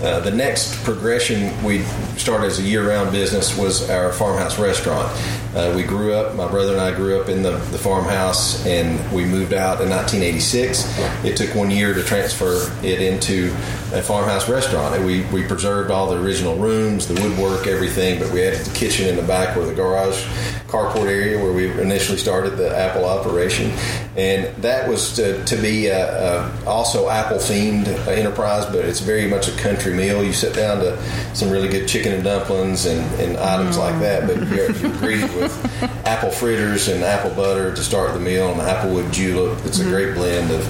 Uh, 0.00 0.20
the 0.20 0.30
next 0.30 0.76
progression 0.84 1.52
we 1.64 1.82
started 2.16 2.46
as 2.46 2.60
a 2.60 2.62
year-round 2.62 3.10
business 3.10 3.58
was 3.58 3.90
our 3.90 4.12
farmhouse 4.12 4.56
restaurant, 4.56 5.08
Uh, 5.54 5.72
we 5.74 5.82
grew 5.82 6.12
up, 6.12 6.34
my 6.34 6.46
brother 6.46 6.72
and 6.72 6.80
I 6.80 6.94
grew 6.94 7.20
up 7.20 7.28
in 7.28 7.42
the, 7.42 7.52
the 7.52 7.78
farmhouse, 7.78 8.64
and 8.66 9.00
we 9.12 9.24
moved 9.24 9.54
out 9.54 9.80
in 9.80 9.88
1986. 9.88 10.84
It 11.24 11.36
took 11.36 11.54
one 11.54 11.70
year 11.70 11.94
to 11.94 12.02
transfer 12.02 12.70
it 12.82 13.00
into 13.00 13.50
a 13.92 14.02
farmhouse 14.02 14.48
restaurant. 14.48 14.94
And 14.94 15.06
we, 15.06 15.22
we 15.26 15.46
preserved 15.46 15.90
all 15.90 16.10
the 16.10 16.20
original 16.20 16.56
rooms, 16.56 17.08
the 17.08 17.14
woodwork, 17.14 17.66
everything, 17.66 18.20
but 18.20 18.30
we 18.30 18.42
added 18.44 18.60
the 18.60 18.74
kitchen 18.74 19.08
in 19.08 19.16
the 19.16 19.22
back 19.22 19.56
where 19.56 19.64
the 19.64 19.74
garage 19.74 20.22
carport 20.68 21.06
area 21.06 21.42
where 21.42 21.52
we 21.52 21.70
initially 21.80 22.18
started 22.18 22.58
the 22.58 22.76
Apple 22.76 23.06
operation. 23.06 23.70
And 24.16 24.54
that 24.62 24.86
was 24.86 25.14
to, 25.14 25.42
to 25.46 25.56
be 25.56 25.86
a, 25.86 26.42
a 26.44 26.64
also 26.66 27.08
Apple 27.08 27.38
themed 27.38 27.88
enterprise, 28.06 28.66
but 28.66 28.84
it's 28.84 29.00
very 29.00 29.26
much 29.26 29.48
a 29.48 29.56
country 29.56 29.94
meal. 29.94 30.22
You 30.22 30.34
sit 30.34 30.54
down 30.54 30.80
to 30.80 31.02
some 31.34 31.48
really 31.48 31.68
good 31.68 31.88
chicken 31.88 32.12
and 32.12 32.22
dumplings 32.22 32.84
and, 32.84 33.00
and 33.20 33.38
items 33.38 33.78
like 33.78 33.98
that, 34.00 34.26
but 34.26 34.36
you're, 34.48 34.70
you're 34.72 34.98
greeted 34.98 35.30
with 35.40 35.82
apple 36.06 36.30
fritters 36.30 36.88
and 36.88 37.02
apple 37.02 37.30
butter 37.34 37.74
to 37.74 37.82
start 37.82 38.12
the 38.14 38.20
meal 38.20 38.50
and 38.50 38.60
the 38.60 38.64
applewood 38.64 39.12
julep. 39.12 39.58
It's 39.64 39.78
a 39.78 39.82
mm-hmm. 39.82 39.90
great 39.90 40.14
blend 40.14 40.50
of 40.50 40.66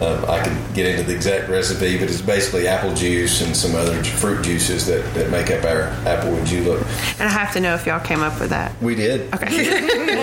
um, 0.00 0.24
I 0.26 0.42
can 0.44 0.74
get 0.74 0.86
into 0.86 1.02
the 1.04 1.14
exact 1.14 1.48
recipe, 1.48 1.98
but 1.98 2.10
it's 2.10 2.20
basically 2.20 2.66
apple 2.68 2.94
juice 2.94 3.40
and 3.40 3.56
some 3.56 3.74
other 3.74 4.02
fruit 4.04 4.44
juices 4.44 4.86
that, 4.86 5.02
that 5.14 5.30
make 5.30 5.50
up 5.50 5.64
our 5.64 5.90
applewood 6.04 6.44
julep. 6.46 6.80
And 7.18 7.22
I 7.28 7.32
have 7.32 7.52
to 7.54 7.60
know 7.60 7.74
if 7.74 7.86
y'all 7.86 8.00
came 8.00 8.20
up 8.20 8.38
with 8.38 8.50
that. 8.50 8.72
We 8.82 8.94
did. 8.94 9.32
Okay. 9.34 9.46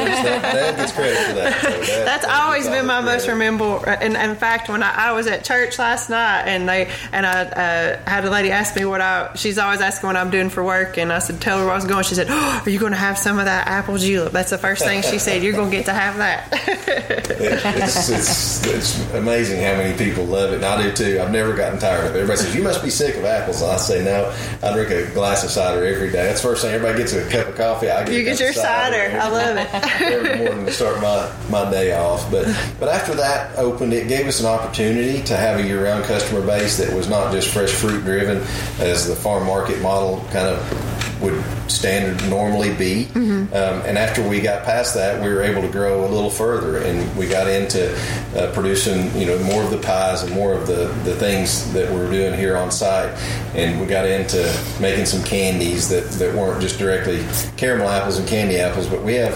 that, 0.04 0.76
gets 0.78 0.92
credit 0.92 1.18
for 1.18 1.34
that. 1.34 1.62
So 1.62 1.70
that- 1.70 2.06
That's 2.14 2.26
that 2.26 2.42
always 2.44 2.68
been 2.68 2.86
my 2.86 3.02
most 3.02 3.28
memorable. 3.28 3.84
And 3.88 4.16
in 4.16 4.36
fact, 4.36 4.70
when 4.70 4.84
I, 4.84 5.10
I 5.10 5.12
was 5.14 5.26
at 5.28 5.44
church 5.44 5.80
last 5.80 6.10
night, 6.10 6.44
and 6.48 6.68
they 6.70 6.90
and 7.12 7.26
I 7.26 7.42
uh, 7.44 8.00
had 8.10 8.26
a 8.26 8.30
lady 8.30 8.52
ask 8.52 8.76
me 8.76 8.86
what 8.86 9.02
I. 9.02 9.32
She's 9.36 9.58
always 9.58 9.82
asking 9.82 10.08
what 10.08 10.16
I'm 10.16 10.30
doing 10.30 10.50
for 10.50 10.64
work, 10.64 10.98
and 10.98 11.12
I 11.12 11.20
said, 11.20 11.42
"Tell 11.42 11.58
her 11.58 11.64
where 11.66 11.74
I 11.74 11.76
was 11.76 11.86
going." 11.86 12.04
She 12.04 12.14
said, 12.16 12.28
oh, 12.30 12.62
"Are 12.66 12.70
you 12.70 12.80
going 12.80 12.92
to 12.92 12.98
have 12.98 13.18
some 13.18 13.40
of 13.40 13.46
that 13.46 13.68
apple 13.68 13.98
julep?" 13.98 14.32
That's 14.32 14.52
the 14.52 14.58
first 14.58 14.84
thing 14.84 15.02
she 15.02 15.18
said. 15.18 15.42
You're 15.44 15.54
going 15.54 15.72
to 15.72 15.76
get 15.78 15.86
to 15.86 15.94
have 15.94 16.18
that. 16.18 16.50
It- 16.68 17.64
it's, 17.84 18.10
it's, 18.10 18.66
it's 18.68 19.14
amazing 19.14 19.62
how 19.64 19.76
many 19.76 19.97
people 19.97 20.26
love 20.26 20.51
it, 20.51 20.55
and 20.55 20.66
I 20.66 20.82
do 20.82 20.91
too. 20.91 21.20
I've 21.22 21.32
never 21.32 21.53
gotten 21.53 21.80
tired 21.80 22.05
of 22.05 22.16
it. 22.16 22.20
Everybody 22.20 22.39
says, 22.39 22.55
You 22.55 22.64
must 22.64 22.84
be 22.84 22.89
sick 22.89 23.16
of 23.16 23.26
apples. 23.26 23.61
I 23.61 23.78
say, 23.78 24.03
No, 24.03 24.34
I 24.61 24.74
drink 24.74 24.91
a 24.91 25.11
glass 25.14 25.43
of 25.43 25.49
cider 25.49 25.86
every 25.86 26.11
day. 26.11 26.26
That's 26.26 26.41
the 26.41 26.47
first 26.49 26.61
thing 26.61 26.74
everybody 26.74 26.99
gets 26.99 27.14
a 27.14 27.28
cup 27.30 27.47
of 27.47 27.55
coffee. 27.55 27.89
I 27.89 28.03
get 28.03 28.14
you 28.14 28.24
get 28.24 28.39
your 28.39 28.49
of 28.49 28.55
cider. 28.55 29.18
I 29.18 29.30
love 29.30 29.57
it. 29.57 30.01
every 30.01 30.45
morning 30.45 30.66
to 30.66 30.72
start 30.72 31.01
my, 31.01 31.32
my 31.49 31.70
day 31.70 31.93
off. 31.93 32.30
But 32.32 32.45
but 32.80 32.89
after 32.89 33.14
that 33.16 33.57
opened, 33.57 33.93
it 33.93 34.07
gave 34.07 34.28
us 34.28 34.39
an 34.39 34.45
opportunity 34.45 35.22
to 35.24 35.36
have 35.36 35.59
a 35.59 35.64
year 35.64 35.84
round 35.84 36.03
customer 36.05 36.45
base 36.45 36.78
that 36.78 36.93
was 36.93 37.09
not 37.09 37.32
just 37.32 37.49
fresh 37.49 37.72
fruit 37.72 38.03
driven, 38.03 38.38
as 38.80 39.07
the 39.07 39.16
farm 39.16 39.45
market 39.45 39.82
model 39.82 40.20
kind 40.32 40.47
of 40.47 41.03
would 41.24 41.44
standard 41.72 42.30
normally 42.30 42.74
be. 42.76 43.08
Um, 43.54 43.82
and 43.86 43.98
after 43.98 44.28
we 44.28 44.42
got 44.42 44.64
past 44.66 44.94
that, 44.96 45.22
we 45.22 45.30
were 45.30 45.42
able 45.42 45.62
to 45.62 45.68
grow 45.70 46.06
a 46.06 46.10
little 46.10 46.30
further, 46.30 46.78
and 46.80 47.16
we 47.18 47.28
got 47.28 47.48
into 47.48 47.96
uh, 48.36 48.52
producing 48.54 49.16
you 49.18 49.26
know 49.26 49.40
more 49.44 49.64
of 49.64 49.72
the 49.72 49.78
pies 49.78 50.24
and 50.24 50.32
more 50.34 50.54
of 50.54 50.68
the 50.68 50.88
the 51.04 51.16
things 51.16 51.72
that 51.74 51.92
we're 51.92 52.12
doing 52.12 52.38
here 52.38 52.58
on 52.58 52.72
site. 52.72 53.10
And 53.56 53.80
we 53.80 53.86
got 53.88 54.06
into 54.06 54.44
making 54.80 55.06
some 55.06 55.24
candies 55.24 55.90
that 55.90 56.10
that 56.20 56.36
weren't 56.36 56.62
just 56.62 56.78
directly 56.78 57.26
caramel 57.58 57.90
apples 57.90 58.18
and 58.20 58.28
candy 58.28 58.58
apples, 58.58 58.88
but 58.88 59.02
we 59.04 59.16
have 59.16 59.36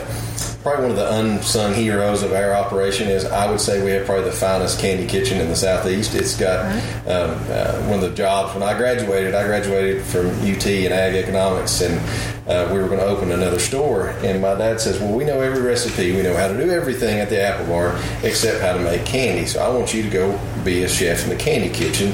probably 0.67 0.89
one 0.89 0.91
of 0.91 0.97
the 0.97 1.19
unsung 1.19 1.73
heroes 1.73 2.23
of 2.23 2.33
our 2.33 2.53
operation 2.53 3.07
is 3.07 3.23
I 3.23 3.49
would 3.49 3.61
say 3.61 3.81
we 3.83 3.91
have 3.91 4.05
probably 4.05 4.25
the 4.25 4.35
finest 4.35 4.79
candy 4.79 5.07
kitchen 5.07 5.39
in 5.39 5.47
the 5.47 5.55
southeast. 5.55 6.13
It's 6.13 6.35
got 6.35 6.65
um, 7.07 7.39
uh, 7.49 7.81
one 7.83 8.03
of 8.03 8.09
the 8.09 8.15
jobs 8.15 8.53
when 8.53 8.63
I 8.63 8.77
graduated. 8.77 9.33
I 9.33 9.45
graduated 9.45 10.03
from 10.03 10.27
UT 10.41 10.65
in 10.65 10.91
ag 10.91 11.15
economics, 11.15 11.79
and 11.79 11.97
uh, 12.49 12.69
we 12.73 12.79
were 12.79 12.87
going 12.87 12.99
to 12.99 13.05
open 13.05 13.31
another 13.31 13.59
store. 13.59 14.09
And 14.23 14.41
my 14.41 14.55
dad 14.55 14.81
says, 14.81 14.99
"Well, 14.99 15.13
we 15.13 15.23
know 15.23 15.39
every 15.39 15.61
recipe. 15.61 16.13
We 16.13 16.21
know 16.21 16.35
how 16.35 16.49
to 16.49 16.57
do 16.57 16.69
everything 16.69 17.19
at 17.19 17.29
the 17.29 17.41
Apple 17.41 17.67
Barn 17.67 18.01
except 18.23 18.61
how 18.61 18.73
to 18.73 18.79
make 18.79 19.05
candy. 19.05 19.45
So 19.45 19.61
I 19.61 19.69
want 19.69 19.93
you 19.93 20.03
to 20.03 20.09
go 20.09 20.37
be 20.65 20.83
a 20.83 20.89
chef 20.89 21.23
in 21.23 21.29
the 21.29 21.37
candy 21.37 21.69
kitchen." 21.69 22.13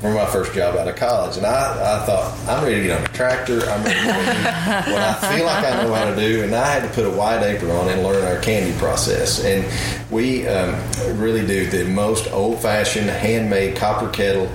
For 0.00 0.14
my 0.14 0.26
first 0.26 0.52
job 0.52 0.76
out 0.76 0.86
of 0.86 0.94
college, 0.94 1.38
and 1.38 1.44
I, 1.44 1.72
I 1.72 2.06
thought 2.06 2.32
I'm 2.48 2.62
ready 2.62 2.76
to 2.76 2.82
get 2.86 2.98
on 3.00 3.04
a 3.04 3.08
tractor. 3.08 3.62
I'm 3.68 3.82
ready 3.82 3.98
to 3.98 4.04
do 4.04 4.92
what 4.92 5.02
I 5.02 5.36
feel 5.36 5.44
like 5.44 5.64
I 5.64 5.82
know 5.82 5.92
how 5.92 6.08
to 6.08 6.14
do, 6.14 6.44
and 6.44 6.54
I 6.54 6.66
had 6.68 6.84
to 6.84 6.88
put 6.94 7.04
a 7.04 7.10
white 7.10 7.42
apron 7.42 7.72
on 7.72 7.88
and 7.88 8.04
learn 8.04 8.24
our 8.24 8.40
candy 8.40 8.78
process. 8.78 9.44
And 9.44 9.66
we 10.08 10.46
um, 10.46 10.76
really 11.18 11.44
do 11.44 11.68
the 11.68 11.82
most 11.84 12.30
old-fashioned, 12.32 13.10
handmade 13.10 13.76
copper 13.76 14.08
kettle. 14.10 14.48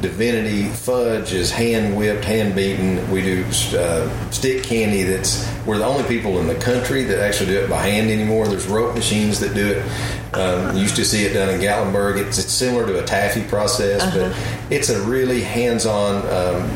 Divinity 0.00 0.64
fudge 0.64 1.32
is 1.32 1.50
hand 1.50 1.96
whipped, 1.96 2.24
hand 2.24 2.54
beaten. 2.54 3.10
We 3.10 3.22
do 3.22 3.44
uh, 3.78 4.30
stick 4.30 4.62
candy. 4.62 5.04
That's 5.04 5.48
we're 5.64 5.78
the 5.78 5.86
only 5.86 6.04
people 6.04 6.38
in 6.38 6.46
the 6.46 6.54
country 6.54 7.02
that 7.04 7.18
actually 7.18 7.46
do 7.46 7.58
it 7.60 7.70
by 7.70 7.78
hand 7.88 8.10
anymore. 8.10 8.46
There's 8.46 8.66
rope 8.66 8.94
machines 8.94 9.40
that 9.40 9.54
do 9.54 9.66
it. 9.66 10.34
Um, 10.34 10.76
you 10.76 10.82
used 10.82 10.96
to 10.96 11.04
see 11.04 11.24
it 11.24 11.32
done 11.32 11.48
in 11.48 11.60
Gatlinburg. 11.60 12.18
It's, 12.18 12.38
it's 12.38 12.52
similar 12.52 12.86
to 12.86 13.02
a 13.02 13.06
taffy 13.06 13.42
process, 13.44 14.02
but 14.14 14.36
it's 14.70 14.90
a 14.90 15.00
really 15.02 15.40
hands-on, 15.40 16.16
um, 16.28 16.68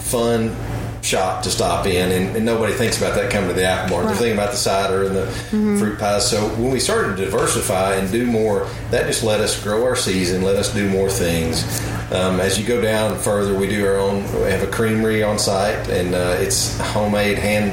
fun 0.00 0.54
shop 1.02 1.42
to 1.44 1.50
stop 1.50 1.86
in, 1.86 2.12
and, 2.12 2.36
and 2.36 2.44
nobody 2.44 2.74
thinks 2.74 2.98
about 2.98 3.14
that 3.14 3.30
coming 3.30 3.48
to 3.48 3.54
the 3.54 3.64
apple 3.64 3.96
barn. 3.96 4.06
They're 4.06 4.16
thinking 4.16 4.34
about 4.34 4.50
the 4.50 4.58
cider 4.58 5.04
and 5.04 5.16
the 5.16 5.26
fruit 5.78 5.98
pies. 5.98 6.28
So 6.30 6.46
when 6.56 6.70
we 6.70 6.78
started 6.78 7.16
to 7.16 7.24
diversify 7.24 7.94
and 7.94 8.12
do 8.12 8.26
more, 8.26 8.68
that 8.90 9.06
just 9.06 9.22
let 9.22 9.40
us 9.40 9.60
grow 9.62 9.82
our 9.84 9.96
season, 9.96 10.42
let 10.42 10.56
us 10.56 10.74
do 10.74 10.90
more 10.90 11.08
things. 11.08 11.64
Um, 12.10 12.40
as 12.40 12.58
you 12.58 12.66
go 12.66 12.80
down 12.80 13.16
further, 13.18 13.54
we 13.54 13.68
do 13.68 13.86
our 13.86 13.96
own. 13.96 14.24
We 14.42 14.50
have 14.50 14.62
a 14.62 14.70
creamery 14.70 15.22
on 15.22 15.38
site, 15.38 15.88
and 15.88 16.14
uh, 16.14 16.36
it's 16.40 16.76
homemade, 16.80 17.38
hand 17.38 17.72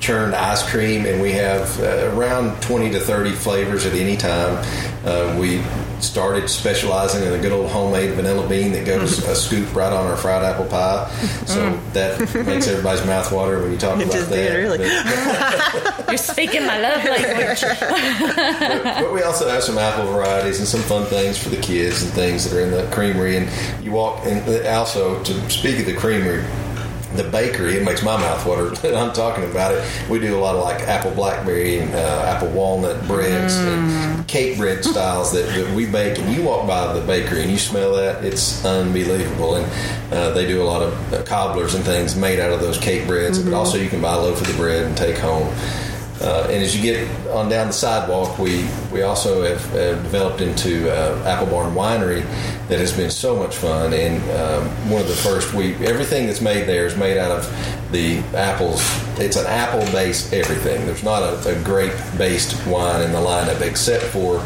churned 0.00 0.34
ice 0.34 0.68
cream, 0.68 1.04
and 1.04 1.20
we 1.20 1.32
have 1.32 1.80
uh, 1.80 2.10
around 2.14 2.60
20 2.62 2.92
to 2.92 3.00
30 3.00 3.32
flavors 3.32 3.84
at 3.84 3.92
any 3.92 4.16
time. 4.16 4.64
Uh, 5.04 5.36
we 5.38 5.58
started 6.00 6.48
specializing 6.48 7.24
in 7.24 7.32
a 7.32 7.38
good 7.38 7.52
old 7.52 7.70
homemade 7.70 8.12
vanilla 8.12 8.46
bean 8.48 8.72
that 8.72 8.84
goes 8.84 9.18
mm-hmm. 9.18 9.30
a 9.30 9.34
scoop 9.34 9.74
right 9.74 9.92
on 9.92 10.06
our 10.06 10.16
fried 10.16 10.42
apple 10.42 10.66
pie. 10.66 11.10
So 11.46 11.60
mm-hmm. 11.60 11.92
that 11.92 12.46
makes 12.46 12.68
everybody's 12.68 13.04
mouth 13.06 13.30
water 13.32 13.60
when 13.60 13.72
you 13.72 13.78
talk 13.78 13.98
It 14.00 14.06
about 14.06 14.28
that. 14.28 14.56
really. 14.56 14.78
But- 14.78 16.08
You're 16.08 16.18
speaking 16.18 16.66
my 16.66 16.80
love 16.80 17.04
language. 17.04 17.62
but 17.62 19.12
we 19.12 19.22
also 19.22 19.48
have 19.48 19.62
some 19.62 19.78
apple 19.78 20.12
varieties 20.12 20.58
and 20.58 20.68
some 20.68 20.82
fun 20.82 21.06
things 21.06 21.38
for 21.38 21.48
the 21.48 21.60
kids 21.60 22.02
and 22.02 22.12
things 22.12 22.44
that 22.44 22.56
are 22.56 22.60
in 22.60 22.70
the 22.70 22.88
creamery. 22.94 23.36
And 23.36 23.84
you 23.84 23.92
walk, 23.92 24.24
and 24.24 24.66
also 24.66 25.22
to 25.24 25.50
speak 25.50 25.80
of 25.80 25.86
the 25.86 25.94
creamery, 25.94 26.44
the 27.16 27.24
bakery, 27.24 27.76
it 27.76 27.84
makes 27.84 28.02
my 28.02 28.16
mouth 28.16 28.46
water. 28.46 28.68
I'm 28.96 29.12
talking 29.12 29.44
about 29.50 29.74
it. 29.74 30.10
We 30.10 30.18
do 30.18 30.36
a 30.36 30.40
lot 30.40 30.54
of 30.54 30.62
like 30.62 30.82
apple 30.82 31.12
blackberry 31.12 31.78
and 31.78 31.94
uh, 31.94 32.24
apple 32.26 32.48
walnut 32.48 33.06
breads 33.06 33.56
and 33.56 34.26
cake 34.28 34.58
bread 34.58 34.84
styles 34.84 35.32
that, 35.32 35.46
that 35.54 35.74
we 35.74 35.86
bake. 35.86 36.18
And 36.18 36.34
you 36.34 36.42
walk 36.42 36.66
by 36.66 36.92
the 36.92 37.04
bakery 37.06 37.42
and 37.42 37.50
you 37.50 37.58
smell 37.58 37.94
that, 37.96 38.24
it's 38.24 38.64
unbelievable. 38.64 39.56
And 39.56 40.12
uh, 40.12 40.30
they 40.32 40.46
do 40.46 40.62
a 40.62 40.64
lot 40.64 40.82
of 40.82 41.12
uh, 41.12 41.22
cobblers 41.24 41.74
and 41.74 41.84
things 41.84 42.16
made 42.16 42.40
out 42.40 42.52
of 42.52 42.60
those 42.60 42.78
cake 42.78 43.06
breads, 43.06 43.38
but 43.38 43.52
also 43.52 43.78
you 43.78 43.88
can 43.88 44.00
buy 44.00 44.14
a 44.14 44.18
loaf 44.18 44.40
of 44.40 44.46
the 44.46 44.54
bread 44.54 44.84
and 44.84 44.96
take 44.96 45.18
home. 45.18 45.52
Uh, 46.20 46.48
and 46.50 46.62
as 46.62 46.74
you 46.74 46.82
get 46.82 47.08
on 47.28 47.48
down 47.48 47.66
the 47.66 47.72
sidewalk, 47.72 48.38
we, 48.38 48.66
we 48.90 49.02
also 49.02 49.42
have 49.42 49.74
uh, 49.74 49.94
developed 50.02 50.40
into 50.40 50.90
uh, 50.90 51.22
Apple 51.26 51.46
Barn 51.46 51.74
Winery 51.74 52.24
that 52.68 52.78
has 52.80 52.92
been 52.92 53.10
so 53.10 53.36
much 53.36 53.56
fun. 53.56 53.92
And 53.92 54.22
um, 54.30 54.90
one 54.90 55.00
of 55.00 55.08
the 55.08 55.14
first, 55.14 55.54
we 55.54 55.74
everything 55.86 56.26
that's 56.26 56.40
made 56.40 56.66
there 56.66 56.86
is 56.86 56.96
made 56.96 57.16
out 57.16 57.30
of 57.30 57.92
the 57.92 58.18
apples. 58.36 58.80
It's 59.18 59.36
an 59.36 59.46
apple 59.46 59.84
based 59.92 60.32
everything. 60.32 60.86
There's 60.86 61.04
not 61.04 61.22
a, 61.22 61.58
a 61.58 61.62
grape 61.62 61.94
based 62.18 62.66
wine 62.66 63.02
in 63.02 63.12
the 63.12 63.18
lineup 63.18 63.60
except 63.60 64.04
for 64.04 64.44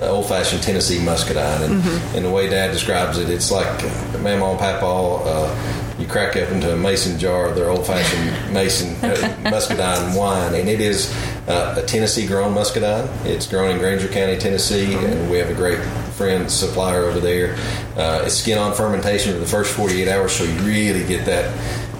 old 0.00 0.26
fashioned 0.26 0.62
Tennessee 0.62 1.02
muscadine. 1.02 1.62
And, 1.62 1.84
and 2.16 2.24
the 2.24 2.30
way 2.30 2.48
Dad 2.48 2.72
describes 2.72 3.18
it, 3.18 3.28
it's 3.28 3.50
like 3.50 3.66
uh, 3.84 4.18
Mama 4.18 4.50
and 4.50 4.58
Papa. 4.58 4.86
Uh, 4.86 5.96
you 5.98 6.06
crack 6.06 6.34
up 6.36 6.50
into 6.50 6.72
a 6.72 6.76
mason 6.76 7.18
jar 7.18 7.48
of 7.50 7.56
their 7.56 7.68
old 7.68 7.86
fashioned 7.86 8.54
mason 8.54 8.96
uh, 9.04 9.50
muscadine 9.50 10.14
wine, 10.14 10.54
and 10.54 10.68
it 10.68 10.80
is 10.80 11.14
uh, 11.46 11.74
a 11.78 11.82
Tennessee 11.86 12.26
grown 12.26 12.54
muscadine. 12.54 13.08
It's 13.24 13.46
grown 13.46 13.70
in 13.70 13.78
Grainger 13.78 14.08
County, 14.08 14.38
Tennessee, 14.38 14.94
and 14.94 15.30
we 15.30 15.38
have 15.38 15.50
a 15.50 15.54
great 15.54 15.78
friend 16.20 16.50
supplier 16.50 17.06
over 17.06 17.18
there. 17.18 17.54
Uh, 17.96 18.24
it's 18.26 18.34
skin 18.34 18.58
on 18.58 18.74
fermentation 18.74 19.32
for 19.32 19.38
the 19.38 19.46
first 19.46 19.72
48 19.72 20.06
hours, 20.06 20.32
so 20.32 20.44
you 20.44 20.52
really 20.58 21.02
get 21.08 21.24
that 21.24 21.50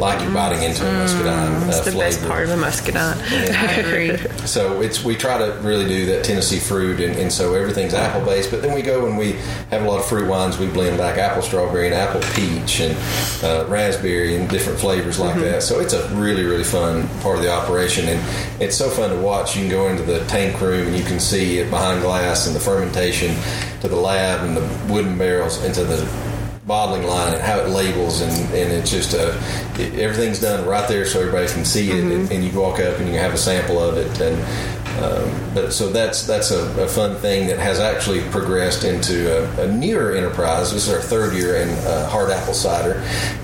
like 0.01 0.23
you're 0.23 0.33
biting 0.33 0.63
into 0.63 0.89
a 0.89 0.93
muscadine 0.95 1.61
That's 1.61 1.87
uh, 1.87 1.91
the 1.91 1.99
best 1.99 2.27
part 2.27 2.45
of 2.45 2.51
a 2.51 2.57
muscadine. 2.57 2.97
I 3.23 3.73
agree. 3.75 4.19
So 4.51 4.81
it's 4.81 5.05
we 5.05 5.15
try 5.15 5.39
to 5.39 5.53
really 5.61 5.87
do 5.87 6.07
that 6.07 6.25
Tennessee 6.25 6.59
fruit, 6.59 6.99
and, 6.99 7.15
and 7.17 7.31
so 7.31 7.55
everything's 7.55 7.95
apple 7.95 8.25
based. 8.25 8.51
But 8.51 8.63
then 8.63 8.75
we 8.75 8.83
go 8.83 9.07
and 9.07 9.17
we 9.17 9.33
have 9.71 9.83
a 9.83 9.89
lot 9.89 10.01
of 10.01 10.07
fruit 10.07 10.29
wines. 10.29 10.59
We 10.59 10.67
blend 10.67 10.97
back 10.97 11.19
apple 11.19 11.43
strawberry 11.43 11.87
and 11.87 11.95
apple 11.95 12.21
peach 12.35 12.81
and 12.81 12.97
uh, 13.45 13.67
raspberry 13.69 14.37
and 14.37 14.49
different 14.49 14.81
flavors 14.81 15.21
like 15.21 15.37
that. 15.37 15.63
So 15.63 15.79
it's 15.79 15.93
a 15.93 16.09
really 16.15 16.45
really 16.45 16.65
fun 16.65 17.07
part 17.21 17.37
of 17.37 17.45
the 17.45 17.53
operation, 17.53 18.09
and 18.09 18.63
it's 18.63 18.77
so 18.77 18.89
fun 18.89 19.11
to 19.11 19.17
watch. 19.17 19.55
You 19.55 19.63
can 19.63 19.71
go 19.71 19.89
into 19.89 20.03
the 20.03 20.25
tank 20.25 20.61
room 20.61 20.89
and 20.89 20.97
you 20.97 21.05
can 21.05 21.21
see 21.21 21.59
it 21.59 21.71
behind 21.71 22.01
glass 22.01 22.47
and 22.47 22.57
the 22.57 22.61
fermentation 22.61 23.37
to 23.83 23.89
the 23.89 23.97
lab 23.97 24.41
and 24.41 24.57
the 24.57 24.93
wooden 24.93 25.17
barrels 25.19 25.63
into 25.65 25.85
the 25.85 26.30
bottling 26.67 27.05
line 27.05 27.33
and 27.33 27.43
how 27.43 27.59
it 27.59 27.69
labels 27.71 28.21
and, 28.21 28.33
and 28.55 28.73
it's 28.73 28.91
just 28.91 29.15
a 29.15 29.31
it, 29.81 29.99
everything's 29.99 30.41
done 30.41 30.67
right 30.67 30.87
there 30.89 31.07
so 31.07 31.19
everybody 31.21 31.51
can 31.51 31.65
see 31.65 31.91
it 31.91 32.05
and, 32.05 32.31
and, 32.31 32.45
you 32.45 32.61
walk 32.61 32.79
up 32.79 32.99
and 32.99 33.09
you 33.09 33.15
have 33.15 33.33
a 33.33 33.39
sample 33.39 33.83
of 33.83 33.97
it 33.97 34.21
and 34.21 34.37
um, 35.03 35.55
but 35.55 35.73
so 35.73 35.91
that's 35.91 36.27
that's 36.27 36.51
a, 36.51 36.83
a, 36.83 36.87
fun 36.87 37.17
thing 37.17 37.47
that 37.47 37.59
has 37.59 37.81
actually 37.81 38.21
progressed 38.31 38.85
into 38.85 39.33
a, 39.33 39.67
a 39.67 39.73
newer 39.73 40.13
enterprise. 40.13 40.73
This 40.73 40.89
is 40.89 40.93
our 40.93 41.01
third 41.01 41.33
year 41.33 41.57
in 41.57 41.71
uh, 41.87 42.09
hard 42.09 42.31
apple 42.31 42.53
cider 42.53 42.95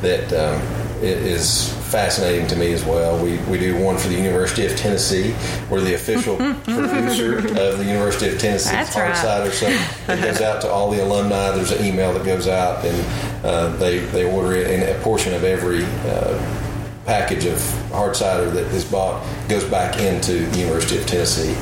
that 0.03 0.31
um, 0.35 0.61
is 1.01 1.76
fascinating 1.87 2.47
to 2.49 2.57
me 2.57 2.72
as 2.72 2.84
well. 2.84 3.22
We, 3.22 3.39
we 3.45 3.59
do 3.59 3.76
one 3.82 3.97
for 3.97 4.09
the 4.09 4.16
University 4.16 4.66
of 4.66 4.76
Tennessee. 4.76 5.34
We're 5.70 5.80
the 5.80 5.95
official 5.95 6.37
producer 6.64 7.39
of 7.39 7.78
the 7.78 7.84
University 7.84 8.32
of 8.32 8.39
Tennessee 8.39 8.70
That's 8.70 8.95
hard 8.95 9.11
right. 9.11 9.16
cider. 9.16 9.51
So 9.51 9.66
it 10.12 10.20
goes 10.22 10.41
out 10.41 10.61
to 10.62 10.70
all 10.70 10.91
the 10.91 11.03
alumni. 11.03 11.51
There's 11.53 11.72
an 11.72 11.84
email 11.84 12.12
that 12.12 12.24
goes 12.24 12.49
out, 12.49 12.84
and 12.84 13.45
uh, 13.45 13.76
they 13.76 13.99
they 13.99 14.24
order 14.30 14.55
it, 14.55 14.70
and 14.70 14.82
a 14.82 15.01
portion 15.03 15.34
of 15.34 15.45
every. 15.45 15.84
Uh, 15.84 16.62
package 17.07 17.45
of 17.45 17.62
hard 17.93 18.16
cider 18.16 18.51
that 18.51 18.64
is 18.74 18.84
bought 18.84 19.24
goes 19.49 19.62
back 19.62 20.01
into 20.01 20.45
the 20.47 20.59
University 20.59 20.99
of 20.99 21.07
Tennessee. 21.07 21.55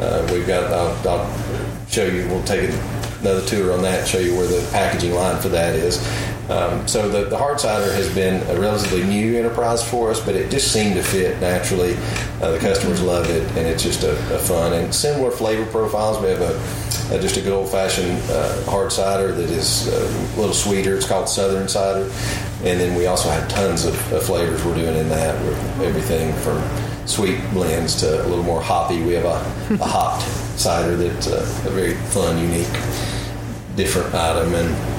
Uh, 0.00 0.28
we've 0.32 0.44
got. 0.44 0.72
I'll, 0.72 1.08
I'll 1.08 1.86
show 1.88 2.04
you. 2.04 2.26
We'll 2.26 2.42
take 2.42 2.70
another 3.20 3.44
tour 3.46 3.72
on 3.72 3.82
that. 3.82 4.08
Show 4.08 4.18
you 4.18 4.36
where 4.36 4.48
the 4.48 4.68
packaging 4.72 5.14
line 5.14 5.40
for 5.40 5.48
that 5.50 5.76
is. 5.76 5.98
Um, 6.48 6.88
so 6.88 7.08
the, 7.08 7.24
the 7.28 7.36
hard 7.36 7.60
cider 7.60 7.92
has 7.92 8.12
been 8.14 8.42
a 8.48 8.58
relatively 8.58 9.04
new 9.04 9.36
enterprise 9.38 9.86
for 9.86 10.10
us, 10.10 10.24
but 10.24 10.34
it 10.34 10.50
just 10.50 10.72
seemed 10.72 10.94
to 10.94 11.02
fit 11.02 11.38
naturally. 11.40 11.94
Uh, 12.40 12.52
the 12.52 12.58
customers 12.58 13.02
love 13.02 13.28
it, 13.28 13.42
and 13.48 13.66
it's 13.66 13.82
just 13.82 14.02
a, 14.02 14.12
a, 14.34 14.38
fun 14.38 14.72
and 14.72 14.94
similar 14.94 15.30
flavor 15.30 15.66
profiles. 15.70 16.22
We 16.22 16.28
have 16.28 16.40
a, 16.40 17.14
a 17.14 17.20
just 17.20 17.36
a 17.36 17.42
good 17.42 17.52
old 17.52 17.68
fashioned 17.70 18.18
uh, 18.30 18.64
hard 18.64 18.92
cider 18.92 19.32
that 19.32 19.50
is 19.50 19.88
uh, 19.88 20.36
a 20.36 20.40
little 20.40 20.54
sweeter. 20.54 20.96
It's 20.96 21.06
called 21.06 21.28
Southern 21.28 21.68
cider, 21.68 22.04
and 22.64 22.80
then 22.80 22.96
we 22.96 23.06
also 23.06 23.28
have 23.28 23.46
tons 23.48 23.84
of, 23.84 24.12
of 24.12 24.22
flavors 24.22 24.64
we're 24.64 24.74
doing 24.74 24.96
in 24.96 25.08
that. 25.10 25.38
With 25.44 25.80
everything 25.82 26.32
from 26.36 26.62
sweet 27.06 27.40
blends 27.52 28.00
to 28.00 28.24
a 28.24 28.26
little 28.26 28.44
more 28.44 28.62
hoppy. 28.62 29.02
We 29.02 29.12
have 29.14 29.24
a, 29.24 29.74
a 29.82 29.86
hopped 29.86 30.22
cider 30.58 30.96
that's 30.96 31.26
uh, 31.26 31.40
a 31.66 31.70
very 31.70 31.94
fun, 31.94 32.38
unique, 32.38 32.72
different 33.76 34.14
item 34.14 34.54
and 34.54 34.97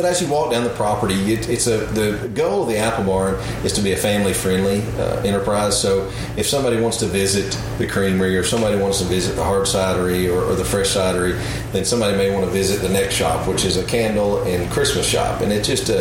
but 0.00 0.08
as 0.08 0.22
you 0.22 0.28
walk 0.28 0.50
down 0.50 0.64
the 0.64 0.70
property, 0.70 1.34
it, 1.34 1.46
it's 1.50 1.66
a 1.66 1.76
the 1.76 2.26
goal 2.28 2.62
of 2.62 2.70
the 2.70 2.78
Apple 2.78 3.04
Barn 3.04 3.34
is 3.66 3.74
to 3.74 3.82
be 3.82 3.92
a 3.92 3.96
family 3.98 4.32
friendly 4.32 4.80
uh, 4.98 5.20
enterprise. 5.20 5.78
So 5.78 6.10
if 6.38 6.46
somebody 6.46 6.80
wants 6.80 6.96
to 6.98 7.06
visit 7.06 7.58
the 7.76 7.86
creamery, 7.86 8.34
or 8.38 8.42
somebody 8.42 8.78
wants 8.78 9.00
to 9.00 9.04
visit 9.04 9.36
the 9.36 9.44
hard 9.44 9.66
cidery 9.66 10.32
or, 10.32 10.42
or, 10.42 10.54
the 10.54 10.64
fresh 10.64 10.94
cidery, 10.94 11.38
then 11.72 11.84
somebody 11.84 12.16
may 12.16 12.34
want 12.34 12.46
to 12.46 12.50
visit 12.50 12.80
the 12.80 12.88
next 12.88 13.14
shop, 13.14 13.46
which 13.46 13.66
is 13.66 13.76
a 13.76 13.84
candle 13.84 14.42
and 14.44 14.70
Christmas 14.70 15.06
shop, 15.06 15.42
and 15.42 15.52
it's 15.52 15.68
just 15.68 15.90
a 15.90 16.00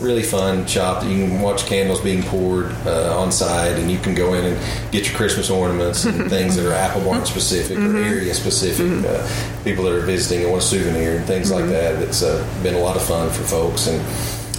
really 0.00 0.22
fun 0.22 0.66
shop 0.66 1.02
that 1.02 1.10
you 1.10 1.26
can 1.26 1.40
watch 1.40 1.66
candles 1.66 2.00
being 2.00 2.22
poured 2.22 2.72
uh, 2.86 3.18
on 3.18 3.30
site, 3.30 3.78
and 3.78 3.90
you 3.90 3.98
can 3.98 4.14
go 4.14 4.34
in 4.34 4.44
and 4.44 4.92
get 4.92 5.06
your 5.06 5.16
Christmas 5.16 5.50
ornaments 5.50 6.04
and 6.04 6.28
things 6.30 6.56
that 6.56 6.66
are 6.66 6.74
Apple 6.74 7.04
Barn 7.04 7.24
specific 7.26 7.78
mm-hmm. 7.78 7.96
or 7.96 8.02
area 8.02 8.34
specific. 8.34 8.86
Mm-hmm. 8.86 9.04
Uh, 9.06 9.64
people 9.64 9.84
that 9.84 9.92
are 9.92 10.00
visiting 10.00 10.42
and 10.42 10.50
want 10.50 10.62
a 10.62 10.66
souvenir 10.66 11.16
and 11.16 11.26
things 11.26 11.50
mm-hmm. 11.50 11.60
like 11.60 11.70
that. 11.70 12.02
It's 12.02 12.22
uh, 12.22 12.46
been 12.62 12.74
a 12.74 12.80
lot 12.80 12.96
of 12.96 13.02
fun 13.02 13.30
for 13.30 13.42
folks. 13.44 13.86
And 13.86 14.00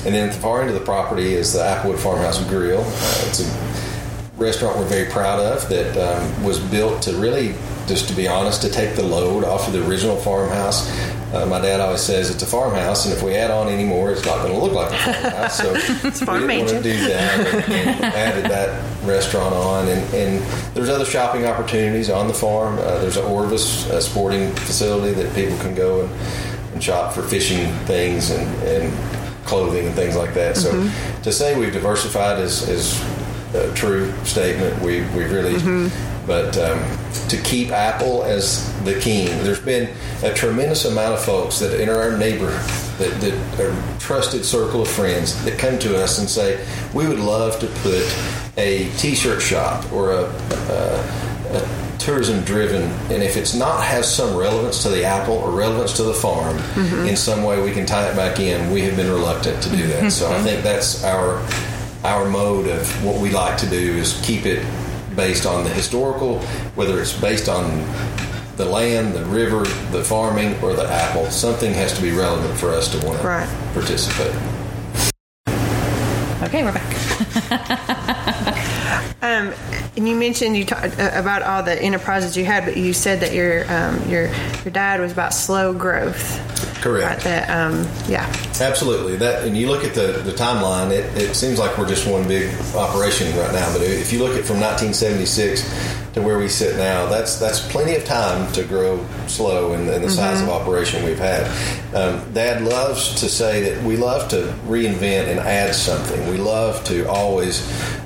and 0.03 0.15
then 0.15 0.29
at 0.29 0.33
the 0.33 0.41
far 0.41 0.61
end 0.61 0.69
of 0.69 0.75
the 0.75 0.83
property 0.83 1.35
is 1.35 1.53
the 1.53 1.59
Applewood 1.59 1.99
Farmhouse 1.99 2.43
Grill. 2.49 2.81
Uh, 2.81 3.27
it's 3.27 3.39
a 3.39 3.71
restaurant 4.35 4.75
we're 4.77 4.85
very 4.85 5.09
proud 5.11 5.39
of 5.39 5.69
that 5.69 5.95
um, 5.95 6.43
was 6.43 6.59
built 6.59 7.03
to 7.03 7.13
really, 7.17 7.53
just 7.85 8.09
to 8.09 8.15
be 8.15 8.27
honest, 8.27 8.63
to 8.63 8.69
take 8.69 8.95
the 8.95 9.03
load 9.03 9.43
off 9.43 9.67
of 9.67 9.73
the 9.73 9.87
original 9.87 10.17
farmhouse. 10.17 10.89
Uh, 11.33 11.45
my 11.45 11.59
dad 11.59 11.79
always 11.79 12.01
says 12.01 12.29
it's 12.29 12.43
a 12.43 12.45
farmhouse, 12.45 13.05
and 13.05 13.13
if 13.13 13.23
we 13.23 13.35
add 13.35 13.51
on 13.51 13.69
any 13.69 13.85
more, 13.85 14.11
it's 14.11 14.25
not 14.25 14.37
going 14.37 14.51
to 14.51 14.59
look 14.59 14.73
like 14.73 14.91
a 14.91 14.97
farmhouse. 14.97 15.57
So 15.57 15.73
we 15.73 16.47
didn't 16.47 16.57
want 16.57 16.69
to 16.69 16.83
do 16.83 16.97
that, 17.07 17.39
and, 17.53 17.73
and 17.73 18.05
added 18.05 18.51
that 18.51 19.05
restaurant 19.05 19.55
on. 19.55 19.87
And, 19.87 20.13
and, 20.13 20.43
there's 20.75 20.89
other 20.89 21.05
shopping 21.05 21.45
opportunities 21.45 22.09
on 22.09 22.27
the 22.27 22.33
farm. 22.33 22.79
Uh, 22.79 22.99
there's 22.99 23.17
an 23.17 23.25
Orvis 23.25 23.89
a 23.89 24.01
sporting 24.01 24.51
facility 24.55 25.13
that 25.13 25.35
people 25.35 25.57
can 25.57 25.75
go 25.75 26.01
and 26.01 26.09
and 26.73 26.83
shop 26.83 27.13
for 27.13 27.21
fishing 27.21 27.71
things 27.85 28.31
and, 28.31 28.63
and 28.63 29.45
clothing 29.45 29.87
and 29.87 29.95
things 29.95 30.15
like 30.15 30.33
that. 30.33 30.55
Mm-hmm. 30.55 30.87
So 30.87 31.23
to 31.23 31.31
say 31.31 31.57
we've 31.57 31.73
diversified 31.73 32.39
is, 32.39 32.67
is 32.67 33.01
a 33.53 33.73
true 33.73 34.13
statement. 34.23 34.81
We 34.81 35.01
we 35.15 35.25
really, 35.25 35.55
mm-hmm. 35.55 36.10
But 36.25 36.57
um, 36.57 36.79
to 37.29 37.37
keep 37.43 37.69
Apple 37.69 38.23
as 38.23 38.71
the 38.83 38.99
king, 38.99 39.27
there's 39.43 39.59
been 39.59 39.93
a 40.23 40.33
tremendous 40.33 40.85
amount 40.85 41.13
of 41.13 41.23
folks 41.23 41.59
that 41.59 41.79
in 41.79 41.89
our 41.89 42.17
neighborhood 42.17 42.59
that, 42.99 43.21
that 43.21 43.59
are 43.59 43.99
trusted 43.99 44.45
circle 44.45 44.81
of 44.81 44.87
friends 44.87 45.43
that 45.45 45.57
come 45.57 45.79
to 45.79 46.01
us 46.01 46.19
and 46.19 46.29
say 46.29 46.63
we 46.93 47.07
would 47.07 47.19
love 47.19 47.59
to 47.59 47.67
put 47.67 48.03
a 48.57 48.89
T-shirt 48.97 49.41
shop 49.41 49.91
or 49.91 50.11
a, 50.11 50.23
a, 50.23 51.57
a 51.57 51.81
tourism 51.97 52.43
driven, 52.43 52.81
and 53.11 53.23
if 53.23 53.37
it's 53.37 53.53
not 53.53 53.83
has 53.83 54.13
some 54.13 54.35
relevance 54.35 54.81
to 54.83 54.89
the 54.89 55.03
apple 55.03 55.35
or 55.35 55.51
relevance 55.51 55.93
to 55.93 56.03
the 56.03 56.13
farm 56.13 56.57
mm-hmm. 56.57 57.07
in 57.07 57.15
some 57.15 57.43
way, 57.43 57.61
we 57.61 57.71
can 57.71 57.85
tie 57.85 58.09
it 58.09 58.15
back 58.15 58.39
in. 58.39 58.71
We 58.71 58.81
have 58.81 58.95
been 58.95 59.09
reluctant 59.09 59.61
to 59.63 59.69
do 59.69 59.87
that, 59.87 59.99
mm-hmm. 59.99 60.09
so 60.09 60.31
I 60.31 60.41
think 60.41 60.63
that's 60.63 61.03
our 61.03 61.45
our 62.03 62.27
mode 62.27 62.67
of 62.67 63.05
what 63.05 63.21
we 63.21 63.29
like 63.29 63.57
to 63.59 63.69
do 63.69 63.77
is 63.77 64.19
keep 64.25 64.47
it 64.47 64.65
based 65.15 65.45
on 65.45 65.63
the 65.63 65.69
historical, 65.69 66.39
whether 66.75 66.99
it's 67.01 67.19
based 67.19 67.49
on 67.49 67.85
the 68.57 68.65
land, 68.65 69.13
the 69.13 69.25
river, 69.25 69.63
the 69.91 70.03
farming, 70.03 70.61
or 70.61 70.73
the 70.73 70.87
apple. 70.87 71.25
Something 71.25 71.73
has 71.73 71.93
to 71.93 72.01
be 72.01 72.11
relevant 72.11 72.59
for 72.59 72.69
us 72.69 72.91
to 72.91 73.05
want 73.05 73.19
to 73.21 73.27
right. 73.27 73.73
participate. 73.73 74.35
Okay, 76.43 76.63
we're 76.63 76.73
back. 76.73 76.91
um, 79.21 79.53
and 79.95 80.07
you 80.07 80.15
mentioned 80.15 80.57
you 80.57 80.65
talked 80.65 80.99
uh, 80.99 81.11
about 81.13 81.43
all 81.43 81.61
the 81.61 81.79
enterprises 81.79 82.35
you 82.35 82.45
had, 82.45 82.65
but 82.65 82.77
you 82.77 82.93
said 82.93 83.19
that 83.19 83.33
your 83.33 83.71
um, 83.71 84.09
your 84.09 84.25
your 84.63 84.71
dad 84.71 84.99
was 84.99 85.11
about 85.11 85.33
slow 85.33 85.73
growth. 85.73 86.70
Correct. 86.81 87.23
Right, 87.23 87.23
that, 87.23 87.49
um, 87.49 87.87
yeah. 88.09 88.25
Absolutely. 88.59 89.15
That, 89.17 89.45
and 89.45 89.55
you 89.55 89.69
look 89.69 89.83
at 89.83 89.93
the, 89.93 90.23
the 90.23 90.31
timeline, 90.31 90.89
it, 90.89 91.15
it 91.15 91.35
seems 91.35 91.59
like 91.59 91.77
we're 91.77 91.87
just 91.87 92.07
one 92.07 92.27
big 92.27 92.51
operation 92.75 93.27
right 93.37 93.53
now. 93.53 93.71
But 93.71 93.83
if 93.83 94.11
you 94.11 94.17
look 94.19 94.35
at 94.35 94.45
from 94.45 94.59
1976 94.59 95.61
to 96.13 96.21
where 96.23 96.39
we 96.39 96.47
sit 96.47 96.77
now, 96.77 97.05
that's 97.05 97.39
that's 97.39 97.65
plenty 97.71 97.95
of 97.95 98.03
time 98.03 98.51
to 98.53 98.63
grow 98.63 99.05
slow 99.27 99.73
in, 99.73 99.81
in 99.81 99.85
the 99.85 99.93
mm-hmm. 99.99 100.09
size 100.09 100.41
of 100.41 100.49
operation 100.49 101.05
we've 101.05 101.19
had. 101.19 101.45
Um, 101.95 102.33
Dad 102.33 102.63
loves 102.63 103.19
to 103.21 103.29
say 103.29 103.61
that 103.69 103.83
we 103.83 103.95
love 103.95 104.27
to 104.29 104.53
reinvent 104.65 105.27
and 105.27 105.39
add 105.39 105.75
something. 105.75 106.27
We 106.29 106.37
love 106.37 106.83
to 106.85 107.07
always 107.07 107.61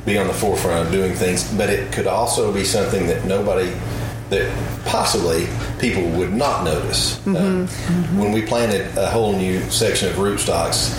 be 0.05 0.17
on 0.17 0.27
the 0.27 0.33
forefront 0.33 0.87
of 0.87 0.91
doing 0.91 1.13
things, 1.13 1.49
but 1.53 1.69
it 1.69 1.93
could 1.93 2.07
also 2.07 2.53
be 2.53 2.65
something 2.65 3.07
that 3.07 3.25
nobody 3.25 3.73
that 4.29 4.85
possibly 4.85 5.47
people 5.79 6.07
would 6.17 6.33
not 6.33 6.63
notice. 6.63 7.17
Mm-hmm. 7.19 7.35
Uh, 7.35 7.39
mm-hmm. 7.39 8.19
When 8.19 8.31
we 8.31 8.41
planted 8.41 8.97
a 8.97 9.09
whole 9.09 9.35
new 9.37 9.61
section 9.69 10.09
of 10.09 10.15
rootstocks, 10.15 10.93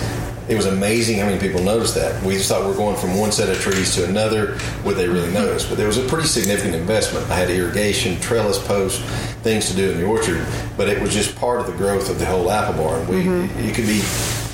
it 0.49 0.55
was 0.55 0.65
amazing 0.65 1.19
how 1.19 1.25
many 1.25 1.39
people 1.39 1.61
noticed 1.61 1.95
that. 1.95 2.23
We 2.23 2.35
just 2.35 2.47
thought 2.47 2.65
we 2.65 2.71
are 2.71 2.77
going 2.77 2.95
from 2.95 3.17
one 3.17 3.33
set 3.33 3.49
of 3.49 3.59
trees 3.59 3.93
to 3.95 4.05
another. 4.05 4.57
Would 4.85 4.95
they 4.95 5.09
really 5.09 5.31
notice? 5.33 5.67
But 5.67 5.77
there 5.77 5.87
was 5.87 5.97
a 5.97 6.07
pretty 6.07 6.27
significant 6.27 6.75
investment. 6.75 7.29
I 7.29 7.35
had 7.35 7.49
irrigation, 7.49 8.17
trellis 8.21 8.65
posts, 8.65 9.01
things 9.41 9.69
to 9.69 9.75
do 9.75 9.91
in 9.91 9.97
the 9.97 10.05
orchard, 10.05 10.45
but 10.77 10.87
it 10.87 11.01
was 11.01 11.13
just 11.13 11.35
part 11.35 11.59
of 11.59 11.67
the 11.67 11.73
growth 11.73 12.09
of 12.09 12.17
the 12.17 12.25
whole 12.25 12.49
apple 12.49 12.81
barn. 12.81 13.07
We, 13.07 13.23
mm-hmm. 13.23 13.65
You 13.65 13.73
could 13.73 13.87
be 13.87 14.01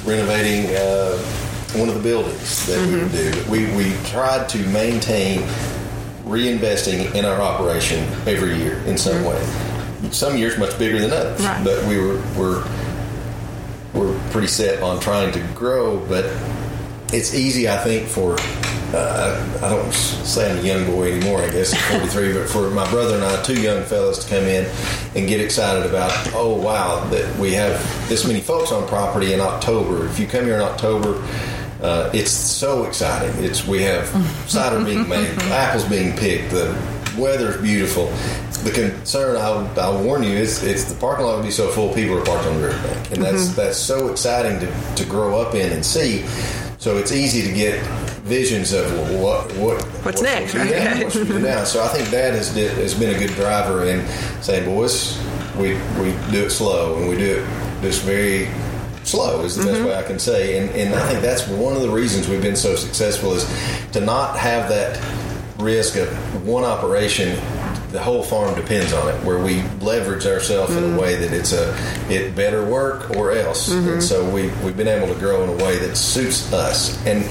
renovating 0.10 0.76
uh, 0.76 1.18
one 1.80 1.90
of 1.90 1.96
the 1.96 2.02
buildings 2.02 2.66
that 2.66 2.84
we 2.88 2.96
would 2.96 3.12
mm-hmm. 3.12 3.44
do. 3.46 3.52
We, 3.52 3.76
we 3.76 3.96
tried 4.08 4.50
to 4.50 4.58
maintain 4.70 5.42
reinvesting 6.34 7.14
in 7.16 7.26
our 7.26 7.42
operation 7.42 8.00
every 8.28 8.56
year 8.58 8.78
in 8.86 8.98
some 8.98 9.18
mm-hmm. 9.18 10.04
way. 10.06 10.12
Some 10.12 10.36
years 10.36 10.58
much 10.58 10.78
bigger 10.78 11.00
than 11.00 11.12
others, 11.12 11.40
right. 11.46 11.64
but 11.64 11.86
we 11.86 11.98
were, 11.98 12.22
were 12.38 12.68
we're 13.94 14.20
pretty 14.32 14.48
set 14.48 14.82
on 14.82 15.00
trying 15.00 15.32
to 15.32 15.40
grow. 15.54 16.06
But 16.08 16.26
it's 17.14 17.34
easy, 17.34 17.70
I 17.70 17.78
think, 17.78 18.08
for 18.08 18.36
uh, 18.94 19.58
I 19.62 19.70
don't 19.70 19.94
say 19.94 20.52
I'm 20.52 20.60
a 20.60 20.62
young 20.62 20.86
boy 20.86 21.14
anymore. 21.14 21.42
I 21.42 21.50
guess 21.50 21.74
I'm 21.74 22.00
43, 22.10 22.34
but 22.34 22.50
for 22.50 22.70
my 22.70 22.90
brother 22.90 23.16
and 23.16 23.24
I, 23.24 23.42
two 23.44 23.60
young 23.62 23.84
fellows, 23.84 24.24
to 24.26 24.30
come 24.30 24.46
in 24.46 24.70
and 25.16 25.28
get 25.28 25.40
excited 25.42 25.86
about, 25.90 26.12
oh 26.34 26.56
wow, 26.56 27.04
that 27.10 27.38
we 27.40 27.54
have 27.54 27.74
this 28.10 28.26
many 28.26 28.42
folks 28.42 28.72
on 28.72 28.88
property 28.88 29.34
in 29.34 29.40
October. 29.40 30.06
If 30.08 30.20
you 30.20 30.28
come 30.28 30.46
here 30.46 30.56
in 30.56 30.62
October 30.62 31.22
uh, 31.84 32.10
it's 32.14 32.32
so 32.32 32.86
exciting. 32.86 33.44
It's 33.44 33.68
we 33.68 33.82
have 33.84 34.08
cider 34.50 34.84
being 34.84 35.08
made, 35.10 35.30
apples 35.52 35.84
being 35.84 36.16
picked, 36.16 36.52
the 36.52 36.74
weather's 37.18 37.62
beautiful. 37.62 38.08
The 38.64 38.72
concern 38.72 39.36
I'll, 39.36 39.68
I'll 39.78 40.02
warn 40.02 40.24
you 40.24 40.30
is 40.30 40.64
it's 40.64 40.86
the 40.86 40.96
parking 40.96 41.26
lot 41.26 41.38
will 41.38 41.44
be 41.44 41.52
so 41.52 41.70
full 41.70 41.94
people 41.94 42.18
are 42.18 42.24
parked 42.24 42.48
on 42.48 42.62
the 42.62 42.68
riverbank, 42.68 43.12
and 43.12 43.22
that's 43.22 43.48
mm-hmm. 43.48 43.56
that's 43.56 43.78
so 43.78 44.10
exciting 44.10 44.60
to, 44.60 44.96
to 44.96 45.06
grow 45.10 45.40
up 45.40 45.54
in 45.54 45.74
and 45.74 45.86
see. 45.86 46.26
So 46.78 46.98
it's 46.98 47.12
easy 47.12 47.42
to 47.48 47.54
get 47.54 47.84
visions 48.24 48.72
of 48.72 48.86
what 49.20 49.52
what 49.58 49.84
what's 49.84 50.22
what 50.22 50.22
next, 50.22 50.56
right? 50.56 50.72
Now, 50.72 51.04
what 51.04 51.14
do 51.14 51.40
now. 51.40 51.66
So 51.66 51.84
I 51.84 51.90
think 51.90 52.10
Dad 52.10 52.34
has 52.34 52.54
did, 52.54 52.72
has 52.78 52.94
been 52.94 53.14
a 53.14 53.20
good 53.20 53.36
driver 53.36 53.86
in 53.86 54.08
saying, 54.42 54.64
boys, 54.66 55.20
we 55.58 55.74
we 56.00 56.12
do 56.32 56.46
it 56.46 56.52
slow 56.52 56.98
and 56.98 57.10
we 57.10 57.18
do 57.18 57.44
it 57.44 57.82
just 57.82 58.04
very 58.04 58.48
slow 59.04 59.42
is 59.42 59.56
the 59.56 59.64
best 59.64 59.78
mm-hmm. 59.78 59.88
way 59.88 59.96
I 59.96 60.04
can 60.04 60.20
say. 60.20 60.58
And, 60.58 60.70
and 60.72 60.96
I 60.96 61.08
think 61.08 61.22
that's 61.22 61.48
one 61.48 61.76
of 61.76 61.82
the 61.82 61.90
reasons 61.90 62.28
we've 62.28 62.42
been 62.42 62.56
so 62.56 62.76
successful 62.76 63.34
is 63.34 63.46
to 63.92 64.02
not 64.02 64.38
have 64.38 64.70
that 64.70 65.00
risk 65.60 65.96
of 65.96 66.46
one 66.46 66.64
operation. 66.64 67.36
The 67.92 68.02
whole 68.02 68.24
farm 68.24 68.56
depends 68.56 68.92
on 68.92 69.08
it, 69.08 69.24
where 69.24 69.42
we 69.42 69.62
leverage 69.80 70.26
ourselves 70.26 70.76
in 70.76 70.84
a 70.84 70.88
mm. 70.88 71.00
way 71.00 71.16
that 71.16 71.32
it's 71.32 71.54
a 71.54 71.76
it 72.10 72.36
better 72.36 72.66
work 72.66 73.12
or 73.12 73.32
else. 73.32 73.70
And 73.70 73.86
mm-hmm. 73.86 74.00
so 74.00 74.28
we 74.30 74.48
we've 74.64 74.76
been 74.76 74.88
able 74.88 75.14
to 75.14 75.20
grow 75.20 75.44
in 75.44 75.50
a 75.50 75.64
way 75.64 75.78
that 75.78 75.96
suits 75.96 76.52
us. 76.52 76.98
And 77.06 77.24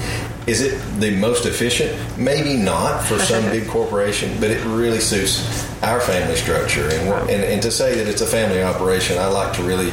is 0.47 0.61
it 0.61 0.79
the 0.99 1.15
most 1.17 1.45
efficient? 1.45 1.97
Maybe 2.17 2.55
not 2.55 3.03
for 3.03 3.19
some 3.31 3.43
big 3.45 3.67
corporation, 3.67 4.39
but 4.39 4.51
it 4.51 4.63
really 4.65 4.99
suits 4.99 5.67
our 5.83 5.99
family 5.99 6.35
structure. 6.35 6.89
And, 6.89 7.29
and 7.29 7.43
and 7.43 7.61
to 7.61 7.71
say 7.71 7.95
that 7.95 8.07
it's 8.07 8.21
a 8.21 8.27
family 8.27 8.63
operation, 8.63 9.17
I 9.17 9.27
like 9.27 9.53
to 9.57 9.63
really 9.63 9.91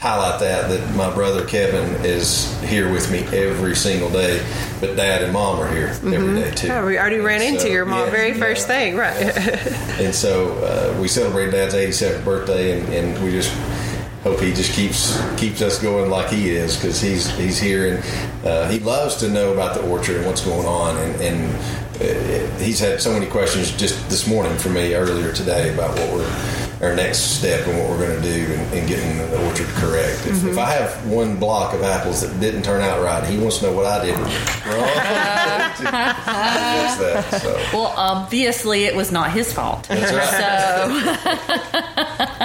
highlight 0.00 0.40
that 0.40 0.68
that 0.70 0.96
my 0.96 1.12
brother 1.14 1.44
Kevin 1.44 2.02
is 2.04 2.58
here 2.62 2.90
with 2.90 3.10
me 3.12 3.18
every 3.36 3.76
single 3.76 4.10
day, 4.10 4.42
but 4.80 4.96
Dad 4.96 5.22
and 5.22 5.32
Mom 5.32 5.60
are 5.60 5.70
here 5.70 5.88
every 5.88 6.40
day 6.40 6.50
too. 6.52 6.66
Yeah, 6.68 6.84
we 6.86 6.98
already 6.98 7.18
ran 7.18 7.40
And 7.42 7.50
into 7.50 7.60
so- 7.62 7.68
your 7.68 7.84
mom 7.84 8.06
yeah, 8.06 8.10
very 8.10 8.28
yeah. 8.30 8.38
first 8.38 8.66
thing, 8.66 8.96
right? 8.96 9.36
And 10.00 10.14
so 10.14 10.54
uh, 10.64 10.98
we 10.98 11.08
celebrate 11.08 11.50
Dad's 11.50 11.74
87th 11.74 12.24
birthday, 12.24 12.80
and, 12.80 12.88
and 12.94 13.22
we 13.24 13.32
just 13.32 13.52
hope 14.24 14.40
he 14.40 14.52
just 14.54 14.72
keeps 14.72 15.20
keeps 15.38 15.60
us 15.60 15.78
going 15.80 16.10
like 16.10 16.30
he 16.30 16.50
is 16.50 16.76
because 16.76 17.00
he's 17.00 17.28
he's 17.36 17.58
here 17.58 17.94
and 17.94 18.46
uh, 18.46 18.68
he 18.70 18.78
loves 18.78 19.16
to 19.16 19.28
know 19.28 19.52
about 19.52 19.74
the 19.74 19.82
orchard 19.88 20.16
and 20.16 20.26
what's 20.26 20.44
going 20.44 20.66
on 20.66 20.96
and. 20.96 21.20
and 21.20 21.54
uh, 22.00 22.56
He's 22.60 22.78
had 22.78 23.00
so 23.00 23.10
many 23.12 23.26
questions 23.26 23.70
just 23.76 23.96
this 24.10 24.26
morning 24.26 24.54
for 24.58 24.68
me 24.68 24.94
earlier 24.94 25.32
today 25.32 25.72
about 25.72 25.98
what 25.98 26.12
we're 26.12 26.59
our 26.80 26.94
next 26.94 27.18
step 27.38 27.66
and 27.66 27.78
what 27.78 27.90
we're 27.90 27.98
going 27.98 28.22
to 28.22 28.26
do 28.26 28.52
in, 28.52 28.60
in 28.72 28.86
getting 28.86 29.18
the 29.18 29.46
orchard 29.46 29.66
correct. 29.68 30.26
If, 30.26 30.44
if 30.44 30.56
I 30.56 30.70
have 30.70 31.06
one 31.06 31.36
block 31.38 31.74
of 31.74 31.82
apples 31.82 32.22
that 32.22 32.40
didn't 32.40 32.62
turn 32.62 32.80
out 32.80 33.02
right, 33.02 33.22
he 33.28 33.36
wants 33.38 33.58
to 33.58 33.66
know 33.66 33.72
what 33.72 33.84
I 33.84 34.04
did 34.04 34.16
wrong. 34.16 34.30
to 34.30 34.32
fix 35.76 37.30
that. 37.30 37.42
So. 37.42 37.56
Well, 37.72 37.92
obviously, 37.96 38.84
it 38.84 38.96
was 38.96 39.12
not 39.12 39.30
his 39.30 39.52
fault. 39.52 39.84
That's 39.88 40.12
right. 40.12 40.30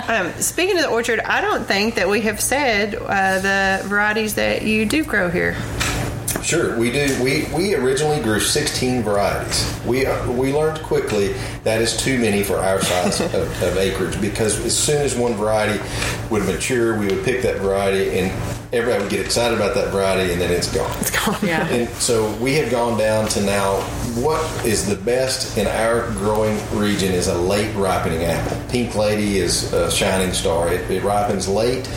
So, 0.05 0.13
um, 0.13 0.33
speaking 0.41 0.75
of 0.77 0.83
the 0.83 0.89
orchard, 0.89 1.19
I 1.21 1.41
don't 1.41 1.65
think 1.65 1.95
that 1.95 2.07
we 2.09 2.21
have 2.21 2.39
said 2.41 2.95
uh, 2.95 3.39
the 3.39 3.81
varieties 3.88 4.36
that 4.36 4.61
you 4.63 4.86
do 4.86 5.03
grow 5.03 5.29
here. 5.29 5.55
Sure, 6.43 6.77
we 6.77 6.91
do. 6.91 7.23
We 7.23 7.45
we 7.53 7.75
originally 7.75 8.21
grew 8.21 8.39
16 8.39 9.03
varieties. 9.03 9.79
We 9.86 10.05
we 10.29 10.53
learned 10.53 10.79
quickly 10.83 11.33
that 11.63 11.81
is 11.81 11.97
too 11.97 12.19
many 12.19 12.43
for 12.43 12.57
our 12.57 12.81
size 12.81 13.21
of, 13.33 13.63
of 13.63 13.77
acreage 13.77 14.19
because 14.21 14.63
as 14.63 14.77
soon 14.77 15.01
as 15.01 15.15
one 15.15 15.33
variety 15.33 15.81
would 16.29 16.45
mature, 16.45 16.97
we 16.99 17.07
would 17.07 17.23
pick 17.23 17.41
that 17.41 17.57
variety 17.57 18.19
and 18.19 18.31
everybody 18.73 19.01
would 19.03 19.11
get 19.11 19.25
excited 19.25 19.55
about 19.55 19.73
that 19.75 19.91
variety 19.91 20.31
and 20.33 20.41
then 20.41 20.51
it's 20.51 20.73
gone. 20.73 20.91
It's 20.99 21.11
gone. 21.11 21.38
Yeah. 21.41 21.67
And 21.67 21.89
so 21.95 22.31
we 22.38 22.53
have 22.55 22.69
gone 22.69 22.97
down 22.97 23.27
to 23.29 23.41
now 23.41 23.79
what 24.16 24.66
is 24.66 24.88
the 24.88 24.95
best 24.95 25.57
in 25.57 25.68
our 25.68 26.09
growing 26.11 26.57
region 26.72 27.11
is 27.11 27.28
a 27.28 27.38
late 27.38 27.74
ripening 27.76 28.24
apple. 28.24 28.57
Pink 28.70 28.95
Lady 28.95 29.39
is 29.39 29.74
a 29.74 29.91
shining 29.91 30.34
star. 30.34 30.72
It, 30.72 30.89
it 30.89 31.03
ripens 31.03 31.49
late, 31.49 31.88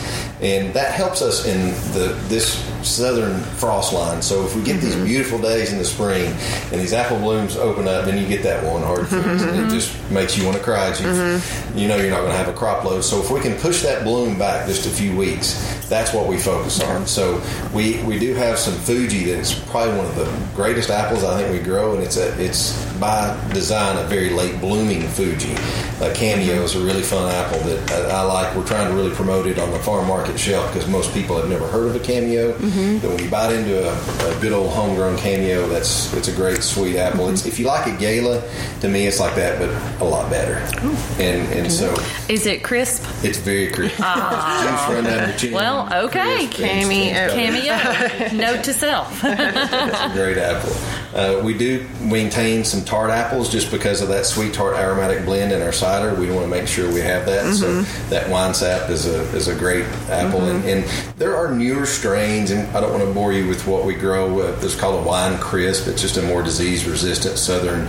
and 0.41 0.73
that 0.73 0.93
helps 0.93 1.21
us 1.21 1.45
in 1.45 1.67
the 1.93 2.13
this 2.27 2.65
southern 2.85 3.39
frost 3.55 3.93
line. 3.93 4.21
So 4.21 4.45
if 4.45 4.55
we 4.55 4.63
get 4.63 4.81
these 4.81 4.95
mm-hmm. 4.95 5.05
beautiful 5.05 5.39
days 5.39 5.71
in 5.71 5.77
the 5.77 5.85
spring 5.85 6.27
and 6.71 6.81
these 6.81 6.93
apple 6.93 7.19
blooms 7.19 7.55
open 7.57 7.87
up, 7.87 8.05
then 8.05 8.21
you 8.21 8.27
get 8.27 8.43
that 8.43 8.63
one 8.63 8.81
hard 8.81 9.01
mm-hmm, 9.01 9.21
freeze, 9.21 9.41
and 9.41 9.51
it 9.51 9.59
mm-hmm. 9.61 9.69
just 9.69 10.11
makes 10.11 10.37
you 10.37 10.45
want 10.45 10.57
to 10.57 10.63
cry. 10.63 10.89
You, 10.99 11.41
you 11.75 11.87
know 11.87 11.97
you're 11.97 12.09
not 12.09 12.21
going 12.21 12.31
to 12.31 12.37
have 12.37 12.47
a 12.47 12.53
crop 12.53 12.83
load. 12.83 13.03
So 13.03 13.19
if 13.19 13.31
we 13.31 13.39
can 13.39 13.57
push 13.59 13.81
that 13.83 14.03
bloom 14.03 14.37
back 14.37 14.67
just 14.67 14.85
a 14.85 14.89
few 14.89 15.15
weeks, 15.15 15.53
that's 15.87 16.13
what 16.13 16.27
we 16.27 16.37
focus 16.37 16.81
on. 16.81 17.05
So 17.07 17.41
we 17.73 18.01
we 18.03 18.19
do 18.19 18.33
have 18.35 18.57
some 18.59 18.73
Fuji 18.73 19.25
that 19.25 19.39
is 19.39 19.53
probably 19.53 19.97
one 19.97 20.05
of 20.05 20.15
the 20.15 20.55
greatest 20.55 20.89
apples 20.89 21.23
I 21.23 21.41
think 21.41 21.51
we 21.57 21.63
grow, 21.63 21.95
and 21.95 22.03
it's 22.09 22.17
a 22.17 22.43
it's 22.43 22.85
by 22.95 23.37
design 23.53 23.97
a 23.97 24.03
very 24.07 24.31
late 24.31 24.59
blooming 24.59 25.01
Fuji. 25.09 25.53
Uh, 26.01 26.11
Cameo 26.15 26.63
is 26.63 26.75
a 26.75 26.83
really 26.83 27.03
fun 27.03 27.31
apple 27.31 27.59
that 27.59 27.91
I, 27.91 28.19
I 28.19 28.21
like. 28.23 28.55
We're 28.55 28.65
trying 28.65 28.89
to 28.89 28.95
really 28.95 29.13
promote 29.13 29.45
it 29.45 29.59
on 29.59 29.69
the 29.71 29.79
farm 29.79 30.07
market 30.07 30.39
shelf 30.39 30.73
because 30.73 30.89
most 30.89 31.13
people 31.13 31.37
have 31.37 31.49
never 31.49 31.67
heard 31.67 31.87
of 31.87 31.95
a 31.95 31.99
Cameo. 31.99 32.53
Mm-hmm. 32.53 32.99
But 32.99 33.09
when 33.11 33.23
you 33.23 33.29
bite 33.29 33.53
into 33.53 33.87
a, 33.87 34.37
a 34.37 34.41
good 34.41 34.53
old 34.53 34.73
homegrown 34.73 35.17
Cameo, 35.17 35.67
that's 35.67 36.11
it's 36.13 36.27
a 36.27 36.35
great 36.35 36.63
sweet 36.63 36.97
apple. 36.97 37.25
Mm-hmm. 37.25 37.33
It's, 37.33 37.45
if 37.45 37.59
you 37.59 37.67
like 37.67 37.85
a 37.85 37.95
Gala, 37.95 38.41
to 38.81 38.89
me 38.89 39.05
it's 39.05 39.19
like 39.19 39.35
that, 39.35 39.59
but 39.59 39.69
a 40.01 40.05
lot 40.05 40.29
better. 40.31 40.65
Oh. 40.81 41.15
And 41.19 41.47
and 41.53 41.67
mm-hmm. 41.67 41.69
so 41.69 41.95
is 42.27 42.47
it 42.47 42.63
crisp? 42.63 43.05
it's 43.23 43.37
very 43.37 43.71
crisp. 43.71 43.99
Ah. 43.99 44.87
Juice 44.87 44.95
run 44.95 45.03
down 45.03 45.29
your 45.29 45.37
chin. 45.37 45.53
Well, 45.53 46.05
okay. 46.05 46.47
Crisp 46.47 46.59
uh, 46.59 46.63
Cameo. 46.63 47.13
and 47.13 47.65
got 47.65 48.11
it. 48.11 48.29
Cameo. 48.29 48.47
Note 48.47 48.63
to 48.63 48.73
self. 48.73 49.21
It's 49.23 50.01
a 50.01 50.11
great 50.13 50.37
apple. 50.37 50.98
Uh, 51.13 51.41
we 51.43 51.57
do 51.57 51.87
maintain 52.01 52.63
some 52.63 52.83
tart 52.85 53.09
apples 53.09 53.51
just 53.51 53.71
because 53.71 54.01
of 54.01 54.09
that 54.09 54.25
sweet 54.25 54.53
tart 54.53 54.75
aromatic 54.77 55.25
blend 55.25 55.51
in 55.51 55.61
our 55.61 55.71
cider. 55.71 56.13
We 56.13 56.29
want 56.29 56.43
to 56.43 56.47
make 56.49 56.67
sure 56.67 56.87
we 56.93 56.99
have 57.01 57.25
that. 57.25 57.55
So 57.55 57.81
that 58.09 58.29
wine 58.29 58.53
sap 58.53 58.89
is 58.89 59.07
a 59.07 59.21
is 59.35 59.47
a 59.47 59.55
great 59.55 59.85
apple, 60.09 60.41
and, 60.45 60.63
and 60.65 60.83
there 61.17 61.35
are 61.35 61.53
newer 61.53 61.85
strains. 61.85 62.51
And 62.51 62.67
I 62.77 62.79
don't 62.81 62.91
want 62.93 63.03
to 63.07 63.11
bore 63.13 63.33
you 63.33 63.47
with 63.47 63.65
what 63.65 63.85
we 63.85 63.95
grow. 63.95 64.39
Uh, 64.41 64.59
it's 64.61 64.75
called 64.75 65.03
a 65.03 65.07
wine 65.07 65.37
crisp. 65.39 65.87
It's 65.87 66.01
just 66.01 66.17
a 66.17 66.21
more 66.21 66.43
disease 66.43 66.85
resistant 66.85 67.37
southern 67.39 67.87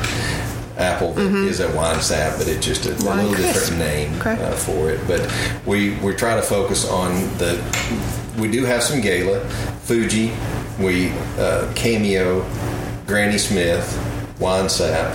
apple 0.79 1.13
that 1.13 1.27
is 1.45 1.61
a 1.61 1.71
wine 1.77 2.01
sap, 2.01 2.39
but 2.39 2.49
it's 2.49 2.65
just 2.65 2.87
a, 2.87 2.93
a 2.93 2.97
little 2.97 3.35
crisp. 3.35 3.53
different 3.55 3.79
name 3.81 4.15
Okay. 4.21 4.43
uh, 4.43 4.53
for 4.53 4.89
it. 4.91 5.07
But 5.07 5.31
we 5.67 5.95
we 5.99 6.15
try 6.15 6.37
to 6.37 6.43
focus 6.43 6.89
on 6.89 7.13
the. 7.37 7.61
We 8.39 8.51
do 8.51 8.65
have 8.65 8.83
some 8.83 9.03
Gala, 9.03 9.41
Fuji, 9.83 10.33
we 10.79 11.11
uh, 11.37 11.71
Cameo, 11.75 12.41
Granny 13.11 13.39
Smith, 13.39 14.39
Wine 14.39 14.69
Sap, 14.69 15.13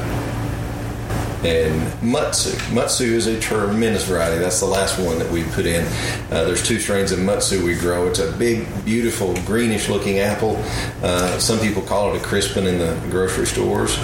and 1.45 1.89
Mutsu. 2.01 2.53
Mutsu 2.73 3.05
is 3.05 3.27
a 3.27 3.39
tremendous 3.39 4.03
variety. 4.03 4.37
That's 4.37 4.59
the 4.59 4.65
last 4.65 4.99
one 4.99 5.17
that 5.17 5.31
we 5.31 5.43
put 5.43 5.65
in. 5.65 5.85
Uh, 6.29 6.43
there's 6.43 6.61
two 6.61 6.77
strains 6.77 7.13
of 7.13 7.19
Mutsu 7.19 7.63
we 7.63 7.73
grow. 7.73 8.05
It's 8.07 8.19
a 8.19 8.33
big, 8.33 8.67
beautiful, 8.83 9.33
greenish 9.45 9.87
looking 9.87 10.19
apple. 10.19 10.61
Uh, 11.01 11.39
some 11.39 11.57
people 11.59 11.81
call 11.81 12.13
it 12.13 12.21
a 12.21 12.25
crispin 12.25 12.67
in 12.67 12.79
the 12.79 12.99
grocery 13.09 13.47
stores, 13.47 13.97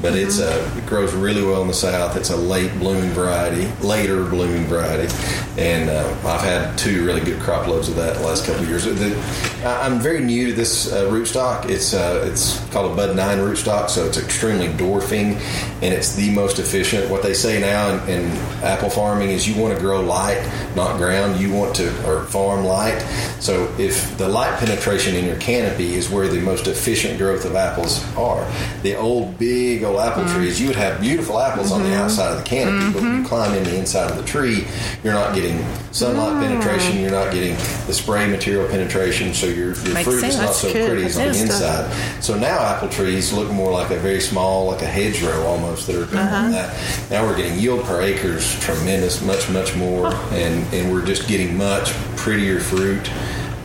but 0.00 0.14
it's 0.14 0.40
uh, 0.40 0.74
it 0.76 0.86
grows 0.86 1.12
really 1.14 1.42
well 1.42 1.62
in 1.62 1.68
the 1.68 1.74
south. 1.74 2.16
It's 2.16 2.30
a 2.30 2.36
late 2.36 2.72
blooming 2.78 3.10
variety, 3.10 3.66
later 3.84 4.24
blooming 4.24 4.64
variety, 4.66 5.12
and 5.58 5.90
uh, 5.90 6.08
I've 6.24 6.40
had 6.40 6.76
two 6.78 7.04
really 7.04 7.20
good 7.20 7.40
crop 7.40 7.66
loads 7.66 7.88
of 7.88 7.96
that 7.96 8.16
the 8.16 8.26
last 8.26 8.44
couple 8.46 8.62
of 8.62 8.68
years. 8.68 8.84
The, 8.84 9.16
I'm 9.64 9.98
very 9.98 10.20
new 10.20 10.48
to 10.48 10.52
this 10.52 10.92
uh, 10.92 11.04
rootstock. 11.10 11.68
It's 11.68 11.94
uh, 11.94 12.24
it's 12.30 12.64
called 12.70 12.92
a 12.92 12.94
Bud 12.94 13.16
Nine 13.16 13.38
rootstock, 13.38 13.90
so 13.90 14.04
it's 14.04 14.18
extremely 14.18 14.68
dwarfing, 14.76 15.34
and 15.82 15.94
it's 15.94 16.14
the 16.14 16.30
most 16.30 16.58
efficient. 16.58 17.10
What 17.10 17.22
they 17.22 17.34
say 17.34 17.60
now 17.60 17.94
in, 17.94 18.08
in 18.08 18.30
apple 18.62 18.90
farming 18.90 19.30
is 19.30 19.48
you 19.48 19.60
want 19.60 19.74
to 19.74 19.80
grow 19.80 20.00
light, 20.00 20.40
not 20.76 20.96
ground. 20.96 21.40
You 21.40 21.52
want 21.52 21.74
to 21.76 21.88
or 22.08 22.24
farm 22.24 22.64
light. 22.64 23.02
So 23.40 23.72
if 23.78 24.16
the 24.18 24.28
light 24.28 24.58
penetration 24.58 25.14
in 25.14 25.24
your 25.24 25.36
canopy 25.36 25.94
is 25.94 26.10
where 26.10 26.28
the 26.28 26.40
most 26.40 26.66
efficient 26.66 27.18
growth 27.18 27.44
of 27.44 27.54
apples 27.54 28.04
are, 28.16 28.50
the 28.82 28.96
old 28.96 29.38
big 29.38 29.84
old 29.84 30.00
apple 30.00 30.24
mm. 30.24 30.34
trees, 30.34 30.60
you 30.60 30.66
would 30.68 30.76
have 30.76 31.00
beautiful 31.00 31.38
apples 31.38 31.72
on 31.72 31.82
the 31.82 31.88
mm-hmm. 31.88 32.02
outside 32.02 32.32
of 32.32 32.38
the 32.38 32.44
canopy, 32.44 32.92
but 32.92 33.02
when 33.02 33.12
you 33.12 33.18
mm-hmm. 33.18 33.26
climb 33.26 33.54
in 33.54 33.64
the 33.64 33.78
inside 33.78 34.10
of 34.10 34.16
the 34.16 34.24
tree, 34.24 34.66
you're 35.04 35.14
not 35.14 35.34
getting 35.34 35.64
sunlight 35.92 36.32
mm. 36.32 36.40
penetration. 36.40 37.00
You're 37.00 37.10
not 37.10 37.32
getting 37.32 37.56
the 37.88 37.94
spray 37.94 38.28
material 38.28 38.68
penetration. 38.68 39.34
So 39.34 39.46
your, 39.46 39.72
your 39.74 39.94
Makes 39.94 40.08
fruit 40.08 40.22
is 40.22 40.36
not 40.36 40.46
That's 40.46 40.58
so 40.58 40.72
good. 40.72 40.88
pretty 40.90 41.06
as 41.06 41.16
on 41.18 41.32
the 41.32 41.40
inside. 41.40 42.22
So 42.22 42.38
now 42.38 42.58
apple 42.60 42.88
trees 42.88 43.32
look 43.32 43.50
more 43.50 43.72
like 43.72 43.90
a 43.90 43.98
very 43.98 44.20
small, 44.20 44.66
like 44.66 44.82
a 44.82 44.86
hedgerow 44.86 45.44
almost 45.44 45.86
that 45.88 45.96
are 45.96 46.02
on 46.04 46.52
that. 46.52 47.10
Now 47.10 47.24
we're 47.26 47.36
getting 47.36 47.58
yield 47.58 47.84
per 47.84 48.00
acre 48.02 48.36
is 48.36 48.58
tremendous, 48.60 49.20
much 49.22 49.48
much 49.50 49.74
more, 49.74 50.14
and 50.32 50.72
and 50.72 50.92
we're 50.92 51.04
just 51.04 51.26
getting 51.26 51.56
much 51.56 51.92
prettier 52.16 52.60
fruit. 52.60 53.10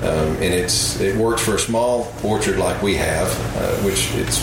Um, 0.01 0.35
and 0.41 0.53
it's 0.53 0.99
it 0.99 1.15
works 1.15 1.41
for 1.41 1.55
a 1.55 1.59
small 1.59 2.13
orchard 2.23 2.57
like 2.57 2.81
we 2.81 2.95
have, 2.95 3.29
uh, 3.57 3.75
which 3.83 4.09
it's 4.15 4.39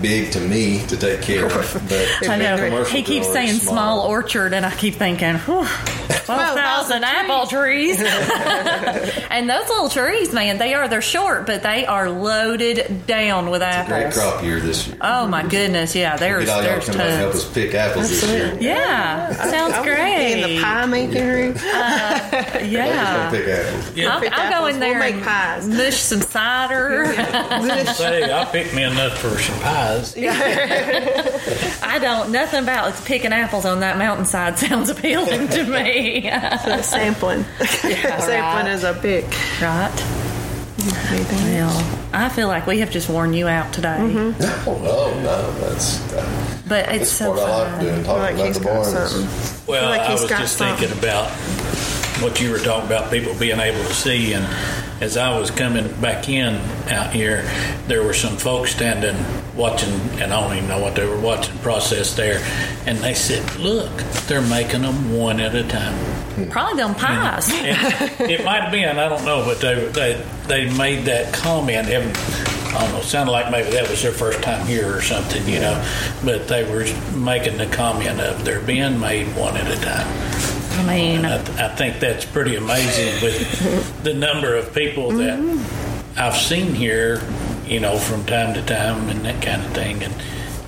big 0.00 0.30
to 0.32 0.40
me 0.40 0.84
to 0.86 0.96
take 0.96 1.22
care 1.22 1.46
of. 1.46 1.82
But 1.88 2.08
I 2.30 2.36
know. 2.36 2.84
He 2.84 3.02
keeps 3.02 3.30
saying 3.32 3.58
small 3.60 4.00
orchard, 4.06 4.52
and 4.54 4.64
I 4.66 4.74
keep 4.74 4.94
thinking, 4.94 5.36
whew, 5.36 5.64
12,000 6.24 7.04
apple 7.04 7.46
trees. 7.46 8.00
and 9.30 9.48
those 9.48 9.68
little 9.68 9.88
trees, 9.88 10.32
man, 10.32 10.58
they 10.58 10.74
are, 10.74 10.88
they're 10.88 11.00
short, 11.02 11.46
but 11.46 11.62
they 11.62 11.86
are 11.86 12.10
loaded 12.10 13.06
down 13.06 13.50
with 13.50 13.60
Great 13.60 13.68
apples. 13.70 14.14
crop 14.18 14.42
year 14.42 14.60
this 14.60 14.86
year. 14.88 14.96
Oh, 15.00 15.26
my 15.26 15.42
goodness. 15.46 15.94
Yeah, 15.94 16.16
there's, 16.16 16.44
Get 16.46 16.50
all 16.54 16.62
y'all 16.62 16.70
there's 16.72 16.86
come 16.86 17.00
out 17.00 17.06
and 17.06 17.16
help 17.20 17.34
us 17.34 17.52
pick 17.52 17.74
apples 17.74 18.10
this 18.10 18.28
year. 18.30 18.56
Yeah, 18.60 19.32
sounds 19.50 19.74
I 19.74 19.80
wanna 19.80 19.94
be 19.96 20.32
in 20.42 20.56
the 20.56 20.62
pie 20.62 20.86
making 20.86 21.26
room. 21.26 21.54
Uh, 21.58 22.28
Nobody's 22.32 22.72
Yeah. 22.72 23.30
gonna 23.30 23.36
pick 23.38 23.48
apples. 23.48 23.98
I'll, 24.08 24.20
Pick 24.20 24.32
I'll 24.38 24.60
go 24.60 24.66
in 24.66 24.80
there 24.80 24.98
We'll 24.98 25.12
make 25.12 25.22
pies. 25.24 25.66
mush 25.66 25.96
some 25.96 26.20
cider. 26.20 27.06
Say, 27.94 28.32
I 28.32 28.44
picked 28.50 28.74
me 28.74 28.82
enough 28.84 29.18
for 29.18 29.30
some 29.38 29.58
pies. 29.60 29.87
I 31.82 31.98
don't, 32.00 32.30
nothing 32.32 32.62
about 32.62 32.90
it's 32.90 33.04
picking 33.06 33.32
apples 33.32 33.64
on 33.64 33.80
that 33.80 33.96
mountainside 33.98 34.58
sounds 34.58 34.88
appealing 34.90 35.48
to 35.48 35.64
me. 35.64 36.22
So 36.22 36.76
the 36.76 36.82
sampling. 36.82 37.44
sampling 37.64 38.32
right. 38.36 38.68
is 38.68 38.84
a 38.84 38.94
pick. 38.94 39.24
right? 39.60 39.92
Well, 40.80 42.08
I 42.12 42.28
feel 42.28 42.46
like 42.48 42.66
we 42.66 42.78
have 42.78 42.90
just 42.90 43.08
worn 43.08 43.34
you 43.34 43.48
out 43.48 43.72
today, 43.72 43.96
Oh, 44.00 44.78
no, 44.82 45.22
no, 45.22 45.52
that's 45.60 45.98
that, 46.12 46.62
but 46.68 46.88
it's 46.94 47.10
so 47.10 47.30
what 47.30 47.40
I 47.40 47.50
like 47.50 47.70
fun. 47.72 47.84
doing, 47.84 48.04
talking 48.04 48.22
like 48.22 48.34
about 48.34 48.54
the 48.54 48.60
got 48.60 48.72
barns. 48.94 49.10
something. 49.10 49.72
Well, 49.72 49.88
like 49.90 50.00
I 50.02 50.12
was 50.12 50.24
just 50.28 50.56
something. 50.56 50.76
thinking 50.88 50.98
about 50.98 51.30
what 52.22 52.40
you 52.40 52.50
were 52.52 52.58
talking 52.58 52.86
about, 52.86 53.10
people 53.10 53.34
being 53.34 53.58
able 53.58 53.82
to 53.84 53.92
see. 53.94 54.32
And 54.34 54.46
as 55.00 55.16
I 55.16 55.38
was 55.38 55.50
coming 55.50 55.88
back 56.00 56.28
in 56.28 56.56
out 56.90 57.12
here, 57.12 57.42
there 57.86 58.02
were 58.02 58.14
some 58.14 58.36
folks 58.36 58.72
standing 58.74 59.16
watching, 59.56 59.92
and 60.20 60.32
I 60.32 60.40
don't 60.40 60.56
even 60.56 60.68
know 60.68 60.80
what 60.80 60.94
they 60.96 61.06
were 61.06 61.20
watching, 61.20 61.56
process 61.58 62.14
there. 62.14 62.44
And 62.86 62.98
they 62.98 63.14
said, 63.14 63.56
Look, 63.56 63.90
they're 64.26 64.42
making 64.42 64.82
them 64.82 65.16
one 65.16 65.40
at 65.40 65.54
a 65.54 65.62
time. 65.66 66.50
Probably 66.50 66.82
them 66.82 66.94
pies. 66.94 67.50
And 67.50 68.30
it 68.30 68.44
might 68.44 68.62
have 68.62 68.72
been, 68.72 68.98
I 68.98 69.08
don't 69.08 69.24
know, 69.24 69.44
but 69.44 69.60
they, 69.60 69.86
they, 69.86 70.24
they 70.46 70.76
made 70.76 71.04
that 71.06 71.32
comment. 71.34 71.88
and, 71.88 72.16
I 72.68 72.82
don't 72.82 72.92
know, 72.92 73.00
sounded 73.00 73.32
like 73.32 73.50
maybe 73.50 73.70
that 73.70 73.88
was 73.88 74.02
their 74.02 74.12
first 74.12 74.42
time 74.42 74.66
here 74.66 74.94
or 74.94 75.00
something, 75.00 75.46
you 75.48 75.58
know. 75.58 75.82
But 76.24 76.48
they 76.48 76.70
were 76.70 76.84
making 77.16 77.56
the 77.56 77.66
comment 77.66 78.20
of 78.20 78.44
they're 78.44 78.60
being 78.60 79.00
made 79.00 79.26
one 79.36 79.56
at 79.56 79.66
a 79.70 79.80
time. 79.80 80.06
I 80.78 80.84
mean, 80.86 81.24
I, 81.24 81.42
th- 81.42 81.58
I 81.58 81.74
think 81.74 81.98
that's 81.98 82.24
pretty 82.24 82.54
amazing 82.56 83.20
with 83.22 84.02
the 84.04 84.14
number 84.14 84.54
of 84.54 84.72
people 84.74 85.10
that 85.12 85.38
I've 86.16 86.36
seen 86.36 86.72
here, 86.74 87.20
you 87.66 87.80
know, 87.80 87.98
from 87.98 88.24
time 88.26 88.54
to 88.54 88.62
time 88.62 89.08
and 89.08 89.20
that 89.24 89.42
kind 89.42 89.60
of 89.64 89.72
thing. 89.72 90.02
And 90.04 90.14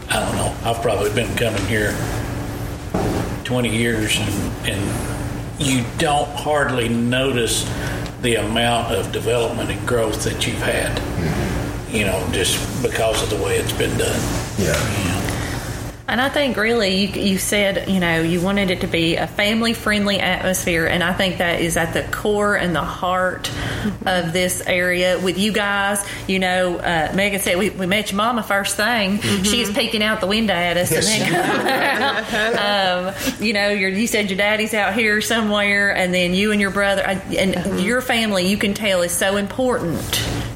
I 0.08 0.18
don't 0.20 0.34
know, 0.36 0.54
I've 0.64 0.82
probably 0.82 1.12
been 1.14 1.34
coming 1.36 1.64
here 1.66 1.92
20 3.44 3.68
years 3.74 4.16
and, 4.18 4.68
and 4.70 5.60
you 5.60 5.84
don't 5.98 6.28
hardly 6.30 6.88
notice 6.88 7.64
the 8.22 8.34
amount 8.36 8.92
of 8.94 9.12
development 9.12 9.70
and 9.70 9.86
growth 9.88 10.24
that 10.24 10.46
you've 10.46 10.56
had, 10.62 10.98
you 11.94 12.04
know, 12.04 12.28
just 12.32 12.58
because 12.82 13.22
of 13.22 13.30
the 13.30 13.42
way 13.44 13.56
it's 13.58 13.72
been 13.72 13.96
done. 13.96 14.20
Yeah. 14.58 14.74
And 16.10 16.20
I 16.20 16.28
think 16.28 16.56
really 16.56 17.06
you, 17.06 17.22
you 17.22 17.38
said, 17.38 17.88
you 17.88 18.00
know, 18.00 18.20
you 18.20 18.40
wanted 18.40 18.70
it 18.70 18.80
to 18.80 18.88
be 18.88 19.16
a 19.16 19.28
family 19.28 19.74
friendly 19.74 20.18
atmosphere. 20.18 20.86
And 20.86 21.04
I 21.04 21.12
think 21.12 21.38
that 21.38 21.60
is 21.60 21.76
at 21.76 21.94
the 21.94 22.02
core 22.02 22.56
and 22.56 22.74
the 22.74 22.82
heart 22.82 23.48
of 24.04 24.32
this 24.32 24.60
area 24.66 25.20
with 25.20 25.38
you 25.38 25.52
guys. 25.52 26.04
You 26.26 26.40
know, 26.40 26.78
uh, 26.78 27.12
Megan 27.14 27.38
said, 27.38 27.58
we, 27.58 27.70
we 27.70 27.86
met 27.86 28.10
your 28.10 28.16
mama 28.16 28.42
first 28.42 28.76
thing. 28.76 29.20
she 29.20 29.60
She's 29.60 29.70
peeking 29.70 30.02
out 30.02 30.20
the 30.20 30.26
window 30.26 30.54
at 30.54 30.76
us. 30.76 30.90
Yes, 30.90 31.08
and 31.08 31.34
then, 32.56 33.06
um, 33.38 33.44
you 33.44 33.52
know, 33.52 33.68
your, 33.68 33.90
you 33.90 34.06
said 34.06 34.30
your 34.30 34.38
daddy's 34.38 34.74
out 34.74 34.94
here 34.94 35.20
somewhere, 35.20 35.94
and 35.94 36.12
then 36.12 36.34
you 36.34 36.50
and 36.52 36.60
your 36.60 36.70
brother, 36.70 37.02
and 37.02 37.80
your 37.80 38.00
family, 38.00 38.46
you 38.46 38.56
can 38.56 38.74
tell 38.74 39.02
is 39.02 39.12
so 39.12 39.36
important 39.36 40.00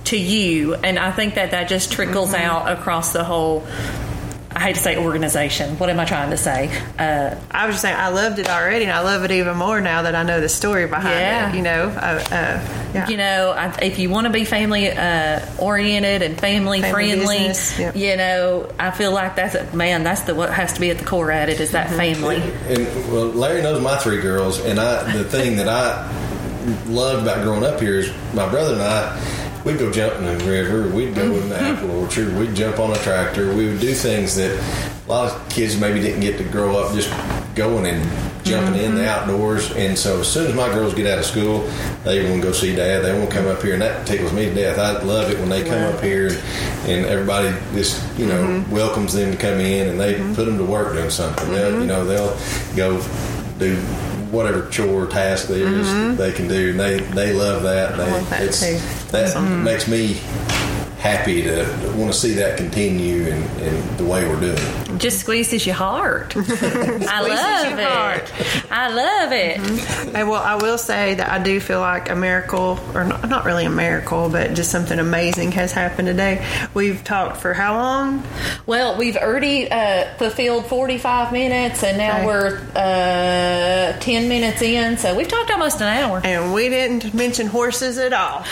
to 0.04 0.18
you. 0.18 0.74
And 0.74 0.98
I 0.98 1.10
think 1.12 1.34
that 1.34 1.50
that 1.52 1.68
just 1.68 1.92
trickles 1.92 2.34
out 2.34 2.70
across 2.70 3.12
the 3.12 3.24
whole. 3.24 3.66
I 4.56 4.60
hate 4.60 4.76
to 4.76 4.80
say 4.80 4.96
organization. 4.96 5.78
What 5.78 5.90
am 5.90 5.98
I 5.98 6.04
trying 6.04 6.30
to 6.30 6.36
say? 6.36 6.68
Uh, 6.98 7.34
I 7.50 7.66
was 7.66 7.74
just 7.74 7.82
saying 7.82 7.96
I 7.96 8.08
loved 8.08 8.38
it 8.38 8.48
already, 8.48 8.84
and 8.84 8.92
I 8.92 9.00
love 9.00 9.24
it 9.24 9.30
even 9.32 9.56
more 9.56 9.80
now 9.80 10.02
that 10.02 10.14
I 10.14 10.22
know 10.22 10.40
the 10.40 10.48
story 10.48 10.86
behind 10.86 11.18
Yeah. 11.18 11.50
it. 11.50 11.56
You 11.56 11.62
know, 11.62 11.82
uh, 11.88 12.24
uh, 12.30 12.60
yeah. 12.94 13.08
You 13.08 13.16
know, 13.16 13.50
I- 13.56 13.78
if 13.82 13.98
you 13.98 14.10
want 14.10 14.26
to 14.26 14.32
be 14.32 14.44
family 14.44 14.90
uh, 14.90 15.40
oriented 15.58 16.22
and 16.22 16.38
family, 16.38 16.80
Family 16.80 16.92
friendly, 16.92 17.38
business, 17.48 17.78
yep. 17.78 17.96
you 17.96 18.16
know, 18.16 18.70
I 18.78 18.90
feel 18.92 19.10
like 19.12 19.34
that's 19.36 19.56
a, 19.56 19.76
man. 19.76 20.04
That's 20.04 20.22
the 20.22 20.34
what 20.34 20.50
has 20.52 20.72
to 20.74 20.80
be 20.80 20.90
at 20.90 20.98
the 20.98 21.04
core 21.04 21.30
at 21.32 21.48
it 21.48 21.60
is 21.60 21.72
that 21.72 21.88
Mm-hmm. 21.88 21.96
family. 21.96 22.36
And 22.68 23.12
well, 23.12 23.26
Larry 23.26 23.60
knows 23.62 23.82
my 23.82 23.96
three 23.96 24.20
girls, 24.20 24.60
and 24.60 24.78
I 24.78 25.12
the 25.16 25.24
thing 25.24 25.56
that 25.56 25.68
I 25.68 26.08
loved 26.86 27.22
about 27.24 27.42
growing 27.42 27.64
up 27.64 27.80
here 27.80 27.98
is 27.98 28.10
my 28.32 28.48
brother 28.48 28.74
and 28.74 28.82
I. 28.82 29.43
We'd 29.64 29.78
go 29.78 29.90
jump 29.90 30.14
in 30.16 30.24
the 30.24 30.44
river. 30.44 30.88
We'd 30.88 31.14
go 31.14 31.22
in 31.22 31.48
the 31.48 31.58
apple 31.58 31.90
orchard. 31.90 32.36
We'd 32.36 32.54
jump 32.54 32.78
on 32.78 32.90
a 32.92 32.98
tractor. 32.98 33.54
We 33.54 33.66
would 33.66 33.80
do 33.80 33.94
things 33.94 34.36
that 34.36 34.52
a 35.06 35.08
lot 35.08 35.32
of 35.32 35.48
kids 35.48 35.78
maybe 35.78 36.00
didn't 36.00 36.20
get 36.20 36.36
to 36.38 36.44
grow 36.44 36.76
up 36.76 36.94
just 36.94 37.10
going 37.54 37.86
and 37.86 38.02
jumping 38.44 38.82
in 38.82 38.94
the 38.94 39.02
mm-hmm. 39.02 39.30
outdoors. 39.30 39.70
And 39.72 39.98
so 39.98 40.20
as 40.20 40.28
soon 40.30 40.48
as 40.48 40.54
my 40.54 40.68
girls 40.68 40.94
get 40.94 41.06
out 41.06 41.18
of 41.18 41.24
school, 41.24 41.60
they 42.04 42.28
want 42.28 42.42
to 42.42 42.48
go 42.48 42.52
see 42.52 42.74
dad. 42.74 43.00
They 43.00 43.16
want 43.18 43.30
to 43.30 43.36
come 43.36 43.46
up 43.46 43.62
here, 43.62 43.72
and 43.72 43.82
that 43.82 44.06
tickles 44.06 44.32
me 44.32 44.46
to 44.46 44.54
death. 44.54 44.78
I 44.78 45.02
love 45.02 45.30
it 45.30 45.38
when 45.38 45.48
they 45.48 45.64
come 45.64 45.94
up 45.94 46.02
here 46.02 46.28
and, 46.28 46.38
and 46.90 47.06
everybody 47.06 47.48
just 47.72 48.02
you 48.18 48.26
know 48.26 48.44
mm-hmm. 48.44 48.70
welcomes 48.70 49.14
them 49.14 49.32
to 49.32 49.38
come 49.38 49.60
in, 49.60 49.88
and 49.88 49.98
they 49.98 50.14
mm-hmm. 50.14 50.34
put 50.34 50.44
them 50.44 50.58
to 50.58 50.64
work 50.64 50.94
doing 50.94 51.10
something. 51.10 51.50
They'll 51.50 51.80
you 51.80 51.86
know 51.86 52.04
they'll 52.04 52.36
go 52.76 53.00
do 53.58 53.76
whatever 54.30 54.68
chore 54.68 55.06
task 55.06 55.46
there 55.46 55.68
is 55.68 55.86
that 55.86 56.16
they 56.18 56.32
can 56.32 56.48
do, 56.48 56.70
and 56.70 56.80
they 56.80 57.00
they 57.00 57.32
love 57.32 57.62
that. 57.62 57.96
They, 57.96 58.10
love 58.10 58.30
that 58.30 58.42
it's, 58.42 58.60
too. 58.60 59.03
That 59.14 59.32
mm. 59.36 59.62
makes 59.62 59.86
me 59.86 60.14
happy 60.98 61.40
to 61.42 61.62
want 61.96 62.12
to 62.12 62.18
see 62.18 62.32
that 62.32 62.56
continue 62.56 63.30
and, 63.30 63.60
and 63.60 63.96
the 63.96 64.04
way 64.04 64.26
we're 64.26 64.40
doing 64.40 64.58
it. 64.58 64.83
Just 64.98 65.20
squeezes 65.20 65.66
your 65.66 65.74
heart. 65.74 66.34
I 66.36 67.20
love 67.20 67.70
your 67.70 67.78
it. 67.80 67.84
heart. 67.86 68.32
I 68.70 68.88
love 68.92 69.32
it. 69.32 69.56
Hey, 70.14 70.24
well, 70.24 70.42
I 70.42 70.54
will 70.56 70.78
say 70.78 71.14
that 71.14 71.30
I 71.30 71.42
do 71.42 71.58
feel 71.60 71.80
like 71.80 72.08
a 72.10 72.14
miracle, 72.14 72.78
or 72.94 73.04
not, 73.04 73.28
not 73.28 73.44
really 73.44 73.64
a 73.64 73.70
miracle, 73.70 74.28
but 74.28 74.54
just 74.54 74.70
something 74.70 74.98
amazing 74.98 75.52
has 75.52 75.72
happened 75.72 76.06
today. 76.08 76.46
We've 76.74 77.02
talked 77.02 77.38
for 77.38 77.54
how 77.54 77.74
long? 77.74 78.22
Well, 78.66 78.96
we've 78.96 79.16
already 79.16 79.70
uh, 79.70 80.14
fulfilled 80.16 80.66
45 80.66 81.32
minutes, 81.32 81.82
and 81.82 81.98
now 81.98 82.14
Okay. 82.18 82.26
we're 82.26 82.58
uh, 82.76 83.98
10 83.98 84.28
minutes 84.28 84.62
in, 84.62 84.96
so 84.98 85.14
we've 85.16 85.28
talked 85.28 85.50
almost 85.50 85.80
an 85.80 85.88
hour. 85.88 86.20
And 86.24 86.52
we 86.54 86.68
didn't 86.68 87.12
mention 87.14 87.46
horses 87.48 87.98
at 87.98 88.12
all. 88.12 88.42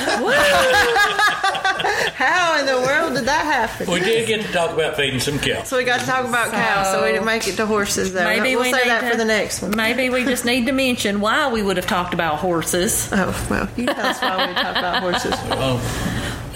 how 2.14 2.58
in 2.58 2.66
the 2.66 2.76
world 2.76 3.14
did 3.14 3.24
that 3.26 3.44
happen? 3.44 3.90
We 3.90 4.00
did 4.00 4.26
get 4.26 4.44
to 4.46 4.52
talk 4.52 4.70
about 4.70 4.96
feeding 4.96 5.20
some 5.20 5.38
cows. 5.38 5.68
So 5.68 5.76
we 5.76 5.84
got 5.84 6.00
to 6.00 6.06
talk 6.06 6.24
about 6.24 6.31
cows, 6.32 6.86
so 6.92 7.02
we 7.04 7.12
didn't 7.12 7.24
make 7.26 7.46
it 7.48 7.56
to 7.56 7.66
horses 7.66 8.12
though. 8.12 8.24
Maybe 8.24 8.56
we'll 8.56 8.64
we 8.64 8.72
say 8.72 8.78
need 8.78 8.88
that 8.90 9.00
to- 9.02 9.10
for 9.10 9.16
the 9.16 9.24
next 9.24 9.62
one. 9.62 9.72
Maybe 9.76 10.10
we 10.10 10.24
just 10.24 10.44
need 10.44 10.66
to 10.66 10.72
mention 10.72 11.20
why 11.20 11.52
we 11.52 11.62
would 11.62 11.76
have 11.76 11.86
talked 11.86 12.14
about 12.14 12.36
horses. 12.36 13.08
Oh 13.12 13.46
well, 13.50 13.68
you 13.76 13.86
tell 13.86 14.06
us 14.06 14.20
why 14.20 14.46
we 14.48 14.54
talk 14.54 14.76
about 14.76 15.02
horses. 15.02 15.34
Oh, 15.50 15.80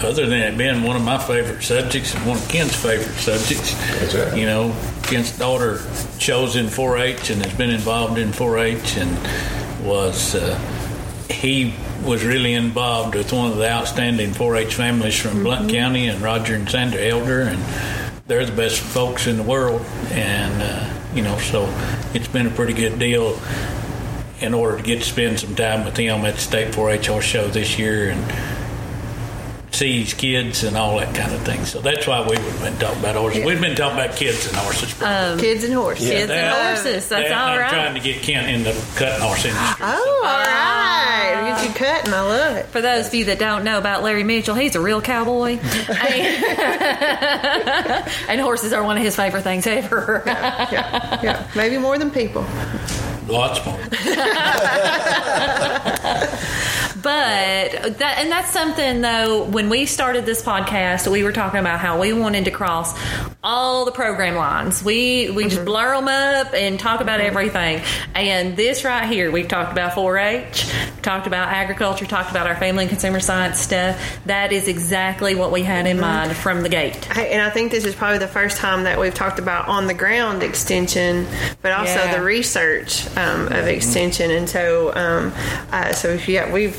other 0.01 0.27
than 0.27 0.41
it 0.41 0.57
being 0.57 0.83
one 0.83 0.95
of 0.95 1.01
my 1.01 1.17
favorite 1.17 1.63
subjects 1.63 2.13
and 2.13 2.23
one 2.27 2.37
of 2.37 2.47
Ken's 2.49 2.75
favorite 2.75 3.15
subjects. 3.15 3.73
That's 3.99 4.13
right. 4.13 4.37
You 4.37 4.45
know, 4.45 4.75
Ken's 5.03 5.35
daughter 5.37 5.79
shows 6.19 6.55
in 6.55 6.67
4-H 6.67 7.31
and 7.31 7.43
has 7.43 7.53
been 7.55 7.71
involved 7.71 8.19
in 8.19 8.29
4-H 8.29 8.97
and 8.97 9.85
was 9.87 10.35
uh, 10.35 10.55
he 11.31 11.73
was 12.05 12.23
really 12.23 12.53
involved 12.53 13.15
with 13.15 13.33
one 13.33 13.51
of 13.51 13.57
the 13.57 13.67
outstanding 13.69 14.31
4-H 14.31 14.75
families 14.75 15.19
from 15.19 15.43
Blount 15.43 15.69
County 15.71 16.07
and 16.07 16.21
Roger 16.21 16.53
and 16.55 16.69
Sandra 16.69 17.01
Elder 17.01 17.41
and 17.41 17.59
they're 18.27 18.45
the 18.45 18.51
best 18.51 18.79
folks 18.79 19.25
in 19.25 19.37
the 19.37 19.43
world 19.43 19.81
and 20.11 20.61
uh, 20.61 21.15
you 21.15 21.21
know 21.21 21.37
so 21.39 21.65
it's 22.13 22.27
been 22.27 22.45
a 22.45 22.51
pretty 22.51 22.73
good 22.73 22.99
deal 22.99 23.39
in 24.41 24.53
order 24.53 24.77
to 24.77 24.83
get 24.83 24.99
to 24.99 25.05
spend 25.05 25.39
some 25.39 25.55
time 25.55 25.83
with 25.85 25.95
them 25.95 26.25
at 26.25 26.35
the 26.35 26.41
state 26.41 26.73
4-H 26.73 27.07
horse 27.07 27.25
show 27.25 27.47
this 27.47 27.79
year 27.79 28.09
and 28.09 28.56
see 29.77 30.01
his 30.03 30.13
kids 30.15 30.63
and 30.63 30.75
all 30.75 30.97
that 30.97 31.13
kind 31.13 31.31
of 31.33 31.41
thing. 31.41 31.63
So 31.65 31.79
that's 31.81 32.07
why 32.07 32.25
we 32.27 32.35
have 32.37 32.59
been 32.61 32.77
talking 32.77 32.99
about 32.99 33.15
horses. 33.15 33.45
We've 33.45 33.61
been 33.61 33.75
talking 33.75 33.99
about 33.99 34.15
kids 34.15 34.47
and 34.47 34.55
horses. 34.55 34.99
Um, 35.01 35.37
kids 35.39 35.63
and 35.63 35.73
horses. 35.73 36.09
Kids 36.09 36.31
and 36.31 36.55
horses. 36.55 37.07
That's 37.09 37.29
that- 37.29 37.31
all 37.31 37.49
I'm 37.53 37.59
right. 37.59 37.69
trying 37.69 37.93
to 37.93 37.99
get 37.99 38.21
Kent 38.23 38.47
in 38.49 38.63
the 38.63 38.71
cutting 38.95 39.21
horse 39.21 39.45
industry. 39.45 39.75
Oh, 39.81 40.23
all 40.25 40.43
right. 40.43 41.55
Get 41.57 41.67
you 41.67 41.73
cutting. 41.75 42.13
I 42.13 42.21
love 42.21 42.57
it. 42.57 42.65
For 42.67 42.81
those 42.81 43.07
of 43.07 43.13
you 43.13 43.25
that 43.25 43.37
don't 43.39 43.63
know 43.63 43.77
about 43.77 44.01
Larry 44.03 44.23
Mitchell, 44.23 44.55
he's 44.55 44.75
a 44.75 44.81
real 44.81 45.01
cowboy. 45.01 45.59
and, 45.59 45.59
and 48.29 48.41
horses 48.41 48.73
are 48.73 48.83
one 48.83 48.97
of 48.97 49.03
his 49.03 49.15
favorite 49.15 49.43
things 49.43 49.67
ever. 49.67 50.23
Yeah, 50.25 51.19
yeah. 51.23 51.47
Maybe 51.55 51.77
more 51.77 51.97
than 51.99 52.09
people. 52.11 52.45
Lots 53.27 53.63
more. 53.65 53.77
But 57.01 57.99
that 57.99 58.15
and 58.19 58.31
that's 58.31 58.51
something 58.51 59.01
though. 59.01 59.43
When 59.43 59.69
we 59.69 59.85
started 59.85 60.25
this 60.25 60.41
podcast, 60.41 61.11
we 61.11 61.23
were 61.23 61.31
talking 61.31 61.59
about 61.59 61.79
how 61.79 61.99
we 61.99 62.13
wanted 62.13 62.45
to 62.45 62.51
cross 62.51 62.97
all 63.47 63.85
the 63.85 63.93
program 63.93 64.35
lines. 64.35 64.83
We 64.83 65.29
we 65.29 65.45
just 65.45 65.63
blur 65.63 65.95
them 65.95 66.09
up 66.09 66.53
and 66.53 66.77
talk 66.77 66.99
about 66.99 67.21
everything. 67.21 67.81
And 68.13 68.57
this 68.57 68.83
right 68.83 69.07
here, 69.09 69.31
we've 69.31 69.47
talked 69.47 69.71
about 69.71 69.93
4-H, 69.93 70.69
talked 71.01 71.27
about 71.27 71.47
agriculture, 71.47 72.05
talked 72.05 72.29
about 72.29 72.45
our 72.45 72.57
family 72.57 72.83
and 72.83 72.89
consumer 72.89 73.21
science 73.21 73.57
stuff. 73.59 73.97
That 74.25 74.51
is 74.51 74.67
exactly 74.67 75.33
what 75.33 75.53
we 75.53 75.63
had 75.63 75.87
in 75.87 75.97
mind 75.97 76.35
from 76.35 76.61
the 76.61 76.67
gate. 76.67 77.09
And 77.17 77.41
I 77.41 77.49
think 77.49 77.71
this 77.71 77.85
is 77.85 77.95
probably 77.95 78.17
the 78.19 78.27
first 78.27 78.57
time 78.57 78.83
that 78.83 78.99
we've 78.99 79.13
talked 79.15 79.39
about 79.39 79.69
on 79.69 79.87
the 79.87 79.93
ground 79.93 80.43
extension, 80.43 81.25
but 81.61 81.71
also 81.71 81.93
Yeah. 81.95 82.17
the 82.17 82.21
research 82.21 83.07
um, 83.15 83.47
of 83.47 83.65
extension. 83.67 84.29
And 84.29 84.49
so, 84.49 84.93
um, 84.93 85.33
uh, 85.71 85.93
so 85.93 86.19
yeah, 86.27 86.51
we've 86.51 86.75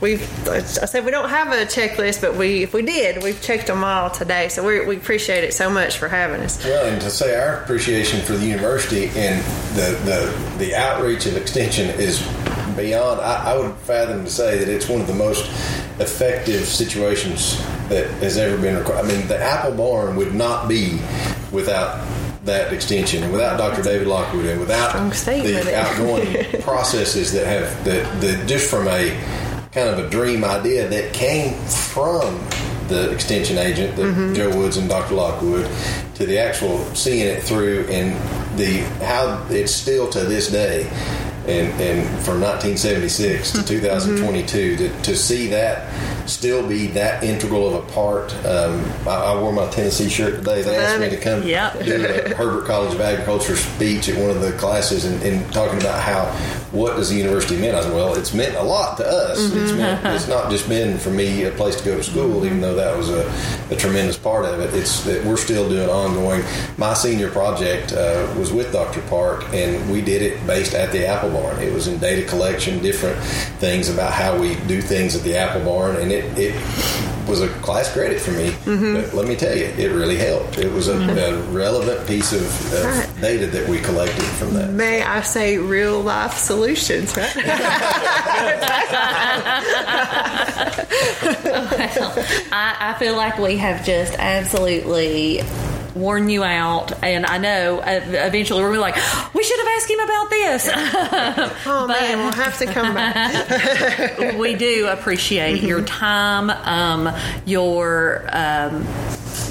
we've 0.00 0.48
I 0.48 0.60
said 0.60 1.04
we 1.04 1.10
don't 1.10 1.28
have 1.28 1.48
a 1.48 1.66
checklist, 1.66 2.20
but 2.20 2.36
we 2.36 2.62
if 2.62 2.72
we 2.72 2.82
did, 2.82 3.22
we've 3.22 3.40
checked 3.40 3.66
them 3.66 3.84
all 3.84 4.10
today. 4.10 4.48
So 4.48 4.66
we 4.66 4.84
we 4.84 4.96
appreciate 4.96 5.44
it 5.44 5.54
so 5.54 5.70
much 5.70 5.98
for 5.98 6.08
having 6.08 6.40
us. 6.40 6.62
Well, 6.64 6.86
and 6.86 7.00
to 7.02 7.10
say 7.10 7.38
our 7.38 7.62
appreciation 7.62 8.20
for 8.22 8.32
the 8.32 8.46
university 8.46 9.08
and 9.16 9.42
the 9.76 9.98
the, 10.04 10.58
the 10.58 10.74
outreach 10.74 11.26
of 11.26 11.36
extension 11.36 11.88
is 12.00 12.20
beyond. 12.76 13.20
I, 13.20 13.52
I 13.52 13.58
would 13.58 13.74
fathom 13.78 14.24
to 14.24 14.30
say 14.30 14.58
that 14.58 14.68
it's 14.68 14.88
one 14.88 15.00
of 15.00 15.06
the 15.06 15.14
most 15.14 15.46
effective 16.00 16.64
situations 16.66 17.58
that 17.88 18.06
has 18.22 18.38
ever 18.38 18.60
been 18.60 18.76
required. 18.76 19.04
I 19.04 19.08
mean, 19.08 19.26
the 19.26 19.38
Apple 19.38 19.72
Barn 19.72 20.16
would 20.16 20.34
not 20.34 20.68
be 20.68 21.00
without 21.52 22.06
that 22.44 22.72
extension 22.72 23.22
and 23.22 23.32
without 23.32 23.58
Dr. 23.58 23.82
David 23.82 24.06
Lockwood 24.06 24.46
and 24.46 24.60
without 24.60 24.94
the 24.94 25.76
outgoing 25.76 26.62
processes 26.62 27.32
that 27.32 27.46
have 27.46 27.84
that, 27.84 28.20
that 28.22 28.48
just 28.48 28.70
from 28.70 28.88
a 28.88 29.10
kind 29.72 29.88
of 29.88 29.98
a 30.04 30.08
dream 30.10 30.44
idea 30.44 30.88
that 30.88 31.12
came 31.12 31.54
from 31.66 32.36
the 32.88 33.10
extension 33.12 33.56
agent, 33.56 33.94
the 33.96 34.32
Joe 34.34 34.56
Woods 34.56 34.76
and 34.76 34.88
Dr. 34.88 35.14
Lockwood, 35.14 35.70
to 36.14 36.26
the 36.26 36.38
actual 36.38 36.78
seeing 36.94 37.20
it 37.24 37.42
through 37.42 37.86
and 37.88 38.16
the 38.58 38.78
how 39.04 39.46
it's 39.48 39.72
still 39.72 40.10
to 40.10 40.20
this 40.24 40.50
day 40.50 40.88
and, 41.46 41.68
and 41.80 42.04
from 42.24 42.40
1976 42.40 43.52
to 43.52 43.62
2022 43.64 44.76
to, 44.76 45.02
to 45.02 45.16
see 45.16 45.46
that 45.48 45.88
still 46.28 46.66
be 46.66 46.88
that 46.88 47.22
integral 47.22 47.74
of 47.74 47.84
a 47.88 47.92
part. 47.92 48.32
Um, 48.44 48.84
I, 49.06 49.14
I 49.32 49.40
wore 49.40 49.52
my 49.52 49.68
Tennessee 49.70 50.08
shirt 50.08 50.36
today. 50.36 50.62
They 50.62 50.76
asked 50.76 51.00
me 51.00 51.10
to 51.10 51.16
come 51.16 51.42
Yep. 51.44 51.84
do 51.84 52.04
a 52.04 52.34
Herbert 52.34 52.66
College 52.66 52.94
of 52.94 53.00
Agriculture 53.00 53.56
speech 53.56 54.08
at 54.08 54.18
one 54.20 54.30
of 54.30 54.40
the 54.40 54.52
classes 54.58 55.04
and, 55.04 55.20
and 55.22 55.50
talking 55.52 55.80
about 55.80 56.00
how 56.02 56.26
what 56.72 56.96
does 56.96 57.10
the 57.10 57.16
university 57.16 57.56
mean. 57.56 57.74
I 57.74 57.80
said, 57.80 57.92
well, 57.92 58.14
it's 58.14 58.32
meant 58.32 58.54
a 58.56 58.62
lot 58.62 58.96
to 58.98 59.06
us. 59.06 59.52
It's 59.52 59.72
meant, 59.72 60.04
it's 60.14 60.28
not 60.28 60.50
just 60.50 60.68
been 60.68 60.98
for 60.98 61.10
me 61.10 61.44
a 61.44 61.50
place 61.50 61.76
to 61.76 61.84
go 61.84 61.96
to 61.96 62.02
school, 62.02 62.44
even 62.44 62.60
though 62.60 62.74
that 62.74 62.96
was 62.96 63.10
a, 63.10 63.28
a 63.70 63.76
tremendous 63.76 64.16
part 64.16 64.44
of 64.44 64.60
it. 64.60 64.74
It's 64.74 65.02
that 65.04 65.24
we're 65.24 65.36
still 65.36 65.68
doing 65.68 65.88
ongoing. 65.88 66.42
My 66.76 66.94
senior 66.94 67.30
project 67.30 67.92
uh, 67.92 68.32
was 68.38 68.52
with 68.52 68.72
Dr. 68.72 69.02
Park, 69.02 69.44
and 69.52 69.90
we 69.90 70.00
did 70.00 70.22
it 70.22 70.46
based 70.46 70.74
at 70.74 70.92
the 70.92 71.06
Apple 71.06 71.30
Barn. 71.30 71.60
It 71.60 71.72
was 71.72 71.88
in 71.88 71.98
data 71.98 72.28
collection, 72.28 72.80
different 72.82 73.18
things 73.58 73.88
about 73.88 74.12
how 74.12 74.38
we 74.38 74.54
do 74.66 74.80
things 74.80 75.16
at 75.16 75.22
the 75.22 75.36
Apple 75.36 75.64
Barn, 75.64 75.96
and 75.96 76.12
it, 76.12 76.24
it 76.38 76.54
was 77.30 77.40
a 77.40 77.48
class 77.60 77.90
credit 77.92 78.20
for 78.20 78.32
me. 78.32 78.50
Mm-hmm. 78.50 78.94
But 78.94 79.14
let 79.14 79.28
me 79.28 79.36
tell 79.36 79.56
you, 79.56 79.66
it 79.66 79.92
really 79.92 80.16
helped. 80.16 80.58
It 80.58 80.72
was 80.72 80.88
a, 80.88 80.94
mm-hmm. 80.94 81.18
a 81.18 81.52
relevant 81.52 82.06
piece 82.06 82.32
of, 82.32 82.42
of 82.74 82.84
Right. 82.84 83.20
data 83.20 83.46
that 83.46 83.68
we 83.68 83.78
collected 83.80 84.24
from 84.24 84.54
that. 84.54 84.70
May 84.70 85.02
I 85.02 85.20
say 85.22 85.58
real 85.58 86.00
life 86.00 86.34
solutions, 86.36 87.16
right? 87.16 87.30
I, 92.52 92.76
I 92.80 92.96
feel 92.98 93.16
like 93.16 93.38
we 93.38 93.56
have 93.58 93.84
just 93.84 94.14
absolutely 94.18 95.42
worn 95.94 96.28
you 96.28 96.44
out, 96.44 96.92
and 97.02 97.26
I 97.26 97.38
know 97.38 97.78
uh, 97.80 98.00
eventually 98.06 98.62
we're 98.62 98.78
like, 98.78 98.96
we 99.34 99.42
should 99.42 99.58
have 99.58 99.68
asked 99.76 99.90
him 99.90 100.00
about 100.00 100.30
this. 100.30 100.70
Oh 101.72 101.86
man, 101.86 102.18
we'll 102.18 102.32
have 102.32 102.58
to 102.58 102.66
come 102.66 102.94
back. 102.94 104.36
we 104.38 104.54
do 104.54 104.88
appreciate 104.88 105.62
your 105.62 105.82
time, 105.82 106.50
um, 106.50 107.14
your 107.46 108.26
um, 108.32 108.86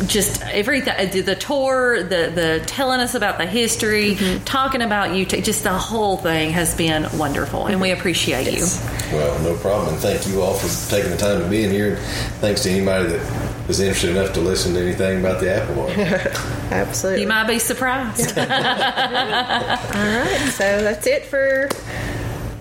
just 0.08 0.42
everything, 0.44 0.94
uh, 0.98 1.24
the 1.24 1.36
tour, 1.36 2.04
the 2.04 2.32
the 2.34 2.64
telling 2.66 3.00
us 3.00 3.16
about 3.16 3.38
the 3.38 3.46
history, 3.46 4.18
talking 4.46 4.82
about 4.82 5.16
you, 5.16 5.26
just 5.26 5.64
the 5.64 5.74
whole 5.74 6.18
thing 6.18 6.52
has 6.52 6.76
been 6.76 7.08
wonderful, 7.18 7.68
and 7.68 7.82
we 7.82 7.92
appreciate 7.92 8.52
you. 8.52 8.66
Well, 9.12 9.40
no 9.42 9.56
problem. 9.58 9.94
And 9.94 10.02
thank 10.02 10.28
you 10.28 10.42
all 10.42 10.54
for 10.54 10.90
taking 10.90 11.12
the 11.12 11.18
time 11.18 11.42
to 11.42 11.50
be 11.50 11.64
in 11.64 11.72
here. 11.72 11.96
And 11.96 12.00
thanks 12.36 12.64
to 12.64 12.70
anybody 12.70 13.10
that 13.10 13.70
is 13.70 13.80
interested 13.80 14.16
enough 14.16 14.34
to 14.34 14.42
listen 14.42 14.74
to 14.74 14.82
anything 14.82 15.20
about 15.20 15.40
the 15.40 15.54
Apple 15.54 15.76
Barn. 15.76 15.92
Absolutely. 16.72 17.22
You 17.22 17.28
might 17.28 17.48
be 17.48 17.60
surprised. 17.60 18.30
All 18.38 18.46
right, 18.46 20.50
so 20.52 20.84
that's 20.84 21.08
it 21.08 21.26
for 21.26 21.70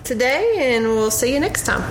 today, 0.04 0.74
and 0.74 0.86
we'll 0.86 1.10
see 1.10 1.34
you 1.34 1.40
next 1.40 1.64
time. 1.64 1.82